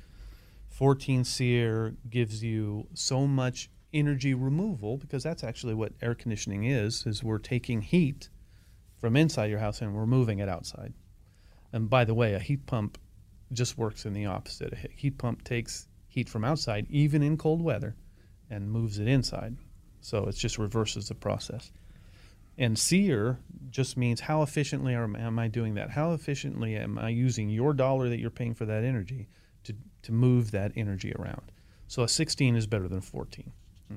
14 0.70 1.25
SEER 1.25 1.94
gives 2.11 2.42
you 2.42 2.88
so 2.94 3.27
much 3.27 3.70
energy 3.92 4.35
removal 4.35 4.96
because 4.96 5.22
that's 5.22 5.44
actually 5.44 5.75
what 5.75 5.92
air 6.01 6.14
conditioning 6.14 6.64
is 6.64 7.05
is 7.07 7.22
we're 7.22 7.38
taking 7.38 7.83
heat 7.83 8.31
from 8.98 9.16
inside 9.16 9.51
your 9.51 9.59
house 9.59 9.81
and 9.83 9.94
we're 9.94 10.07
moving 10.07 10.38
it 10.38 10.48
outside. 10.48 10.94
And 11.72 11.88
by 11.88 12.05
the 12.05 12.14
way, 12.14 12.35
a 12.35 12.38
heat 12.38 12.66
pump 12.66 12.98
just 13.53 13.79
works 13.79 14.07
in 14.07 14.12
the 14.14 14.27
opposite. 14.27 14.72
A 14.72 14.88
heat 14.96 15.18
pump 15.18 15.44
takes 15.44 15.88
heat 16.12 16.29
from 16.29 16.44
outside 16.44 16.87
even 16.90 17.22
in 17.22 17.38
cold 17.38 17.62
weather 17.62 17.96
and 18.51 18.70
moves 18.70 18.98
it 18.98 19.09
inside. 19.09 19.57
So 20.03 20.25
it 20.27 20.35
just 20.35 20.59
reverses 20.59 21.09
the 21.09 21.14
process. 21.14 21.72
And 22.59 22.79
SEER 22.79 23.38
just 23.70 23.96
means 23.96 24.20
how 24.20 24.42
efficiently 24.42 24.94
am, 24.94 25.16
am 25.16 25.38
I 25.38 25.48
doing 25.48 25.75
that? 25.77 25.88
How 25.90 26.12
efficiently 26.12 26.77
am 26.77 26.98
I 26.98 27.09
using 27.09 27.48
your 27.48 27.72
dollar 27.72 28.11
that 28.11 28.18
you're 28.18 28.29
paying 28.29 28.53
for 28.53 28.66
that 28.66 28.85
energy 28.85 29.31
to, 29.64 29.72
to 30.03 30.12
move 30.12 30.51
that 30.51 30.72
energy 30.77 31.14
around? 31.14 31.51
So 31.88 32.03
a 32.03 32.09
16 32.09 32.57
is 32.57 32.66
better 32.66 32.88
than 32.88 33.01
14. 33.01 33.51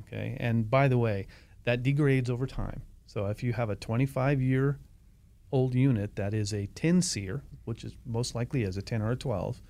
Okay. 0.07 0.37
And 0.39 0.69
by 0.69 0.87
the 0.87 0.97
way, 0.97 1.27
that 1.65 1.83
degrades 1.83 2.29
over 2.29 2.47
time. 2.47 2.81
So 3.07 3.25
if 3.25 3.43
you 3.43 3.51
have 3.51 3.69
a 3.69 3.75
25 3.75 4.41
year 4.41 4.79
old 5.51 5.75
unit 5.75 6.15
that 6.15 6.33
is 6.33 6.53
a 6.53 6.67
10 6.67 7.01
SEER, 7.01 7.43
which 7.65 7.83
is 7.83 7.93
most 8.05 8.35
likely 8.35 8.63
is 8.63 8.77
a 8.77 8.81
10 8.81 9.01
or 9.01 9.11
a 9.11 9.15
12, 9.17 9.61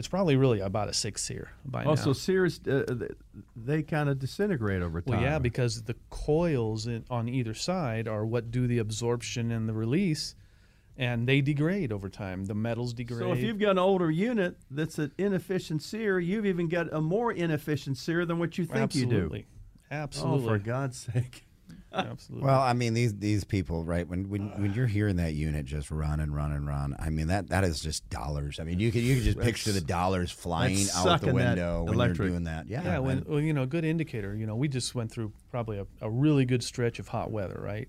it's 0.00 0.08
probably 0.08 0.34
really 0.34 0.60
about 0.60 0.88
a 0.88 0.94
6 0.94 1.20
SEER 1.22 1.50
by 1.66 1.84
now. 1.84 1.94
so 1.94 2.12
SEERs, 2.14 2.58
uh, 2.66 3.06
they 3.54 3.82
kind 3.82 4.08
of 4.08 4.18
disintegrate 4.18 4.80
over 4.80 5.02
time. 5.02 5.16
Well, 5.16 5.22
yeah, 5.22 5.38
because 5.38 5.82
the 5.82 5.94
coils 6.08 6.86
in, 6.86 7.04
on 7.10 7.28
either 7.28 7.52
side 7.52 8.08
are 8.08 8.24
what 8.24 8.50
do 8.50 8.66
the 8.66 8.78
absorption 8.78 9.50
and 9.52 9.68
the 9.68 9.74
release, 9.74 10.34
and 10.96 11.28
they 11.28 11.42
degrade 11.42 11.92
over 11.92 12.08
time. 12.08 12.46
The 12.46 12.54
metals 12.54 12.94
degrade. 12.94 13.20
So 13.20 13.32
if 13.32 13.40
you've 13.42 13.58
got 13.58 13.72
an 13.72 13.78
older 13.78 14.10
unit 14.10 14.56
that's 14.70 14.98
an 14.98 15.12
inefficient 15.18 15.82
SEER, 15.82 16.18
you've 16.18 16.46
even 16.46 16.68
got 16.68 16.90
a 16.94 17.02
more 17.02 17.30
inefficient 17.30 17.98
SEER 17.98 18.24
than 18.24 18.38
what 18.38 18.56
you 18.56 18.64
think 18.64 18.94
you 18.94 19.04
do. 19.04 19.16
absolutely, 19.16 19.46
absolutely, 19.90 20.44
Oh, 20.46 20.48
for 20.48 20.58
God's 20.58 20.96
sake! 21.12 21.44
Absolutely. 21.92 22.46
Well, 22.46 22.60
I 22.60 22.72
mean 22.72 22.94
these 22.94 23.14
these 23.16 23.44
people, 23.44 23.84
right? 23.84 24.06
When 24.06 24.28
when 24.28 24.48
when 24.60 24.74
you're 24.74 24.86
hearing 24.86 25.16
that 25.16 25.34
unit 25.34 25.66
just 25.66 25.90
run 25.90 26.20
and 26.20 26.34
run 26.34 26.52
and 26.52 26.66
run, 26.66 26.94
I 26.98 27.10
mean 27.10 27.28
that 27.28 27.48
that 27.48 27.64
is 27.64 27.80
just 27.80 28.08
dollars. 28.10 28.60
I 28.60 28.64
mean 28.64 28.80
you 28.80 28.92
can 28.92 29.02
you 29.02 29.16
can 29.16 29.24
just 29.24 29.38
picture 29.38 29.72
the 29.72 29.80
dollars 29.80 30.30
flying 30.30 30.86
out 30.94 31.20
the 31.20 31.32
window 31.32 31.84
when 31.84 31.94
electric. 31.94 32.18
you're 32.18 32.28
doing 32.28 32.44
that. 32.44 32.68
Yeah, 32.68 32.82
yeah, 32.82 32.98
when 32.98 33.24
well, 33.26 33.40
you 33.40 33.52
know, 33.52 33.62
a 33.62 33.66
good 33.66 33.84
indicator. 33.84 34.34
You 34.34 34.46
know, 34.46 34.56
we 34.56 34.68
just 34.68 34.94
went 34.94 35.10
through 35.10 35.32
probably 35.50 35.78
a, 35.78 35.86
a 36.00 36.10
really 36.10 36.44
good 36.44 36.62
stretch 36.62 36.98
of 36.98 37.08
hot 37.08 37.30
weather, 37.30 37.60
right? 37.62 37.88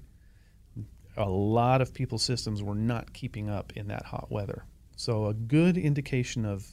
A 1.17 1.29
lot 1.29 1.81
of 1.81 1.93
people's 1.93 2.23
systems 2.23 2.63
were 2.63 2.75
not 2.75 3.13
keeping 3.13 3.49
up 3.49 3.73
in 3.75 3.87
that 3.87 4.05
hot 4.05 4.31
weather. 4.31 4.65
So 4.95 5.25
a 5.25 5.33
good 5.33 5.77
indication 5.77 6.45
of 6.45 6.65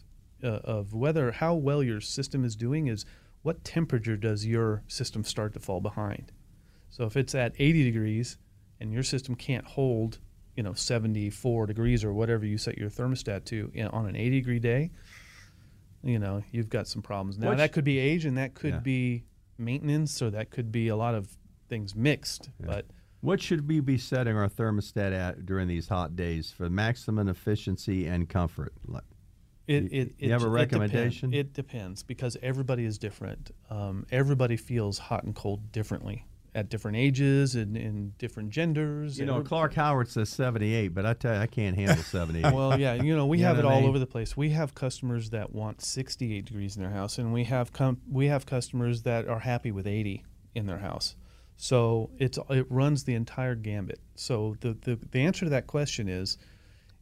uh, 0.43 0.61
of 0.65 0.95
whether 0.95 1.33
how 1.33 1.55
well 1.55 1.83
your 1.83 2.01
system 2.01 2.45
is 2.45 2.57
doing 2.57 2.87
is 2.87 3.05
what 3.43 3.65
temperature 3.65 4.17
does 4.17 4.47
your 4.47 4.83
system 4.87 5.25
start 5.25 5.55
to 5.55 5.61
fall 5.61 5.81
behind. 5.81 6.33
So 6.91 7.05
if 7.05 7.17
it's 7.17 7.35
at 7.35 7.55
80 7.59 7.85
degrees 7.85 8.39
and 8.81 8.93
your 8.93 9.03
system 9.03 9.35
can't 9.35 9.65
hold, 9.65 10.19
you 10.57 10.63
know, 10.63 10.73
74 10.73 11.67
degrees 11.67 12.05
or 12.05 12.13
whatever 12.13 12.45
you 12.47 12.59
set 12.59 12.79
your 12.79 12.91
thermostat 12.91 13.45
to 13.47 13.71
in, 13.75 13.87
on 13.89 14.07
an 14.07 14.17
80 14.17 14.31
degree 14.41 14.59
day, 14.59 14.91
you 16.03 16.19
know, 16.19 16.43
you've 16.53 16.69
got 16.69 16.87
some 16.87 17.03
problems. 17.03 17.39
Now 17.39 17.51
Which- 17.51 17.59
that 17.59 17.73
could 17.73 17.85
be 17.85 17.99
age 17.99 18.25
and 18.25 18.39
that 18.39 18.55
could 18.55 18.75
Yeah. 18.75 18.81
be 18.81 19.25
maintenance 19.59 20.23
or 20.23 20.31
that 20.31 20.51
could 20.51 20.71
be 20.73 20.89
a 20.89 20.97
lot 20.97 21.15
of 21.15 21.37
things 21.69 21.95
mixed. 21.95 22.51
But 22.61 22.87
What 23.21 23.43
should 23.43 23.67
we 23.67 23.81
be 23.81 23.99
setting 23.99 24.37
our 24.37 24.49
thermostat 24.49 25.13
at 25.13 25.45
during 25.45 25.67
these 25.67 25.89
hot 25.89 26.15
days 26.15 26.53
for 26.53 26.71
maximum 26.71 27.29
efficiency 27.29 28.07
and 28.07 28.29
comfort? 28.29 28.73
It, 29.67 29.83
You- 29.83 29.89
it, 30.03 30.15
you 30.19 30.33
have 30.33 30.43
a 30.43 30.47
it 30.47 30.49
depend- 30.51 30.55
recommendation? 30.55 31.35
It 31.35 31.53
depends 31.53 32.03
because 32.05 32.37
everybody 32.43 32.85
is 32.85 32.97
different. 32.97 33.51
Um, 33.71 34.07
everybody 34.13 34.57
feels 34.57 34.99
hot 34.99 35.25
and 35.25 35.35
cold 35.35 35.73
differently 35.73 36.25
at 36.59 36.69
different 36.69 36.97
ages 36.97 37.55
and, 37.55 37.77
and 37.77 38.19
different 38.19 38.51
genders. 38.51 39.19
You 39.19 39.27
know, 39.27 39.41
Clark 39.43 39.75
Howard 39.75 40.11
says 40.11 40.29
78, 40.31 40.89
but 40.89 41.07
I 41.07 41.15
tell 41.15 41.35
you, 41.35 41.41
I 41.41 41.47
can't 41.47 41.77
handle 41.77 42.03
78. 42.03 42.43
well, 42.53 42.79
yeah, 42.79 42.95
you 42.95 43.15
know, 43.17 43.27
we 43.27 43.39
You 43.39 43.45
have 43.45 43.57
know 43.57 43.61
it 43.61 43.65
what 43.67 43.71
I 43.71 43.75
all 43.77 43.81
mean? 43.81 43.89
over 43.91 43.99
the 43.99 44.07
place. 44.07 44.37
We 44.37 44.51
have 44.51 44.75
customers 44.75 45.31
that 45.31 45.53
want 45.53 45.81
68 45.83 46.45
degrees 46.45 46.77
in 46.77 46.83
their 46.83 46.91
house, 46.93 47.17
and 47.19 47.33
we 47.33 47.45
have 47.45 47.73
com- 47.73 48.01
we 48.11 48.27
have 48.27 48.45
customers 48.45 49.03
that 49.03 49.29
are 49.29 49.39
happy 49.39 49.71
with 49.71 49.87
80 49.87 50.25
in 50.55 50.67
their 50.67 50.79
house. 50.79 51.15
So 51.57 52.11
it's 52.19 52.39
it 52.51 52.67
runs 52.71 53.05
the 53.05 53.15
entire 53.15 53.55
gambit. 53.55 54.01
So 54.17 54.57
the 54.61 54.75
the, 54.75 54.99
the 55.13 55.21
answer 55.21 55.47
to 55.47 55.51
that 55.51 55.67
question 55.67 56.09
is, 56.09 56.39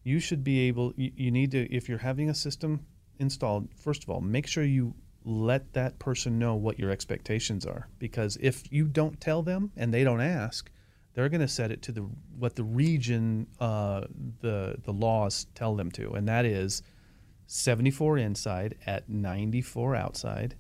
you 0.04 0.20
should 0.20 0.44
be 0.44 0.68
able. 0.68 0.92
You, 0.96 1.12
you 1.16 1.30
need 1.30 1.50
to 1.52 1.74
if 1.74 1.88
you're 1.88 1.98
having 1.98 2.28
a 2.30 2.34
system 2.34 2.86
installed. 3.18 3.68
First 3.78 4.02
of 4.02 4.11
all, 4.11 4.20
make 4.20 4.46
sure 4.46 4.64
you 4.64 4.94
let 5.26 5.72
that 5.72 5.98
person 5.98 6.38
know 6.38 6.54
what 6.54 6.78
your 6.78 6.90
expectations 6.90 7.66
are, 7.66 7.88
because 7.98 8.38
if 8.40 8.70
you 8.72 8.86
don't 8.86 9.20
tell 9.20 9.42
them 9.42 9.72
and 9.76 9.92
they 9.92 10.04
don't 10.04 10.20
ask, 10.20 10.70
they're 11.12 11.28
going 11.28 11.40
to 11.40 11.48
set 11.48 11.72
it 11.72 11.82
to 11.82 11.92
the 11.92 12.02
what 12.38 12.54
the 12.54 12.62
region 12.62 13.48
uh, 13.58 14.02
the 14.40 14.76
the 14.84 14.92
laws 14.92 15.46
tell 15.54 15.74
them 15.74 15.90
to, 15.90 16.12
and 16.12 16.28
that 16.28 16.44
is 16.44 16.82
74 17.48 18.18
inside 18.18 18.76
at 18.86 19.08
94 19.08 19.96
outside 19.96 20.54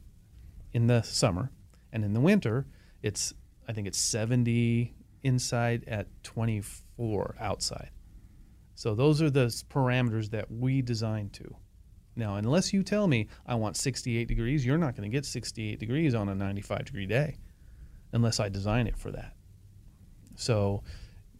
in 0.72 0.88
the 0.88 1.02
summer, 1.02 1.52
and 1.92 2.04
in 2.04 2.12
the 2.12 2.20
winter 2.20 2.66
it's 3.02 3.32
I 3.68 3.72
think 3.72 3.86
it's 3.86 3.98
70 3.98 4.94
inside 5.22 5.84
at 5.86 6.08
24 6.24 7.36
outside. 7.38 7.90
So 8.74 8.94
those 8.94 9.22
are 9.22 9.30
the 9.30 9.46
parameters 9.70 10.30
that 10.30 10.50
we 10.50 10.82
design 10.82 11.30
to. 11.30 11.56
Now, 12.16 12.36
unless 12.36 12.72
you 12.72 12.82
tell 12.82 13.06
me 13.06 13.28
I 13.46 13.54
want 13.54 13.76
68 13.76 14.26
degrees, 14.26 14.64
you're 14.64 14.78
not 14.78 14.96
going 14.96 15.08
to 15.08 15.14
get 15.14 15.26
68 15.26 15.78
degrees 15.78 16.14
on 16.14 16.28
a 16.30 16.34
95 16.34 16.86
degree 16.86 17.06
day 17.06 17.36
unless 18.12 18.40
I 18.40 18.48
design 18.48 18.86
it 18.86 18.96
for 18.96 19.12
that. 19.12 19.34
So 20.36 20.82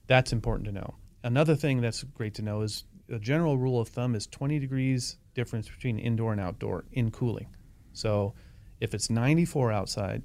that's 0.07 0.33
important 0.33 0.67
to 0.67 0.73
know. 0.73 0.97
Another 1.25 1.57
thing 1.57 1.81
that's 1.81 2.03
great 2.03 2.35
to 2.35 2.43
know 2.43 2.61
is 2.61 2.85
a 3.11 3.19
general 3.19 3.57
rule 3.57 3.81
of 3.81 3.89
thumb 3.89 4.15
is 4.15 4.27
20 4.27 4.59
degrees 4.59 5.17
difference 5.35 5.69
between 5.69 5.99
indoor 5.99 6.33
and 6.33 6.41
outdoor 6.41 6.85
in 6.93 7.11
cooling. 7.11 7.49
So 7.93 8.35
if 8.81 8.95
it's 8.95 9.09
94 9.11 9.73
outside, 9.73 10.23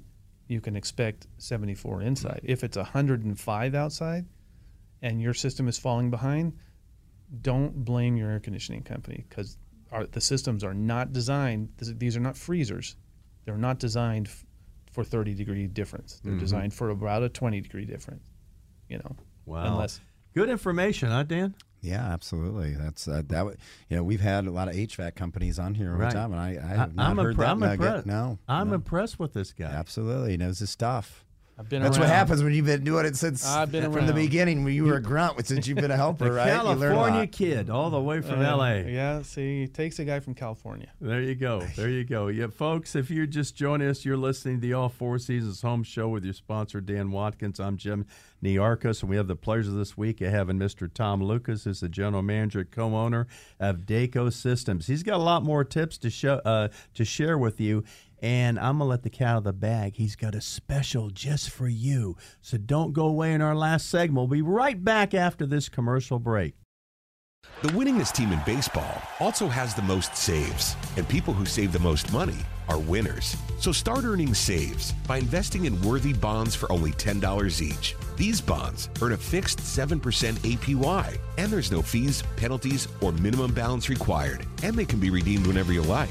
you 0.48 0.60
can 0.60 0.76
expect 0.76 1.26
74 1.38 2.02
inside. 2.02 2.40
If 2.42 2.62
it's 2.62 2.76
105 2.76 3.74
outside 3.74 4.26
and 5.00 5.20
your 5.20 5.34
system 5.34 5.68
is 5.68 5.78
falling 5.78 6.10
behind, 6.10 6.54
don't 7.40 7.84
blame 7.84 8.16
your 8.16 8.30
air 8.30 8.40
conditioning 8.40 8.82
company 8.82 9.24
because 9.28 9.56
the 10.10 10.20
systems 10.20 10.64
are 10.64 10.74
not 10.74 11.12
designed. 11.12 11.68
These 11.78 12.16
are 12.16 12.20
not 12.20 12.36
freezers. 12.36 12.96
They're 13.44 13.58
not 13.58 13.78
designed 13.78 14.28
f- 14.28 14.44
for 14.90 15.04
30 15.04 15.34
degree 15.34 15.66
difference. 15.66 16.20
They're 16.24 16.36
designed 16.36 16.72
for 16.74 16.90
about 16.90 17.22
a 17.22 17.28
20 17.28 17.60
degree 17.60 17.84
difference. 17.84 18.28
You 18.88 18.98
know, 18.98 19.16
wow. 19.46 19.64
unless 19.72 20.00
Good 20.34 20.48
information, 20.48 21.10
huh, 21.10 21.24
Dan? 21.24 21.54
Yeah, 21.82 22.02
absolutely. 22.12 22.74
That's 22.74 23.06
uh, 23.08 23.16
that. 23.26 23.28
w- 23.30 23.56
You 23.90 23.96
know, 23.96 24.02
we've 24.04 24.20
had 24.20 24.46
a 24.46 24.50
lot 24.50 24.68
of 24.68 24.74
HVAC 24.74 25.14
companies 25.14 25.58
on 25.58 25.74
here 25.74 25.92
over 25.92 26.04
Right. 26.04 26.12
time, 26.12 26.32
and 26.32 26.40
I, 26.40 26.50
I 26.62 26.74
have 26.76 26.94
not 26.94 27.10
I'm, 27.10 27.18
heard 27.18 27.34
impre- 27.36 27.38
that 27.40 27.48
I'm 27.50 27.58
nugget. 27.60 27.80
impressed. 27.86 28.06
No, 28.06 28.38
I'm 28.48 28.68
no. 28.68 28.74
impressed 28.76 29.18
with 29.18 29.32
this 29.34 29.52
guy. 29.52 29.66
Absolutely, 29.66 30.30
he 30.32 30.36
knows 30.38 30.58
his 30.60 30.70
stuff. 30.70 31.24
I've 31.58 31.68
been 31.68 31.82
That's 31.82 31.96
around. 31.98 32.08
what 32.08 32.14
happens 32.14 32.42
when 32.42 32.54
you've 32.54 32.64
been 32.66 32.82
doing 32.82 33.04
it 33.04 33.14
since 33.14 33.46
I've 33.46 33.70
been 33.70 33.92
from 33.92 34.06
the 34.06 34.14
beginning. 34.14 34.64
When 34.64 34.72
you 34.72 34.84
were 34.84 34.96
a 34.96 35.02
grunt, 35.02 35.46
since 35.46 35.66
you've 35.68 35.76
been 35.76 35.90
a 35.90 35.96
helper, 35.96 36.24
The 36.24 36.32
right? 36.32 36.46
You 36.46 36.62
learn 36.62 36.92
a 36.92 36.94
California 36.94 37.20
lot. 37.20 37.32
kid, 37.32 37.70
all 37.70 37.90
the 37.90 38.00
way 38.00 38.22
from 38.22 38.40
Uh, 38.40 38.44
L.A. 38.44 38.90
Yeah, 38.90 39.20
see, 39.22 39.64
it 39.64 39.74
takes 39.74 39.98
a 39.98 40.04
guy 40.04 40.20
from 40.20 40.34
California. 40.34 40.88
There 41.00 41.20
you 41.20 41.34
go. 41.34 41.60
There 41.76 41.90
you 41.90 42.04
go. 42.04 42.28
Yeah, 42.28 42.46
folks, 42.46 42.96
if 42.96 43.10
you're 43.10 43.26
just 43.26 43.54
joining 43.54 43.88
us, 43.88 44.02
you're 44.04 44.16
listening 44.16 44.56
to 44.56 44.60
the 44.62 44.72
All 44.72 44.88
Four 44.88 45.18
Seasons 45.18 45.60
Home 45.60 45.82
Show 45.82 46.08
with 46.08 46.24
your 46.24 46.34
sponsor, 46.34 46.80
Dan 46.80 47.10
Watkins. 47.10 47.60
I'm 47.60 47.76
Jim 47.76 48.06
Niarchos, 48.42 49.02
and 49.02 49.10
we 49.10 49.16
have 49.16 49.28
the 49.28 49.36
pleasure 49.36 49.70
this 49.72 49.96
week 49.96 50.22
of 50.22 50.32
having 50.32 50.58
Mr. 50.58 50.92
Tom 50.92 51.22
Lucas, 51.22 51.64
who's 51.64 51.80
the 51.80 51.88
general 51.88 52.22
manager, 52.22 52.64
co-owner 52.64 53.26
of 53.60 53.80
Dayco 53.80 54.32
Systems. 54.32 54.86
He's 54.86 55.02
got 55.02 55.16
a 55.16 55.22
lot 55.22 55.44
more 55.44 55.64
tips 55.64 55.98
to 55.98 56.08
show 56.10 56.36
uh, 56.46 56.68
to 56.94 57.04
share 57.04 57.36
with 57.36 57.60
you. 57.60 57.84
And 58.22 58.58
I'm 58.58 58.78
going 58.78 58.86
to 58.86 58.90
let 58.90 59.02
the 59.02 59.10
cat 59.10 59.28
out 59.28 59.38
of 59.38 59.44
the 59.44 59.52
bag. 59.52 59.96
He's 59.96 60.16
got 60.16 60.34
a 60.34 60.40
special 60.40 61.10
just 61.10 61.50
for 61.50 61.68
you. 61.68 62.16
So 62.40 62.56
don't 62.56 62.92
go 62.92 63.06
away 63.06 63.32
in 63.32 63.42
our 63.42 63.56
last 63.56 63.90
segment. 63.90 64.16
We'll 64.16 64.38
be 64.38 64.42
right 64.42 64.82
back 64.82 65.12
after 65.12 65.44
this 65.44 65.68
commercial 65.68 66.20
break. 66.20 66.54
The 67.62 67.68
winningest 67.68 68.12
team 68.12 68.32
in 68.32 68.40
baseball 68.46 69.02
also 69.18 69.48
has 69.48 69.74
the 69.74 69.82
most 69.82 70.16
saves, 70.16 70.76
and 70.96 71.08
people 71.08 71.34
who 71.34 71.44
save 71.44 71.72
the 71.72 71.78
most 71.78 72.12
money 72.12 72.38
are 72.68 72.78
winners. 72.78 73.36
So 73.58 73.72
start 73.72 74.04
earning 74.04 74.34
saves 74.34 74.92
by 75.06 75.18
investing 75.18 75.64
in 75.64 75.80
worthy 75.82 76.12
bonds 76.12 76.54
for 76.54 76.70
only 76.70 76.92
$10 76.92 77.60
each. 77.60 77.96
These 78.16 78.40
bonds 78.40 78.88
earn 79.00 79.12
a 79.12 79.16
fixed 79.16 79.58
7% 79.58 80.00
APY, 80.38 81.18
and 81.38 81.52
there's 81.52 81.72
no 81.72 81.82
fees, 81.82 82.22
penalties, 82.36 82.86
or 83.00 83.12
minimum 83.12 83.52
balance 83.52 83.88
required, 83.88 84.46
and 84.62 84.76
they 84.76 84.84
can 84.84 85.00
be 85.00 85.10
redeemed 85.10 85.46
whenever 85.46 85.72
you 85.72 85.82
like. 85.82 86.10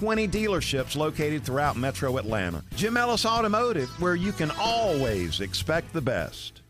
dealerships 0.01 0.95
located 0.95 1.43
throughout 1.43 1.77
metro 1.77 2.17
Atlanta. 2.17 2.63
Jim 2.75 2.97
Ellis 2.97 3.25
Automotive, 3.25 3.89
where 4.01 4.15
you 4.15 4.31
can 4.31 4.51
always 4.59 5.39
expect 5.39 5.93
the 5.93 6.01
best. 6.01 6.61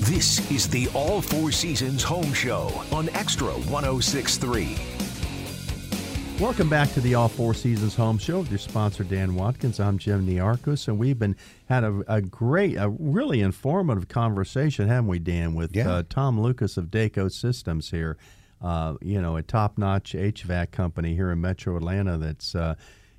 This 0.00 0.50
is 0.50 0.68
the 0.68 0.88
All 0.94 1.20
Four 1.20 1.50
Seasons 1.52 2.02
Home 2.04 2.32
Show 2.32 2.70
on 2.92 3.08
Xtra 3.08 3.52
1063. 3.70 4.76
Welcome 6.40 6.68
back 6.70 6.90
to 6.92 7.00
the 7.00 7.14
All 7.14 7.28
Four 7.28 7.52
Seasons 7.52 7.94
Home 7.96 8.16
Show 8.16 8.38
with 8.38 8.48
your 8.50 8.58
sponsor 8.58 9.04
Dan 9.04 9.34
Watkins. 9.34 9.80
I'm 9.80 9.98
Jim 9.98 10.26
Niarchos, 10.26 10.88
and 10.88 10.98
we've 10.98 11.18
been 11.18 11.36
had 11.68 11.84
a, 11.84 12.02
a 12.08 12.22
great, 12.22 12.76
a 12.76 12.88
really 12.88 13.40
informative 13.42 14.08
conversation, 14.08 14.88
haven't 14.88 15.08
we, 15.08 15.18
Dan, 15.18 15.54
with 15.54 15.76
Yeah. 15.76 15.90
uh, 15.90 16.02
Tom 16.08 16.40
Lucas 16.40 16.76
of 16.78 16.86
Dayco 16.86 17.30
Systems 17.30 17.90
here. 17.90 18.16
Uh, 18.60 18.94
you 19.00 19.20
know, 19.22 19.36
a 19.36 19.42
top-notch 19.42 20.14
HVAC 20.14 20.70
company 20.72 21.14
here 21.14 21.30
in 21.30 21.40
Metro 21.40 21.76
Atlanta. 21.76 22.18
That's 22.18 22.54
uh, 22.54 22.74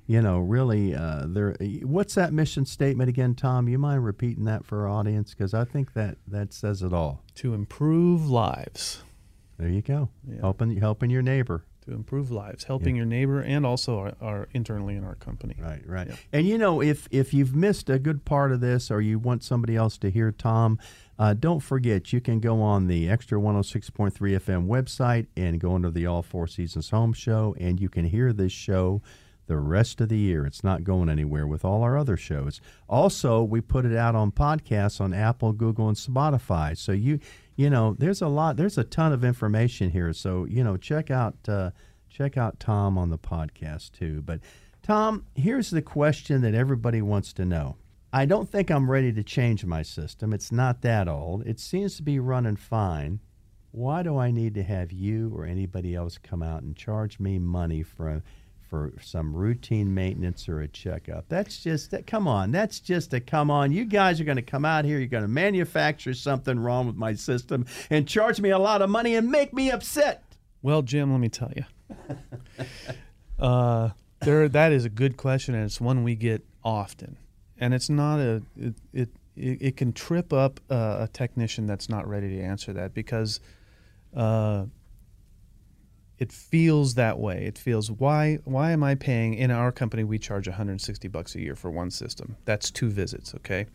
you 0.06 0.20
know 0.20 0.38
really 0.38 0.94
uh, 0.94 1.24
there. 1.28 1.56
What's 1.82 2.14
that 2.16 2.32
mission 2.32 2.66
statement 2.66 3.08
again, 3.08 3.34
Tom? 3.34 3.68
You 3.68 3.78
mind 3.78 4.04
repeating 4.04 4.44
that 4.44 4.64
for 4.66 4.86
our 4.86 4.88
audience 4.88 5.30
because 5.34 5.54
I 5.54 5.64
think 5.64 5.94
that 5.94 6.18
that 6.26 6.52
says 6.52 6.82
it 6.82 6.92
all. 6.92 7.22
To 7.36 7.54
improve 7.54 8.28
lives. 8.28 9.02
There 9.58 9.68
you 9.68 9.82
go, 9.82 10.08
Yeah. 10.26 10.40
helping 10.40 10.76
helping 10.78 11.10
your 11.10 11.22
neighbor. 11.22 11.64
To 11.86 11.92
improve 11.92 12.30
lives, 12.30 12.64
helping 12.64 12.94
your 12.94 13.06
neighbor 13.06 13.40
and 13.40 13.64
also 13.64 13.98
our, 13.98 14.12
our 14.20 14.48
internally 14.52 14.96
in 14.96 15.04
our 15.04 15.14
company. 15.14 15.56
Right, 15.58 15.80
right. 15.86 16.08
Yep. 16.08 16.18
And 16.32 16.46
you 16.46 16.58
know, 16.58 16.82
if 16.82 17.08
if 17.10 17.32
you've 17.32 17.54
missed 17.54 17.88
a 17.88 17.98
good 17.98 18.24
part 18.26 18.52
of 18.52 18.60
this, 18.60 18.90
or 18.90 19.00
you 19.00 19.18
want 19.18 19.42
somebody 19.42 19.76
else 19.76 19.96
to 19.98 20.10
hear 20.10 20.30
Tom, 20.30 20.78
uh, 21.20 21.34
don't 21.34 21.60
forget 21.60 22.14
you 22.14 22.20
can 22.22 22.40
go 22.40 22.62
on 22.62 22.86
the 22.86 23.06
Xtra 23.06 23.38
106.3 23.38 24.12
FM 24.14 24.66
website 24.66 25.26
and 25.36 25.60
go 25.60 25.74
under 25.74 25.90
the 25.90 26.06
All 26.06 26.22
Four 26.22 26.46
Seasons 26.46 26.88
Home 26.88 27.12
Show, 27.12 27.54
and 27.60 27.78
you 27.78 27.90
can 27.90 28.06
hear 28.06 28.32
this 28.32 28.52
show. 28.52 29.02
the 29.46 29.58
rest 29.58 30.00
of 30.00 30.08
the 30.08 30.16
year. 30.16 30.46
It's 30.46 30.64
not 30.64 30.82
going 30.82 31.10
anywhere 31.10 31.46
with 31.46 31.62
all 31.62 31.82
our 31.82 31.98
other 31.98 32.16
shows. 32.16 32.60
Also, 32.88 33.42
we 33.42 33.60
put 33.60 33.84
it 33.84 33.94
out 33.94 34.14
on 34.14 34.30
podcasts 34.32 34.98
on 34.98 35.12
Apple, 35.12 35.52
Google, 35.52 35.88
and 35.88 35.96
Spotify. 35.96 36.74
So 36.74 36.92
you 36.92 37.18
you 37.56 37.68
know, 37.68 37.94
there's 37.98 38.22
a 38.22 38.28
lot, 38.28 38.56
there's 38.56 38.78
a 38.78 38.84
ton 38.84 39.12
of 39.12 39.22
information 39.22 39.90
here. 39.90 40.14
So 40.14 40.46
you 40.46 40.64
know, 40.64 40.78
check 40.78 41.10
out 41.10 41.34
uh, 41.46 41.72
check 42.08 42.38
out 42.38 42.60
Tom 42.60 42.96
on 42.96 43.10
the 43.10 43.18
podcast 43.18 43.92
too. 43.92 44.22
But 44.22 44.40
Tom, 44.82 45.26
here's 45.34 45.68
the 45.68 45.82
question 45.82 46.40
that 46.40 46.54
everybody 46.54 47.02
wants 47.02 47.34
to 47.34 47.44
know. 47.44 47.76
I 48.12 48.24
don't 48.24 48.48
think 48.48 48.70
I'm 48.70 48.90
ready 48.90 49.12
to 49.12 49.22
change 49.22 49.64
my 49.64 49.82
system. 49.82 50.32
It's 50.32 50.50
not 50.50 50.82
that 50.82 51.08
old. 51.08 51.46
It 51.46 51.60
seems 51.60 51.96
to 51.96 52.02
be 52.02 52.18
running 52.18 52.56
fine. 52.56 53.20
Why 53.70 54.02
do 54.02 54.18
I 54.18 54.32
need 54.32 54.54
to 54.54 54.64
have 54.64 54.90
you 54.90 55.32
or 55.34 55.44
anybody 55.44 55.94
else 55.94 56.18
come 56.18 56.42
out 56.42 56.62
and 56.62 56.74
charge 56.74 57.20
me 57.20 57.38
money 57.38 57.82
for 57.84 58.22
for 58.70 58.92
some 59.02 59.34
routine 59.34 59.92
maintenance 59.92 60.48
or 60.48 60.60
a 60.60 60.68
checkup. 60.68 61.24
That's 61.28 61.60
just 61.60 61.90
that. 61.90 62.06
Come 62.06 62.28
on, 62.28 62.52
that's 62.52 62.78
just 62.78 63.12
a 63.12 63.20
come 63.20 63.50
on. 63.50 63.72
You 63.72 63.84
guys 63.84 64.20
are 64.20 64.24
going 64.24 64.36
to 64.36 64.42
come 64.42 64.64
out 64.64 64.84
here. 64.84 64.98
You're 64.98 65.08
going 65.08 65.24
to 65.24 65.28
manufacture 65.28 66.14
something 66.14 66.58
wrong 66.58 66.86
with 66.86 66.94
my 66.94 67.14
system 67.14 67.66
and 67.90 68.06
charge 68.06 68.40
me 68.40 68.50
a 68.50 68.58
lot 68.58 68.80
of 68.80 68.88
money 68.88 69.16
and 69.16 69.28
make 69.28 69.52
me 69.52 69.72
upset. 69.72 70.22
Well, 70.62 70.82
Jim, 70.82 71.10
let 71.10 71.20
me 71.20 71.28
tell 71.28 71.52
you. 71.56 71.64
uh, 73.44 73.90
there, 74.20 74.48
that 74.48 74.70
is 74.70 74.84
a 74.84 74.90
good 74.90 75.16
question, 75.16 75.56
and 75.56 75.64
it's 75.64 75.80
one 75.80 76.04
we 76.04 76.14
get 76.14 76.46
often. 76.62 77.16
And 77.60 77.74
it's 77.74 77.88
not 77.88 78.18
a 78.18 78.42
it 78.56 78.74
it, 78.92 79.08
it 79.36 79.76
can 79.76 79.92
trip 79.92 80.32
up 80.32 80.60
a, 80.68 81.02
a 81.02 81.08
technician 81.12 81.66
that's 81.66 81.88
not 81.88 82.08
ready 82.08 82.36
to 82.36 82.42
answer 82.42 82.72
that 82.72 82.94
because. 82.94 83.40
Uh, 84.14 84.66
it 86.18 86.32
feels 86.32 86.96
that 86.96 87.18
way. 87.18 87.46
It 87.46 87.56
feels 87.56 87.90
why 87.90 88.40
why 88.44 88.72
am 88.72 88.84
I 88.84 88.94
paying 88.94 89.32
in 89.32 89.50
our 89.50 89.72
company 89.72 90.04
we 90.04 90.18
charge 90.18 90.46
160 90.46 91.08
bucks 91.08 91.34
a 91.34 91.40
year 91.40 91.56
for 91.56 91.70
one 91.70 91.90
system. 91.90 92.36
That's 92.44 92.70
two 92.70 92.90
visits, 92.90 93.34
okay? 93.36 93.66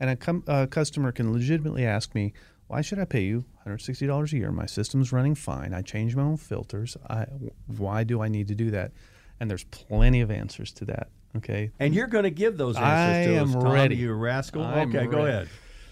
And 0.00 0.10
a, 0.10 0.16
com- 0.16 0.44
a 0.46 0.66
customer 0.66 1.12
can 1.12 1.32
legitimately 1.32 1.84
ask 1.84 2.14
me, 2.14 2.32
why 2.68 2.82
should 2.82 2.98
I 2.98 3.04
pay 3.04 3.22
you 3.22 3.44
$160 3.66 4.32
a 4.32 4.36
year? 4.36 4.52
My 4.52 4.66
system's 4.66 5.12
running 5.12 5.34
fine. 5.34 5.74
I 5.74 5.82
change 5.82 6.14
my 6.14 6.22
own 6.22 6.36
filters. 6.36 6.96
I, 7.08 7.26
why 7.66 8.04
do 8.04 8.22
I 8.22 8.28
need 8.28 8.48
to 8.48 8.54
do 8.54 8.70
that? 8.70 8.92
And 9.40 9.50
there's 9.50 9.64
plenty 9.64 10.20
of 10.20 10.30
answers 10.30 10.72
to 10.74 10.84
that. 10.86 11.08
Okay. 11.38 11.70
And 11.78 11.94
you're 11.94 12.06
going 12.06 12.24
to 12.24 12.30
give 12.30 12.56
those 12.56 12.76
answers 12.76 13.26
I 13.26 13.32
to 13.32 13.34
am 13.38 13.48
us, 13.48 13.54
Tom, 13.54 13.72
ready. 13.72 13.96
you 13.96 14.12
rascal. 14.12 14.62
I'm 14.62 14.88
okay, 14.94 15.06
go 15.06 15.18
ready. 15.18 15.30
ahead. 15.30 15.48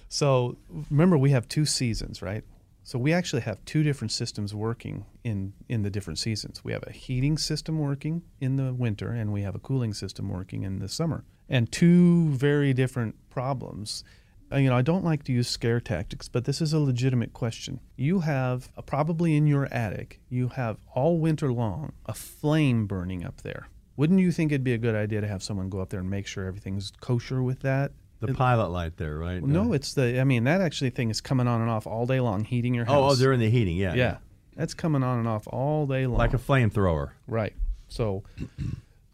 So 0.08 0.56
remember, 0.90 1.18
we 1.18 1.30
have 1.30 1.48
two 1.48 1.64
seasons, 1.64 2.22
right? 2.22 2.44
So 2.84 3.00
we 3.00 3.12
actually 3.12 3.42
have 3.42 3.64
two 3.64 3.82
different 3.82 4.12
systems 4.12 4.54
working 4.54 5.06
in 5.24 5.54
in 5.68 5.82
the 5.82 5.90
different 5.90 6.20
seasons. 6.20 6.62
We 6.62 6.72
have 6.72 6.84
a 6.86 6.92
heating 6.92 7.36
system 7.36 7.80
working 7.80 8.22
in 8.40 8.56
the 8.56 8.72
winter, 8.72 9.10
and 9.10 9.32
we 9.32 9.42
have 9.42 9.56
a 9.56 9.58
cooling 9.58 9.92
system 9.92 10.28
working 10.28 10.62
in 10.62 10.78
the 10.78 10.88
summer, 10.88 11.24
and 11.48 11.70
two 11.72 12.28
very 12.30 12.72
different 12.72 13.16
problems. 13.28 14.04
Uh, 14.52 14.58
you 14.58 14.68
know, 14.70 14.76
I 14.76 14.82
don't 14.82 15.04
like 15.04 15.24
to 15.24 15.32
use 15.32 15.48
scare 15.48 15.80
tactics, 15.80 16.28
but 16.28 16.44
this 16.44 16.60
is 16.60 16.72
a 16.72 16.78
legitimate 16.78 17.32
question. 17.32 17.80
You 17.96 18.20
have 18.20 18.70
uh, 18.76 18.82
probably 18.82 19.34
in 19.36 19.48
your 19.48 19.66
attic, 19.74 20.20
you 20.28 20.48
have 20.50 20.76
all 20.94 21.18
winter 21.18 21.52
long 21.52 21.92
a 22.06 22.14
flame 22.14 22.86
burning 22.86 23.24
up 23.24 23.42
there. 23.42 23.66
Wouldn't 23.96 24.20
you 24.20 24.30
think 24.32 24.52
it'd 24.52 24.64
be 24.64 24.74
a 24.74 24.78
good 24.78 24.94
idea 24.94 25.20
to 25.20 25.26
have 25.28 25.42
someone 25.42 25.68
go 25.70 25.80
up 25.80 25.90
there 25.90 26.00
and 26.00 26.10
make 26.10 26.26
sure 26.26 26.44
everything's 26.44 26.92
kosher 27.00 27.42
with 27.42 27.60
that? 27.60 27.92
The 28.20 28.32
pilot 28.34 28.68
light 28.68 28.96
there, 28.96 29.18
right? 29.18 29.42
Well, 29.42 29.50
no, 29.50 29.72
it's 29.74 29.92
the. 29.94 30.20
I 30.20 30.24
mean, 30.24 30.44
that 30.44 30.60
actually 30.62 30.90
thing 30.90 31.10
is 31.10 31.20
coming 31.20 31.46
on 31.46 31.60
and 31.60 31.70
off 31.70 31.86
all 31.86 32.06
day 32.06 32.20
long, 32.20 32.44
heating 32.44 32.74
your 32.74 32.86
house. 32.86 32.94
oh, 32.94 33.04
oh, 33.10 33.14
they're 33.14 33.32
in 33.32 33.40
the 33.40 33.50
heating. 33.50 33.76
Yeah, 33.76 33.94
yeah, 33.94 34.16
that's 34.54 34.72
coming 34.74 35.02
on 35.02 35.18
and 35.18 35.28
off 35.28 35.46
all 35.48 35.86
day 35.86 36.06
long. 36.06 36.18
like 36.18 36.32
a 36.32 36.38
flamethrower. 36.38 37.10
right. 37.26 37.52
So 37.88 38.24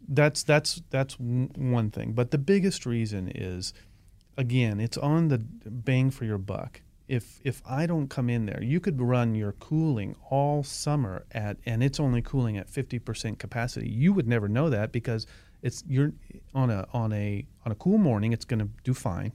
that's 0.08 0.42
that's 0.44 0.82
that's 0.90 1.14
one 1.18 1.90
thing. 1.90 2.12
But 2.12 2.30
the 2.30 2.38
biggest 2.38 2.86
reason 2.86 3.28
is, 3.34 3.74
again, 4.36 4.78
it's 4.80 4.96
on 4.96 5.28
the 5.28 5.38
bang 5.38 6.10
for 6.10 6.24
your 6.24 6.38
buck. 6.38 6.80
If 7.12 7.40
if 7.44 7.60
I 7.68 7.84
don't 7.84 8.08
come 8.08 8.30
in 8.30 8.46
there, 8.46 8.62
you 8.62 8.80
could 8.80 8.98
run 8.98 9.34
your 9.34 9.52
cooling 9.52 10.16
all 10.30 10.62
summer 10.62 11.26
at, 11.32 11.58
and 11.66 11.82
it's 11.82 12.00
only 12.00 12.22
cooling 12.22 12.56
at 12.56 12.70
fifty 12.70 12.98
percent 12.98 13.38
capacity. 13.38 13.90
You 13.90 14.14
would 14.14 14.26
never 14.26 14.48
know 14.48 14.70
that 14.70 14.92
because 14.92 15.26
it's 15.60 15.84
you're 15.86 16.12
on 16.54 16.70
a 16.70 16.86
on 16.94 17.12
a 17.12 17.44
on 17.66 17.72
a 17.72 17.74
cool 17.74 17.98
morning, 17.98 18.32
it's 18.32 18.46
going 18.46 18.60
to 18.60 18.70
do 18.82 18.94
fine. 18.94 19.32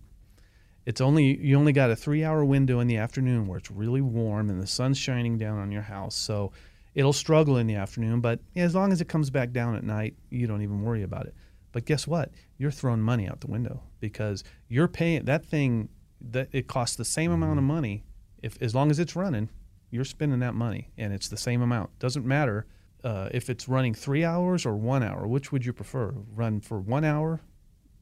It's 0.87 1.01
only 1.01 1.37
you 1.37 1.55
only 1.55 1.71
got 1.71 1.91
a 1.91 1.95
three 1.95 2.23
hour 2.23 2.43
window 2.43 2.79
in 2.79 2.87
the 2.87 2.97
afternoon 2.97 3.45
where 3.45 3.59
it's 3.59 3.69
really 3.69 4.01
warm 4.01 4.49
and 4.49 4.59
the 4.59 4.65
sun's 4.65 4.97
shining 4.97 5.37
down 5.37 5.59
on 5.59 5.71
your 5.71 5.83
house. 5.83 6.15
So 6.15 6.53
it'll 6.95 7.13
struggle 7.13 7.57
in 7.57 7.67
the 7.67 7.75
afternoon, 7.75 8.21
but 8.21 8.39
as 8.55 8.73
long 8.73 8.91
as 8.91 9.01
it 9.01 9.07
comes 9.07 9.29
back 9.29 9.51
down 9.51 9.75
at 9.75 9.83
night, 9.83 10.15
you 10.31 10.47
don't 10.47 10.63
even 10.63 10.81
worry 10.81 11.03
about 11.03 11.27
it. 11.27 11.35
But 11.73 11.85
guess 11.85 12.07
what? 12.07 12.31
You're 12.57 12.71
throwing 12.71 13.01
money 13.01 13.27
out 13.27 13.41
the 13.41 13.51
window 13.51 13.83
because 13.99 14.43
you're 14.67 14.87
paying 14.87 15.25
that 15.25 15.45
thing 15.45 15.89
that 16.21 16.49
it 16.51 16.67
costs 16.67 16.95
the 16.95 17.05
same 17.05 17.31
amount 17.31 17.57
of 17.57 17.63
money 17.63 18.03
if 18.41 18.61
as 18.61 18.75
long 18.75 18.91
as 18.91 18.99
it's 18.99 19.15
running, 19.15 19.49
you're 19.89 20.05
spending 20.05 20.39
that 20.39 20.53
money 20.53 20.89
and 20.97 21.13
it's 21.13 21.27
the 21.27 21.37
same 21.37 21.61
amount. 21.61 21.97
Doesn't 21.99 22.25
matter 22.25 22.65
uh, 23.03 23.29
if 23.31 23.49
it's 23.49 23.67
running 23.67 23.93
three 23.93 24.23
hours 24.23 24.65
or 24.65 24.75
one 24.75 25.03
hour. 25.03 25.27
Which 25.27 25.51
would 25.51 25.65
you 25.65 25.73
prefer? 25.73 26.13
Run 26.33 26.59
for 26.59 26.79
one 26.79 27.03
hour 27.03 27.41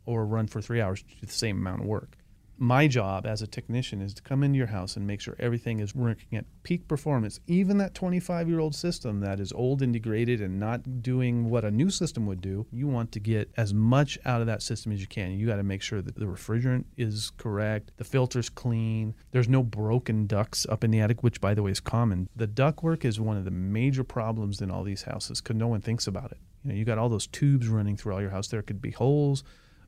or 0.06 0.26
run 0.26 0.48
for 0.48 0.62
three 0.62 0.82
hours 0.82 1.02
to 1.04 1.08
do 1.08 1.26
the 1.26 1.32
same 1.32 1.58
amount 1.58 1.82
of 1.82 1.88
work. 1.88 2.18
My 2.58 2.88
job 2.88 3.26
as 3.26 3.42
a 3.42 3.48
technician 3.48 4.02
is 4.02 4.14
to 4.14 4.22
come 4.22 4.42
into 4.42 4.58
your 4.58 4.68
house 4.68 4.96
and 4.96 5.06
make 5.06 5.20
sure 5.20 5.36
everything 5.40 5.80
is 5.80 5.94
working 5.94 6.38
at 6.38 6.46
peak 6.64 6.88
performance. 6.88 7.40
Even 7.48 7.78
that 7.80 7.94
25 7.94 8.48
year 8.48 8.60
old 8.60 8.74
system 8.74 9.20
that 9.20 9.42
is 9.42 9.52
old 9.52 9.82
and 9.82 9.92
degraded 9.92 10.40
and 10.40 10.58
not 10.58 11.02
doing 11.02 11.50
what 11.50 11.66
a 11.66 11.72
new 11.72 11.90
system 11.90 12.26
would 12.26 12.40
do, 12.40 12.66
you 12.72 12.88
want 12.88 13.12
to 13.12 13.20
get 13.20 13.52
as 13.58 13.74
much 13.74 14.18
out 14.24 14.40
of 14.40 14.48
that 14.48 14.62
system 14.62 14.94
as 14.94 15.02
you 15.02 15.08
can. 15.08 15.32
You 15.32 15.46
got 15.48 15.58
to 15.58 15.64
make 15.64 15.82
sure 15.82 16.02
that 16.02 16.16
the 16.16 16.26
refrigerant 16.26 16.86
is 16.96 17.32
correct, 17.38 17.92
the 17.98 18.06
filter's 18.06 18.50
clean, 18.50 19.16
there's 19.32 19.50
no 19.50 19.62
broken 19.62 20.26
ducts 20.26 20.66
up 20.70 20.84
in 20.86 20.92
the 20.92 21.02
attic, 21.02 21.24
which, 21.24 21.42
by 21.42 21.54
the 21.54 21.64
way, 21.64 21.72
is 21.72 21.82
common. 21.82 22.30
The 22.38 22.48
ductwork 22.48 23.04
is 23.04 23.20
one 23.20 23.36
of 23.36 23.44
the 23.44 23.52
major 23.52 24.06
problems 24.06 24.62
in 24.62 24.72
all 24.72 24.84
these 24.84 25.04
houses 25.04 25.42
because 25.42 25.58
no 25.58 25.68
one 25.68 25.82
thinks 25.82 26.08
about 26.08 26.32
it. 26.32 26.38
You 26.64 26.70
know, 26.70 26.76
you 26.76 26.86
got 26.86 26.98
all 26.98 27.10
those 27.10 27.28
tubes 27.28 27.68
running 27.68 27.98
through 27.98 28.14
all 28.14 28.22
your 28.22 28.30
house. 28.30 28.48
There 28.48 28.62
could 28.62 28.82
be 28.82 28.92
holes 28.92 29.44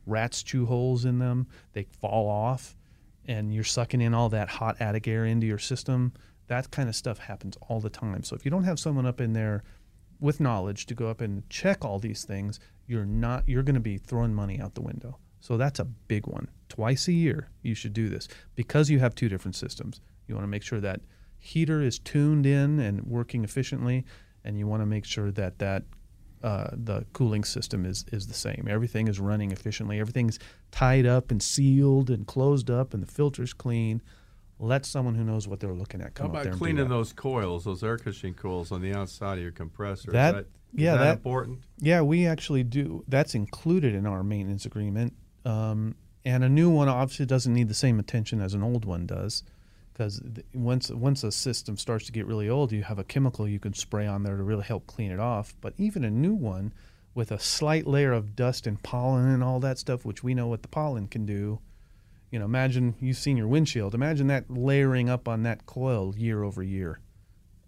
rats 0.07 0.41
chew 0.43 0.65
holes 0.65 1.05
in 1.05 1.19
them, 1.19 1.47
they 1.73 1.83
fall 1.83 2.29
off, 2.29 2.75
and 3.25 3.53
you're 3.53 3.63
sucking 3.63 4.01
in 4.01 4.13
all 4.13 4.29
that 4.29 4.49
hot 4.49 4.77
attic 4.79 5.07
air 5.07 5.25
into 5.25 5.45
your 5.45 5.57
system. 5.57 6.13
That 6.47 6.71
kind 6.71 6.87
of 6.87 6.95
stuff 6.95 7.17
happens 7.19 7.57
all 7.67 7.79
the 7.79 7.89
time. 7.89 8.23
So 8.23 8.35
if 8.35 8.45
you 8.45 8.51
don't 8.51 8.63
have 8.63 8.79
someone 8.79 9.05
up 9.05 9.19
in 9.19 9.33
there 9.33 9.63
with 10.19 10.39
knowledge 10.39 10.85
to 10.87 10.95
go 10.95 11.09
up 11.09 11.21
and 11.21 11.47
check 11.49 11.83
all 11.83 11.99
these 11.99 12.23
things, 12.23 12.59
you're 12.87 13.05
not 13.05 13.47
you're 13.47 13.63
going 13.63 13.75
to 13.75 13.81
be 13.81 13.97
throwing 13.97 14.33
money 14.33 14.59
out 14.59 14.73
the 14.73 14.81
window. 14.81 15.17
So 15.39 15.57
that's 15.57 15.79
a 15.79 15.85
big 15.85 16.25
one. 16.25 16.49
Twice 16.69 17.07
a 17.07 17.13
year 17.13 17.49
you 17.61 17.75
should 17.75 17.93
do 17.93 18.09
this 18.09 18.27
because 18.55 18.89
you 18.89 18.99
have 18.99 19.13
two 19.13 19.29
different 19.29 19.55
systems. 19.55 20.01
You 20.27 20.35
want 20.35 20.43
to 20.43 20.49
make 20.49 20.63
sure 20.63 20.79
that 20.79 21.01
heater 21.37 21.81
is 21.81 21.99
tuned 21.99 22.45
in 22.45 22.79
and 22.79 23.03
working 23.03 23.43
efficiently, 23.43 24.05
and 24.43 24.57
you 24.57 24.67
want 24.67 24.81
to 24.81 24.85
make 24.85 25.05
sure 25.05 25.31
that 25.31 25.59
that 25.59 25.83
uh, 26.43 26.69
the 26.73 27.05
cooling 27.13 27.43
system 27.43 27.85
is 27.85 28.05
is 28.11 28.27
the 28.27 28.33
same. 28.33 28.67
Everything 28.69 29.07
is 29.07 29.19
running 29.19 29.51
efficiently. 29.51 29.99
Everything's 29.99 30.39
tied 30.71 31.05
up 31.05 31.31
and 31.31 31.41
sealed 31.41 32.09
and 32.09 32.27
closed 32.27 32.69
up, 32.69 32.93
and 32.93 33.01
the 33.01 33.11
filter's 33.11 33.53
clean. 33.53 34.01
Let 34.59 34.85
someone 34.85 35.13
who 35.15 35.23
knows 35.23 35.47
what 35.47 35.59
they're 35.59 35.73
looking 35.73 36.01
at 36.01 36.15
come 36.15 36.31
How 36.31 36.37
up 36.37 36.43
there 36.43 36.51
about 36.53 36.59
cleaning 36.59 36.89
those 36.89 37.13
coils, 37.13 37.65
those 37.65 37.83
air 37.83 37.97
conditioning 37.97 38.33
coils 38.33 38.71
on 38.71 38.81
the 38.81 38.93
outside 38.93 39.37
of 39.37 39.43
your 39.43 39.51
compressor? 39.51 40.11
That- 40.11 40.35
is 40.35 40.41
that, 40.41 40.47
yeah, 40.73 40.93
that, 40.93 41.03
that- 41.03 41.17
important. 41.17 41.59
Yeah, 41.79 42.01
we 42.01 42.25
actually 42.25 42.63
do. 42.63 43.03
That's 43.07 43.35
included 43.35 43.93
in 43.93 44.05
our 44.07 44.23
maintenance 44.23 44.65
agreement. 44.65 45.13
Um, 45.45 45.95
and 46.25 46.43
a 46.43 46.49
new 46.49 46.69
one 46.69 46.89
obviously 46.89 47.25
doesn't 47.25 47.53
need 47.53 47.69
the 47.69 47.73
same 47.73 47.99
attention 47.99 48.41
as 48.41 48.53
an 48.53 48.61
old 48.63 48.83
one 48.83 49.05
does, 49.05 49.43
because 49.97 50.21
once 50.53 50.91
once 50.91 51.23
a 51.23 51.31
system 51.31 51.75
starts 51.75 52.05
to 52.05 52.11
get 52.11 52.27
really 52.27 52.49
old, 52.49 52.71
you 52.71 52.83
have 52.83 52.99
a 52.99 53.03
chemical 53.03 53.47
you 53.47 53.59
can 53.59 53.73
spray 53.73 54.05
on 54.05 54.21
there 54.21 54.37
to 54.37 54.43
really 54.43 54.63
help 54.63 54.85
clean 54.85 55.11
it 55.11 55.19
off. 55.19 55.55
But 55.59 55.73
even 55.77 56.03
a 56.03 56.11
new 56.11 56.35
one, 56.35 56.71
with 57.15 57.31
a 57.31 57.39
slight 57.39 57.87
layer 57.87 58.13
of 58.13 58.35
dust 58.35 58.67
and 58.67 58.81
pollen 58.83 59.27
and 59.27 59.43
all 59.43 59.59
that 59.59 59.79
stuff, 59.79 60.05
which 60.05 60.23
we 60.23 60.35
know 60.35 60.45
what 60.45 60.61
the 60.61 60.67
pollen 60.67 61.07
can 61.07 61.25
do. 61.25 61.59
You 62.29 62.37
know, 62.37 62.45
imagine 62.45 62.93
you've 62.99 63.17
seen 63.17 63.37
your 63.37 63.47
windshield. 63.47 63.95
Imagine 63.95 64.27
that 64.27 64.51
layering 64.51 65.09
up 65.09 65.27
on 65.27 65.41
that 65.43 65.65
coil 65.65 66.13
year 66.15 66.43
over 66.43 66.61
year. 66.61 66.99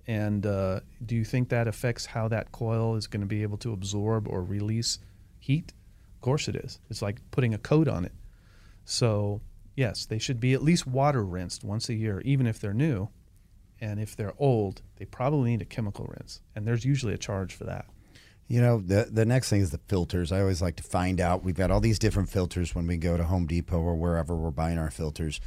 And 0.05 0.45
uh, 0.45 0.81
do 1.03 1.15
you 1.15 1.23
think 1.23 1.49
that 1.49 1.67
affects 1.67 2.05
how 2.05 2.27
that 2.27 2.51
coil 2.51 2.95
is 2.95 3.07
going 3.07 3.21
to 3.21 3.27
be 3.27 3.41
able 3.41 3.57
to 3.59 3.73
absorb 3.73 4.27
or 4.27 4.43
release 4.43 4.99
heat? 5.39 5.73
Of 6.15 6.21
course 6.21 6.47
it 6.47 6.55
is. 6.55 6.79
It's 6.91 7.01
like 7.01 7.19
putting 7.31 7.55
a 7.55 7.57
coat 7.57 7.87
on 7.87 8.05
it. 8.05 8.13
So, 8.85 9.41
yes, 9.79 10.05
they 10.05 10.19
should 10.19 10.39
be 10.39 10.53
at 10.53 10.61
least 10.61 10.85
water 10.85 11.23
rinsed 11.23 11.63
once 11.63 11.87
a 11.89 11.93
year, 11.93 12.21
even 12.25 12.45
if 12.45 12.59
they're 12.59 12.73
new. 12.73 13.09
And 13.81 13.99
if 13.99 14.13
they're 14.17 14.33
old, 14.37 14.81
they 14.97 15.05
probably 15.05 15.51
need 15.51 15.61
a 15.61 15.65
chemical 15.65 16.05
rinse. 16.17 16.41
And 16.53 16.67
there's 16.67 16.83
usually 16.83 17.13
a 17.13 17.17
charge 17.17 17.53
for 17.55 17.63
that. 17.63 17.85
You 18.49 18.61
know, 18.61 18.81
the 18.81 19.07
the 19.09 19.25
next 19.25 19.49
thing 19.49 19.61
is 19.61 19.69
the 19.71 19.79
filters. 19.87 20.31
I 20.33 20.41
always 20.41 20.61
like 20.61 20.75
to 20.77 20.83
find 20.83 21.21
out. 21.21 21.43
We've 21.45 21.55
got 21.55 21.71
all 21.71 21.79
these 21.79 21.97
different 21.99 22.29
filters 22.29 22.75
when 22.75 22.87
we 22.87 22.97
go 22.97 23.15
to 23.15 23.23
Home 23.23 23.45
Depot 23.47 23.79
or 23.79 23.95
wherever 23.95 24.35
we're 24.35 24.51
buying 24.51 24.77
our 24.77 24.91
filters. 24.91 25.39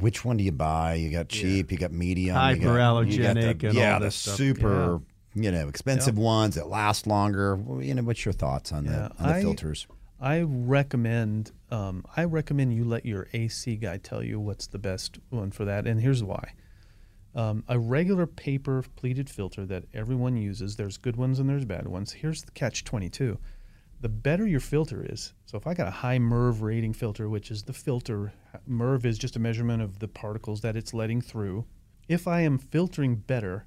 Which 0.00 0.24
one 0.24 0.36
do 0.36 0.44
you 0.44 0.52
buy? 0.52 0.94
You 0.94 1.10
got 1.10 1.28
cheap, 1.28 1.72
you 1.72 1.78
got 1.78 1.92
medium, 1.92 2.36
you 2.36 2.40
got- 2.40 2.50
you 2.56 2.62
got 2.62 3.36
Hyperallergenic 3.36 3.60
the, 3.60 3.68
and 3.68 3.76
yeah, 3.76 3.94
all 3.94 4.00
the 4.00 4.10
stuff. 4.10 4.36
super 4.36 5.00
you 5.34 5.50
know, 5.52 5.68
expensive 5.68 6.18
ones 6.18 6.56
that 6.56 6.68
last 6.68 7.06
longer. 7.06 7.58
You 7.80 7.94
know, 7.94 8.02
what's 8.02 8.24
your 8.24 8.32
thoughts 8.34 8.72
on 8.72 8.84
Yeah, 8.84 8.90
the, 8.90 9.22
on 9.22 9.28
the 9.28 9.34
I- 9.36 9.40
filters? 9.42 9.86
I 10.20 10.40
recommend 10.42 11.52
um, 11.70 12.04
I 12.16 12.24
recommend 12.24 12.74
you 12.74 12.84
let 12.84 13.04
your 13.04 13.28
AC 13.32 13.76
guy 13.76 13.98
tell 13.98 14.22
you 14.22 14.40
what's 14.40 14.66
the 14.66 14.78
best 14.78 15.18
one 15.30 15.50
for 15.50 15.64
that, 15.64 15.86
and 15.86 16.00
here's 16.00 16.22
why. 16.24 16.54
Um, 17.34 17.62
a 17.68 17.78
regular 17.78 18.26
paper 18.26 18.82
pleated 18.96 19.28
filter 19.28 19.66
that 19.66 19.84
everyone 19.92 20.36
uses, 20.36 20.76
there's 20.76 20.96
good 20.96 21.16
ones 21.16 21.38
and 21.38 21.48
there's 21.48 21.64
bad 21.64 21.86
ones. 21.86 22.12
Here's 22.12 22.42
the 22.42 22.50
catch 22.52 22.84
22. 22.84 23.38
The 24.00 24.08
better 24.08 24.46
your 24.46 24.60
filter 24.60 25.04
is, 25.08 25.34
so 25.44 25.56
if 25.58 25.66
I 25.66 25.74
got 25.74 25.88
a 25.88 25.92
high 25.92 26.18
MERV 26.18 26.62
rating 26.62 26.94
filter, 26.94 27.28
which 27.28 27.50
is 27.50 27.64
the 27.64 27.72
filter, 27.72 28.32
MERV 28.68 29.04
is 29.04 29.18
just 29.18 29.36
a 29.36 29.40
measurement 29.40 29.82
of 29.82 29.98
the 29.98 30.08
particles 30.08 30.60
that 30.62 30.76
it's 30.76 30.94
letting 30.94 31.20
through. 31.20 31.66
If 32.08 32.26
I 32.26 32.40
am 32.40 32.58
filtering 32.58 33.16
better, 33.16 33.66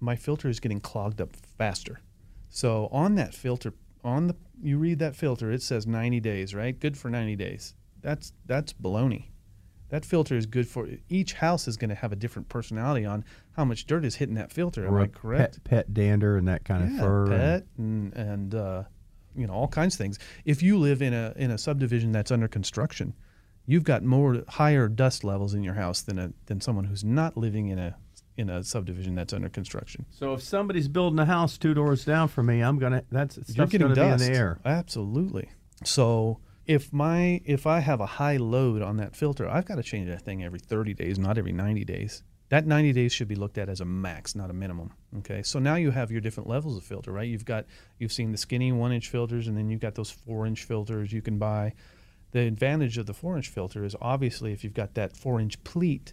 my 0.00 0.16
filter 0.16 0.48
is 0.48 0.60
getting 0.60 0.80
clogged 0.80 1.20
up 1.20 1.36
faster. 1.36 2.00
So 2.48 2.88
on 2.90 3.14
that 3.16 3.34
filter, 3.34 3.74
on 4.04 4.28
the 4.28 4.36
you 4.62 4.78
read 4.78 4.98
that 5.00 5.14
filter, 5.14 5.52
it 5.52 5.62
says 5.62 5.86
90 5.86 6.20
days, 6.20 6.54
right? 6.54 6.78
Good 6.78 6.96
for 6.96 7.10
90 7.10 7.36
days. 7.36 7.74
That's 8.00 8.32
that's 8.46 8.72
baloney. 8.72 9.26
That 9.88 10.04
filter 10.04 10.36
is 10.36 10.46
good 10.46 10.66
for 10.66 10.88
each 11.08 11.34
house 11.34 11.68
is 11.68 11.76
going 11.76 11.90
to 11.90 11.94
have 11.94 12.10
a 12.10 12.16
different 12.16 12.48
personality 12.48 13.04
on 13.06 13.24
how 13.52 13.64
much 13.64 13.86
dirt 13.86 14.04
is 14.04 14.16
hitting 14.16 14.34
that 14.34 14.50
filter. 14.52 14.86
Am 14.86 14.94
or 14.94 15.00
I 15.00 15.06
correct? 15.06 15.62
Pet, 15.64 15.64
pet 15.64 15.94
dander 15.94 16.36
and 16.36 16.48
that 16.48 16.64
kind 16.64 16.84
of 16.84 16.90
yeah, 16.90 17.00
fur. 17.00 17.22
and- 17.24 17.30
pet 17.30 17.66
and 17.78 18.12
and 18.14 18.54
uh, 18.54 18.82
you 19.36 19.46
know 19.46 19.52
all 19.52 19.68
kinds 19.68 19.94
of 19.94 19.98
things. 19.98 20.18
If 20.44 20.62
you 20.62 20.78
live 20.78 21.02
in 21.02 21.12
a 21.14 21.32
in 21.36 21.50
a 21.50 21.58
subdivision 21.58 22.12
that's 22.12 22.30
under 22.30 22.48
construction, 22.48 23.14
you've 23.66 23.84
got 23.84 24.02
more 24.02 24.42
higher 24.48 24.88
dust 24.88 25.22
levels 25.24 25.54
in 25.54 25.62
your 25.62 25.74
house 25.74 26.02
than 26.02 26.18
a 26.18 26.32
than 26.46 26.60
someone 26.60 26.84
who's 26.84 27.04
not 27.04 27.36
living 27.36 27.68
in 27.68 27.78
a 27.78 27.96
in 28.36 28.50
a 28.50 28.62
subdivision 28.62 29.14
that's 29.14 29.32
under 29.32 29.48
construction. 29.48 30.04
So 30.10 30.34
if 30.34 30.42
somebody's 30.42 30.88
building 30.88 31.18
a 31.18 31.24
house 31.24 31.56
two 31.56 31.74
doors 31.74 32.04
down 32.04 32.28
from 32.28 32.46
me, 32.46 32.60
I'm 32.60 32.78
gonna 32.78 33.02
that's 33.10 33.36
You're 33.36 33.44
stuff's 33.44 33.72
getting 33.72 33.86
gonna 33.88 33.94
dust. 33.94 34.20
be 34.20 34.26
in 34.26 34.32
the 34.32 34.38
air. 34.38 34.58
Absolutely. 34.64 35.48
So 35.84 36.40
if 36.66 36.92
my 36.92 37.40
if 37.44 37.66
I 37.66 37.80
have 37.80 38.00
a 38.00 38.06
high 38.06 38.36
load 38.36 38.82
on 38.82 38.96
that 38.98 39.14
filter, 39.16 39.48
I've 39.48 39.64
got 39.66 39.76
to 39.76 39.82
change 39.82 40.08
that 40.08 40.22
thing 40.22 40.42
every 40.44 40.58
30 40.58 40.94
days, 40.94 41.18
not 41.18 41.38
every 41.38 41.52
90 41.52 41.84
days. 41.84 42.22
That 42.48 42.64
90 42.66 42.92
days 42.92 43.12
should 43.12 43.26
be 43.26 43.34
looked 43.34 43.58
at 43.58 43.68
as 43.68 43.80
a 43.80 43.84
max, 43.84 44.36
not 44.36 44.50
a 44.50 44.52
minimum. 44.52 44.92
Okay. 45.18 45.42
So 45.42 45.58
now 45.58 45.74
you 45.74 45.90
have 45.90 46.12
your 46.12 46.20
different 46.20 46.48
levels 46.48 46.76
of 46.76 46.84
filter, 46.84 47.10
right? 47.12 47.28
You've 47.28 47.44
got 47.44 47.66
you've 47.98 48.12
seen 48.12 48.32
the 48.32 48.38
skinny 48.38 48.70
one 48.72 48.92
inch 48.92 49.08
filters, 49.08 49.48
and 49.48 49.56
then 49.56 49.68
you've 49.70 49.80
got 49.80 49.94
those 49.94 50.10
four 50.10 50.46
inch 50.46 50.64
filters 50.64 51.12
you 51.12 51.22
can 51.22 51.38
buy. 51.38 51.72
The 52.32 52.40
advantage 52.40 52.98
of 52.98 53.06
the 53.06 53.14
four 53.14 53.36
inch 53.36 53.48
filter 53.48 53.84
is 53.84 53.96
obviously 54.00 54.52
if 54.52 54.62
you've 54.62 54.74
got 54.74 54.94
that 54.94 55.16
four 55.16 55.40
inch 55.40 55.62
pleat, 55.64 56.12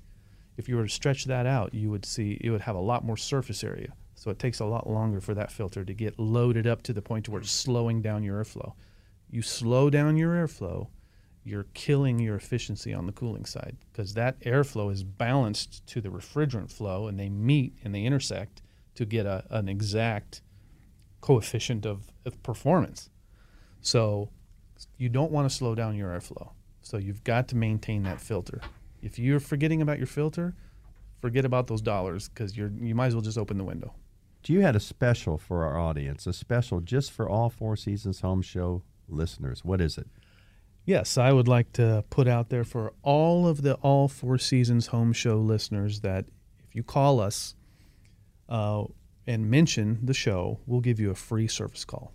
if 0.57 0.69
you 0.69 0.75
were 0.75 0.83
to 0.83 0.89
stretch 0.89 1.25
that 1.25 1.45
out, 1.45 1.73
you 1.73 1.89
would 1.89 2.05
see 2.05 2.37
it 2.41 2.49
would 2.49 2.61
have 2.61 2.75
a 2.75 2.81
lot 2.81 3.03
more 3.03 3.17
surface 3.17 3.63
area. 3.63 3.93
So 4.15 4.31
it 4.31 4.39
takes 4.39 4.59
a 4.59 4.65
lot 4.65 4.89
longer 4.89 5.19
for 5.19 5.33
that 5.33 5.51
filter 5.51 5.83
to 5.83 5.93
get 5.93 6.19
loaded 6.19 6.67
up 6.67 6.83
to 6.83 6.93
the 6.93 7.01
point 7.01 7.25
to 7.25 7.31
where 7.31 7.41
it's 7.41 7.51
slowing 7.51 8.01
down 8.01 8.23
your 8.23 8.41
airflow. 8.41 8.73
You 9.29 9.41
slow 9.41 9.89
down 9.89 10.15
your 10.15 10.33
airflow, 10.33 10.87
you're 11.43 11.65
killing 11.73 12.19
your 12.19 12.35
efficiency 12.35 12.93
on 12.93 13.05
the 13.05 13.11
cooling 13.11 13.45
side 13.45 13.75
because 13.91 14.13
that 14.13 14.39
airflow 14.41 14.91
is 14.91 15.03
balanced 15.03 15.85
to 15.87 15.99
the 15.99 16.09
refrigerant 16.09 16.71
flow 16.71 17.07
and 17.07 17.19
they 17.19 17.29
meet 17.29 17.77
and 17.83 17.93
they 17.93 18.03
intersect 18.03 18.61
to 18.95 19.05
get 19.05 19.25
a, 19.25 19.43
an 19.49 19.67
exact 19.67 20.41
coefficient 21.19 21.85
of, 21.85 22.11
of 22.25 22.41
performance. 22.43 23.09
So 23.81 24.29
you 24.97 25.09
don't 25.09 25.31
want 25.31 25.49
to 25.49 25.55
slow 25.55 25.75
down 25.75 25.95
your 25.95 26.11
airflow. 26.11 26.51
So 26.81 26.97
you've 26.97 27.23
got 27.23 27.47
to 27.49 27.55
maintain 27.55 28.03
that 28.03 28.21
filter. 28.21 28.61
If 29.03 29.19
you're 29.19 29.39
forgetting 29.39 29.81
about 29.81 29.97
your 29.97 30.07
filter, 30.07 30.55
forget 31.21 31.45
about 31.45 31.67
those 31.67 31.81
dollars 31.81 32.29
because 32.29 32.57
you're 32.57 32.71
you 32.81 32.95
might 32.95 33.07
as 33.07 33.15
well 33.15 33.21
just 33.21 33.37
open 33.37 33.57
the 33.57 33.63
window. 33.63 33.93
Do 34.41 34.53
you 34.53 34.61
had 34.61 34.75
a 34.75 34.79
special 34.79 35.37
for 35.37 35.63
our 35.63 35.77
audience, 35.79 36.27
a 36.27 36.33
special 36.33 36.81
just 36.81 37.11
for 37.11 37.29
all 37.29 37.49
Four 37.49 37.75
Seasons 37.75 38.21
Home 38.21 38.41
Show 38.41 38.83
listeners. 39.07 39.63
What 39.63 39.81
is 39.81 39.97
it? 39.97 40.07
Yes, 40.85 41.17
I 41.17 41.31
would 41.31 41.47
like 41.47 41.71
to 41.73 42.03
put 42.09 42.27
out 42.27 42.49
there 42.49 42.65
for 42.65 42.93
all 43.03 43.47
of 43.47 43.61
the 43.61 43.75
All 43.75 44.07
Four 44.07 44.37
Seasons 44.37 44.87
Home 44.87 45.13
Show 45.13 45.37
listeners 45.37 46.01
that 46.01 46.25
if 46.67 46.75
you 46.75 46.83
call 46.83 47.19
us 47.19 47.55
uh, 48.49 48.83
and 49.25 49.49
mention 49.49 49.99
the 50.03 50.13
show, 50.13 50.59
we'll 50.65 50.81
give 50.81 50.99
you 50.99 51.09
a 51.09 51.15
free 51.15 51.47
service 51.47 51.85
call. 51.85 52.11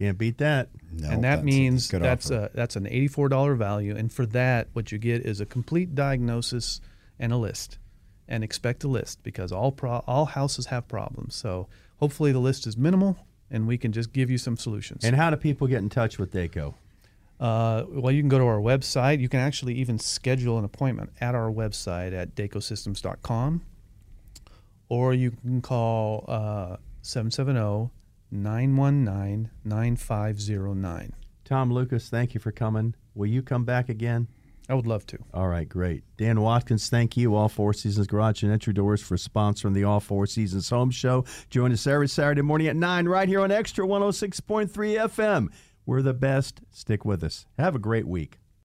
Can't 0.00 0.16
beat 0.16 0.38
that. 0.38 0.70
No, 0.92 1.10
and 1.10 1.24
that 1.24 1.40
a 1.40 1.42
means 1.42 1.88
good 1.88 2.00
that's 2.02 2.30
offer. 2.30 2.46
a 2.52 2.56
that's 2.56 2.74
an 2.74 2.86
eighty-four 2.86 3.28
dollar 3.28 3.54
value. 3.54 3.94
And 3.94 4.10
for 4.10 4.24
that, 4.26 4.68
what 4.72 4.90
you 4.90 4.98
get 4.98 5.26
is 5.26 5.40
a 5.42 5.46
complete 5.46 5.94
diagnosis 5.94 6.80
and 7.18 7.32
a 7.32 7.36
list. 7.36 7.78
And 8.26 8.42
expect 8.42 8.82
a 8.84 8.88
list 8.88 9.22
because 9.22 9.52
all 9.52 9.72
pro- 9.72 10.02
all 10.06 10.24
houses 10.24 10.66
have 10.66 10.88
problems. 10.88 11.34
So 11.34 11.68
hopefully 11.98 12.32
the 12.32 12.38
list 12.38 12.66
is 12.66 12.76
minimal, 12.78 13.18
and 13.50 13.66
we 13.66 13.76
can 13.76 13.92
just 13.92 14.12
give 14.12 14.30
you 14.30 14.38
some 14.38 14.56
solutions. 14.56 15.04
And 15.04 15.16
how 15.16 15.28
do 15.30 15.36
people 15.36 15.66
get 15.66 15.78
in 15.78 15.90
touch 15.90 16.18
with 16.18 16.32
Dayco? 16.32 16.74
Uh, 17.38 17.84
well, 17.88 18.12
you 18.12 18.22
can 18.22 18.28
go 18.28 18.38
to 18.38 18.44
our 18.44 18.60
website. 18.60 19.20
You 19.20 19.28
can 19.28 19.40
actually 19.40 19.74
even 19.74 19.98
schedule 19.98 20.58
an 20.58 20.64
appointment 20.64 21.10
at 21.20 21.34
our 21.34 21.50
website 21.50 22.12
at 22.12 22.34
daycosystems.com. 22.34 23.62
Or 24.88 25.12
you 25.14 25.30
can 25.30 25.60
call 25.62 26.24
uh, 26.28 26.76
770 27.02 27.90
919 28.30 29.50
9509. 29.64 31.12
Tom 31.44 31.72
Lucas, 31.72 32.08
thank 32.08 32.34
you 32.34 32.40
for 32.40 32.52
coming. 32.52 32.94
Will 33.14 33.26
you 33.26 33.42
come 33.42 33.64
back 33.64 33.88
again? 33.88 34.28
I 34.68 34.74
would 34.74 34.86
love 34.86 35.04
to. 35.08 35.18
All 35.34 35.48
right, 35.48 35.68
great. 35.68 36.04
Dan 36.16 36.40
Watkins, 36.40 36.88
thank 36.88 37.16
you. 37.16 37.34
All 37.34 37.48
Four 37.48 37.72
Seasons 37.72 38.06
Garage 38.06 38.44
and 38.44 38.52
Entry 38.52 38.72
Doors 38.72 39.02
for 39.02 39.16
sponsoring 39.16 39.74
the 39.74 39.82
All 39.82 39.98
Four 39.98 40.26
Seasons 40.26 40.70
Home 40.70 40.92
Show. 40.92 41.24
Join 41.50 41.72
us 41.72 41.88
every 41.88 42.08
Saturday 42.08 42.42
morning 42.42 42.68
at 42.68 42.76
9 42.76 43.08
right 43.08 43.28
here 43.28 43.40
on 43.40 43.50
Xtra 43.50 43.84
106.3 43.84 44.68
FM. 44.70 45.48
We're 45.86 46.02
the 46.02 46.14
best. 46.14 46.60
Stick 46.70 47.04
with 47.04 47.24
us. 47.24 47.46
Have 47.58 47.74
a 47.74 47.80
great 47.80 48.06
week. 48.06 48.38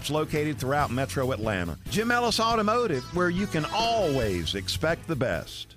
dealerships 0.00 0.10
located 0.10 0.58
throughout 0.58 0.90
metro 0.90 1.32
Atlanta. 1.32 1.78
Jim 1.90 2.10
Ellis 2.10 2.40
Automotive, 2.40 3.04
where 3.14 3.30
you 3.30 3.46
can 3.46 3.66
always 3.74 4.54
expect 4.54 5.06
the 5.06 5.16
best. 5.16 5.76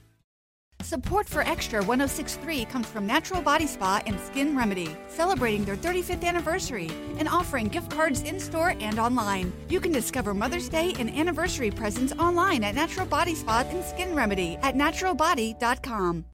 Support 0.82 1.30
for 1.30 1.46
Xtra 1.46 1.86
1063 1.86 2.66
comes 2.66 2.88
from 2.88 3.08
Natural 3.08 3.42
Body 3.42 3.68
Spa 3.68 4.02
and 4.06 4.20
Skin 4.20 4.56
Remedy, 4.56 4.90
celebrating 5.08 5.64
their 5.64 5.78
35th 5.78 6.26
anniversary 6.26 6.92
and 7.18 7.30
offering 7.30 7.70
gift 7.70 7.90
cards 7.90 8.22
in 8.24 8.38
store 8.38 8.76
and 8.82 9.00
online. 9.00 9.54
You 9.70 9.80
can 9.80 9.94
discover 9.94 10.34
Mother's 10.34 10.68
Day 10.68 10.94
and 11.00 11.10
anniversary 11.10 11.72
presents 11.72 12.12
online 12.20 12.66
at 12.66 12.76
Natural 12.76 13.08
Body 13.08 13.34
Spa 13.34 13.64
and 13.70 13.84
Skin 13.86 14.14
Remedy 14.14 14.58
at 14.62 14.76
naturalbody.com. 14.76 16.26